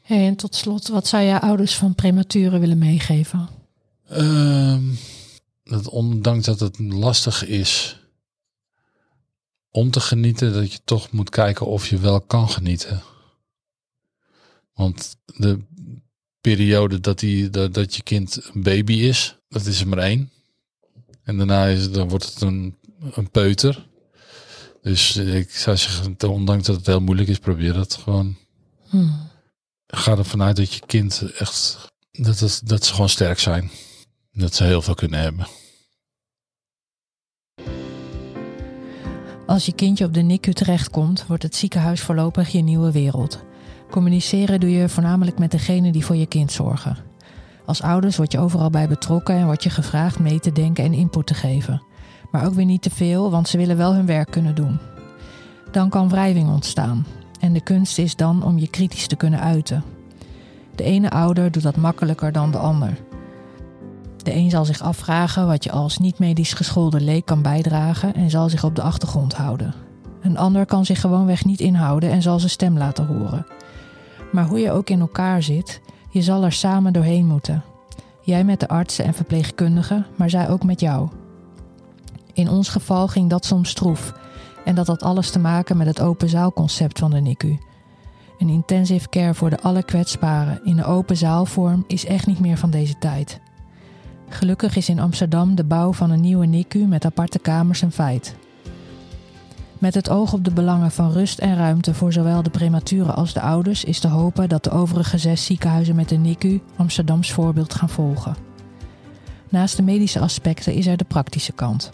Hey, 0.02 0.26
en 0.26 0.36
tot 0.36 0.54
slot, 0.54 0.88
wat 0.88 1.06
zou 1.06 1.24
jij 1.24 1.40
ouders 1.40 1.76
van 1.76 1.94
prematuren 1.94 2.60
willen 2.60 2.78
meegeven? 2.78 3.48
Ehm, 4.08 4.82
dat 5.64 5.88
ondanks 5.88 6.46
dat 6.46 6.60
het 6.60 6.78
lastig 6.78 7.46
is 7.46 8.01
om 9.72 9.90
te 9.90 10.00
genieten, 10.00 10.52
dat 10.52 10.72
je 10.72 10.80
toch 10.84 11.10
moet 11.10 11.30
kijken 11.30 11.66
of 11.66 11.86
je 11.86 11.98
wel 11.98 12.20
kan 12.20 12.48
genieten. 12.48 13.02
Want 14.74 15.16
de 15.36 15.64
periode 16.40 17.00
dat, 17.00 17.18
die, 17.18 17.50
dat, 17.50 17.74
dat 17.74 17.94
je 17.94 18.02
kind 18.02 18.40
een 18.52 18.62
baby 18.62 18.92
is, 18.92 19.36
dat 19.48 19.66
is 19.66 19.80
er 19.80 19.88
maar 19.88 19.98
één. 19.98 20.30
En 21.22 21.36
daarna 21.36 21.66
is, 21.66 21.90
dan 21.90 22.08
wordt 22.08 22.24
het 22.24 22.40
een, 22.40 22.76
een 23.12 23.30
peuter. 23.30 23.86
Dus 24.82 25.16
ik 25.16 25.50
zou 25.50 25.76
zeggen, 25.76 26.16
ondanks 26.28 26.66
dat 26.66 26.76
het 26.76 26.86
heel 26.86 27.00
moeilijk 27.00 27.28
is, 27.28 27.38
probeer 27.38 27.72
dat 27.72 27.94
gewoon. 27.94 28.36
Hm. 28.88 29.08
Ga 29.86 30.16
ervan 30.16 30.42
uit 30.42 30.56
dat 30.56 30.74
je 30.74 30.86
kind 30.86 31.22
echt, 31.38 31.78
dat, 32.10 32.38
het, 32.38 32.60
dat 32.64 32.84
ze 32.84 32.92
gewoon 32.92 33.08
sterk 33.08 33.38
zijn. 33.38 33.70
Dat 34.32 34.54
ze 34.54 34.64
heel 34.64 34.82
veel 34.82 34.94
kunnen 34.94 35.20
hebben. 35.20 35.46
Als 39.46 39.66
je 39.66 39.72
kindje 39.72 40.04
op 40.04 40.14
de 40.14 40.20
NICU 40.20 40.52
terechtkomt, 40.52 41.26
wordt 41.26 41.42
het 41.42 41.54
ziekenhuis 41.54 42.00
voorlopig 42.00 42.48
je 42.48 42.62
nieuwe 42.62 42.92
wereld. 42.92 43.44
Communiceren 43.90 44.60
doe 44.60 44.70
je 44.70 44.88
voornamelijk 44.88 45.38
met 45.38 45.50
degene 45.50 45.92
die 45.92 46.04
voor 46.04 46.16
je 46.16 46.26
kind 46.26 46.52
zorgen. 46.52 46.96
Als 47.64 47.82
ouders 47.82 48.16
word 48.16 48.32
je 48.32 48.38
overal 48.38 48.70
bij 48.70 48.88
betrokken 48.88 49.34
en 49.34 49.44
word 49.44 49.62
je 49.62 49.70
gevraagd 49.70 50.18
mee 50.18 50.40
te 50.40 50.52
denken 50.52 50.84
en 50.84 50.92
input 50.92 51.26
te 51.26 51.34
geven. 51.34 51.82
Maar 52.30 52.46
ook 52.46 52.54
weer 52.54 52.64
niet 52.64 52.82
te 52.82 52.90
veel, 52.90 53.30
want 53.30 53.48
ze 53.48 53.56
willen 53.56 53.76
wel 53.76 53.94
hun 53.94 54.06
werk 54.06 54.30
kunnen 54.30 54.54
doen. 54.54 54.78
Dan 55.70 55.88
kan 55.88 56.08
wrijving 56.08 56.48
ontstaan. 56.48 57.06
En 57.40 57.52
de 57.52 57.62
kunst 57.62 57.98
is 57.98 58.16
dan 58.16 58.44
om 58.44 58.58
je 58.58 58.68
kritisch 58.68 59.06
te 59.06 59.16
kunnen 59.16 59.40
uiten. 59.40 59.84
De 60.74 60.82
ene 60.84 61.10
ouder 61.10 61.50
doet 61.50 61.62
dat 61.62 61.76
makkelijker 61.76 62.32
dan 62.32 62.50
de 62.50 62.58
ander. 62.58 62.98
De 64.22 64.34
een 64.34 64.50
zal 64.50 64.64
zich 64.64 64.80
afvragen 64.80 65.46
wat 65.46 65.64
je 65.64 65.70
als 65.70 65.98
niet-medisch 65.98 66.52
geschoolde 66.52 67.00
leek 67.00 67.24
kan 67.24 67.42
bijdragen 67.42 68.14
en 68.14 68.30
zal 68.30 68.48
zich 68.48 68.64
op 68.64 68.76
de 68.76 68.82
achtergrond 68.82 69.34
houden. 69.34 69.74
Een 70.20 70.38
ander 70.38 70.66
kan 70.66 70.84
zich 70.84 71.00
gewoonweg 71.00 71.44
niet 71.44 71.60
inhouden 71.60 72.10
en 72.10 72.22
zal 72.22 72.38
zijn 72.38 72.50
stem 72.50 72.78
laten 72.78 73.06
horen. 73.06 73.46
Maar 74.32 74.46
hoe 74.46 74.58
je 74.58 74.70
ook 74.70 74.90
in 74.90 75.00
elkaar 75.00 75.42
zit, 75.42 75.80
je 76.10 76.22
zal 76.22 76.44
er 76.44 76.52
samen 76.52 76.92
doorheen 76.92 77.26
moeten. 77.26 77.62
Jij 78.20 78.44
met 78.44 78.60
de 78.60 78.68
artsen 78.68 79.04
en 79.04 79.14
verpleegkundigen, 79.14 80.06
maar 80.16 80.30
zij 80.30 80.48
ook 80.48 80.64
met 80.64 80.80
jou. 80.80 81.08
In 82.32 82.48
ons 82.48 82.68
geval 82.68 83.08
ging 83.08 83.30
dat 83.30 83.44
soms 83.44 83.68
stroef. 83.68 84.12
En 84.64 84.74
dat 84.74 84.86
had 84.86 85.02
alles 85.02 85.30
te 85.30 85.38
maken 85.38 85.76
met 85.76 85.86
het 85.86 86.00
open 86.00 86.28
zaalconcept 86.28 86.98
van 86.98 87.10
de 87.10 87.20
NICU. 87.20 87.58
Een 88.38 88.48
intensive 88.48 89.08
care 89.08 89.34
voor 89.34 89.50
de 89.50 89.60
allerkwetsbaren 89.60 90.60
in 90.64 90.78
een 90.78 90.84
open 90.84 91.16
zaalvorm 91.16 91.84
is 91.86 92.06
echt 92.06 92.26
niet 92.26 92.40
meer 92.40 92.56
van 92.56 92.70
deze 92.70 92.98
tijd. 92.98 93.40
Gelukkig 94.32 94.76
is 94.76 94.88
in 94.88 94.98
Amsterdam 94.98 95.54
de 95.54 95.64
bouw 95.64 95.92
van 95.92 96.10
een 96.10 96.20
nieuwe 96.20 96.46
NICU 96.46 96.86
met 96.86 97.04
aparte 97.04 97.38
kamers 97.38 97.82
een 97.82 97.92
feit. 97.92 98.34
Met 99.78 99.94
het 99.94 100.10
oog 100.10 100.32
op 100.32 100.44
de 100.44 100.52
belangen 100.52 100.90
van 100.90 101.12
rust 101.12 101.38
en 101.38 101.56
ruimte 101.56 101.94
voor 101.94 102.12
zowel 102.12 102.42
de 102.42 102.50
prematuren 102.50 103.14
als 103.14 103.32
de 103.32 103.40
ouders 103.40 103.84
is 103.84 103.98
te 103.98 104.08
hopen 104.08 104.48
dat 104.48 104.64
de 104.64 104.70
overige 104.70 105.18
zes 105.18 105.44
ziekenhuizen 105.44 105.96
met 105.96 106.08
de 106.08 106.16
NICU 106.16 106.60
Amsterdams 106.76 107.32
voorbeeld 107.32 107.74
gaan 107.74 107.88
volgen. 107.88 108.36
Naast 109.48 109.76
de 109.76 109.82
medische 109.82 110.20
aspecten 110.20 110.74
is 110.74 110.86
er 110.86 110.96
de 110.96 111.04
praktische 111.04 111.52
kant. 111.52 111.92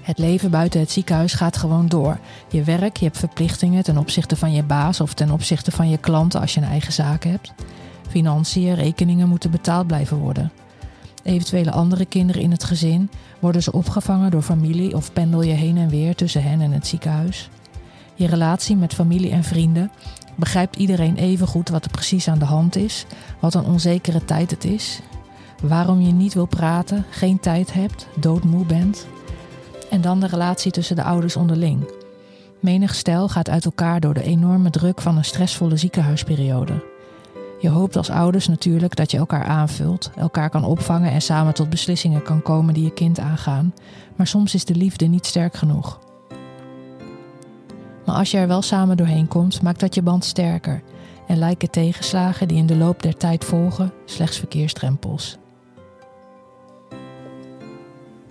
Het 0.00 0.18
leven 0.18 0.50
buiten 0.50 0.80
het 0.80 0.90
ziekenhuis 0.90 1.34
gaat 1.34 1.56
gewoon 1.56 1.86
door. 1.86 2.18
Je 2.50 2.64
werk, 2.64 2.96
je 2.96 3.04
hebt 3.04 3.18
verplichtingen 3.18 3.82
ten 3.82 3.98
opzichte 3.98 4.36
van 4.36 4.52
je 4.52 4.62
baas 4.62 5.00
of 5.00 5.14
ten 5.14 5.30
opzichte 5.30 5.70
van 5.70 5.88
je 5.88 5.98
klanten 5.98 6.40
als 6.40 6.54
je 6.54 6.60
een 6.60 6.66
eigen 6.66 6.92
zaak 6.92 7.24
hebt. 7.24 7.52
Financiën, 8.08 8.74
rekeningen 8.74 9.28
moeten 9.28 9.50
betaald 9.50 9.86
blijven 9.86 10.16
worden. 10.16 10.52
Eventuele 11.22 11.70
andere 11.70 12.04
kinderen 12.04 12.42
in 12.42 12.50
het 12.50 12.64
gezin 12.64 13.10
worden 13.38 13.62
ze 13.62 13.72
opgevangen 13.72 14.30
door 14.30 14.42
familie 14.42 14.96
of 14.96 15.12
pendel 15.12 15.42
je 15.42 15.52
heen 15.52 15.76
en 15.76 15.88
weer 15.88 16.14
tussen 16.14 16.42
hen 16.42 16.60
en 16.60 16.72
het 16.72 16.86
ziekenhuis. 16.86 17.48
Je 18.14 18.26
relatie 18.26 18.76
met 18.76 18.94
familie 18.94 19.30
en 19.30 19.44
vrienden 19.44 19.90
begrijpt 20.34 20.76
iedereen 20.76 21.16
even 21.16 21.46
goed 21.46 21.68
wat 21.68 21.84
er 21.84 21.90
precies 21.90 22.28
aan 22.28 22.38
de 22.38 22.44
hand 22.44 22.76
is, 22.76 23.06
wat 23.40 23.54
een 23.54 23.64
onzekere 23.64 24.24
tijd 24.24 24.50
het 24.50 24.64
is. 24.64 25.00
waarom 25.62 26.00
je 26.00 26.12
niet 26.12 26.34
wil 26.34 26.46
praten, 26.46 27.04
geen 27.10 27.40
tijd 27.40 27.72
hebt, 27.72 28.06
doodmoe 28.16 28.64
bent. 28.64 29.06
En 29.90 30.00
dan 30.00 30.20
de 30.20 30.26
relatie 30.26 30.72
tussen 30.72 30.96
de 30.96 31.02
ouders 31.02 31.36
onderling. 31.36 31.90
Menig 32.60 32.94
stel 32.94 33.28
gaat 33.28 33.50
uit 33.50 33.64
elkaar 33.64 34.00
door 34.00 34.14
de 34.14 34.22
enorme 34.22 34.70
druk 34.70 35.00
van 35.00 35.16
een 35.16 35.24
stressvolle 35.24 35.76
ziekenhuisperiode. 35.76 36.89
Je 37.60 37.68
hoopt 37.68 37.96
als 37.96 38.10
ouders 38.10 38.48
natuurlijk 38.48 38.96
dat 38.96 39.10
je 39.10 39.18
elkaar 39.18 39.44
aanvult, 39.44 40.10
elkaar 40.16 40.50
kan 40.50 40.64
opvangen 40.64 41.10
en 41.10 41.22
samen 41.22 41.54
tot 41.54 41.70
beslissingen 41.70 42.22
kan 42.22 42.42
komen 42.42 42.74
die 42.74 42.84
je 42.84 42.92
kind 42.92 43.18
aangaan, 43.18 43.74
maar 44.16 44.26
soms 44.26 44.54
is 44.54 44.64
de 44.64 44.74
liefde 44.74 45.06
niet 45.06 45.26
sterk 45.26 45.54
genoeg. 45.54 45.98
Maar 48.06 48.14
als 48.14 48.30
je 48.30 48.38
er 48.38 48.48
wel 48.48 48.62
samen 48.62 48.96
doorheen 48.96 49.28
komt, 49.28 49.62
maakt 49.62 49.80
dat 49.80 49.94
je 49.94 50.02
band 50.02 50.24
sterker 50.24 50.82
en 51.26 51.38
lijken 51.38 51.70
tegenslagen 51.70 52.48
die 52.48 52.56
in 52.56 52.66
de 52.66 52.76
loop 52.76 53.02
der 53.02 53.16
tijd 53.16 53.44
volgen 53.44 53.92
slechts 54.04 54.38
verkeersdrempels. 54.38 55.38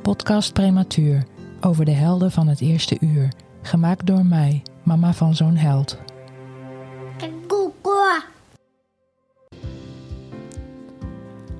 Podcast 0.01 0.53
Prematuur 0.53 1.25
over 1.61 1.85
de 1.85 1.91
helden 1.91 2.31
van 2.31 2.47
het 2.47 2.61
eerste 2.61 2.97
uur, 2.99 3.31
gemaakt 3.61 4.05
door 4.05 4.25
mij, 4.25 4.63
mama 4.83 5.13
van 5.13 5.35
zo'n 5.35 5.55
held. 5.55 5.97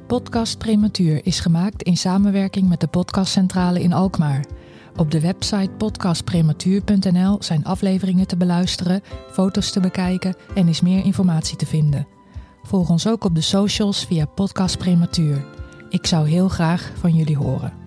Podcast 0.10 0.58
Prematuur 0.58 1.26
is 1.26 1.40
gemaakt 1.40 1.84
in 1.84 1.98
samenwerking 1.98 2.70
met 2.70 2.80
de 2.80 2.88
Podcastcentrale 2.88 3.82
in 3.82 3.94
Alkmaar. 3.94 4.46
Op 4.96 5.12
de 5.12 5.20
website 5.20 5.70
podcastprematuur.nl 5.78 7.38
zijn 7.40 7.66
afleveringen 7.66 8.28
te 8.28 8.38
beluisteren, 8.38 9.02
foto's 9.32 9.72
te 9.72 9.80
bekijken 9.80 10.36
en 10.56 10.68
is 10.68 10.82
meer 10.82 11.06
informatie 11.06 11.58
te 11.58 11.66
vinden. 11.66 12.08
Volg 12.64 12.90
ons 12.90 13.08
ook 13.08 13.24
op 13.24 13.36
de 13.36 13.42
socials 13.42 14.06
via 14.06 14.26
Podcast 14.26 14.78
Prematuur. 14.78 15.46
Ik 15.90 16.06
zou 16.06 16.30
heel 16.30 16.48
graag 16.48 16.92
van 16.96 17.16
jullie 17.16 17.38
horen. 17.38 17.79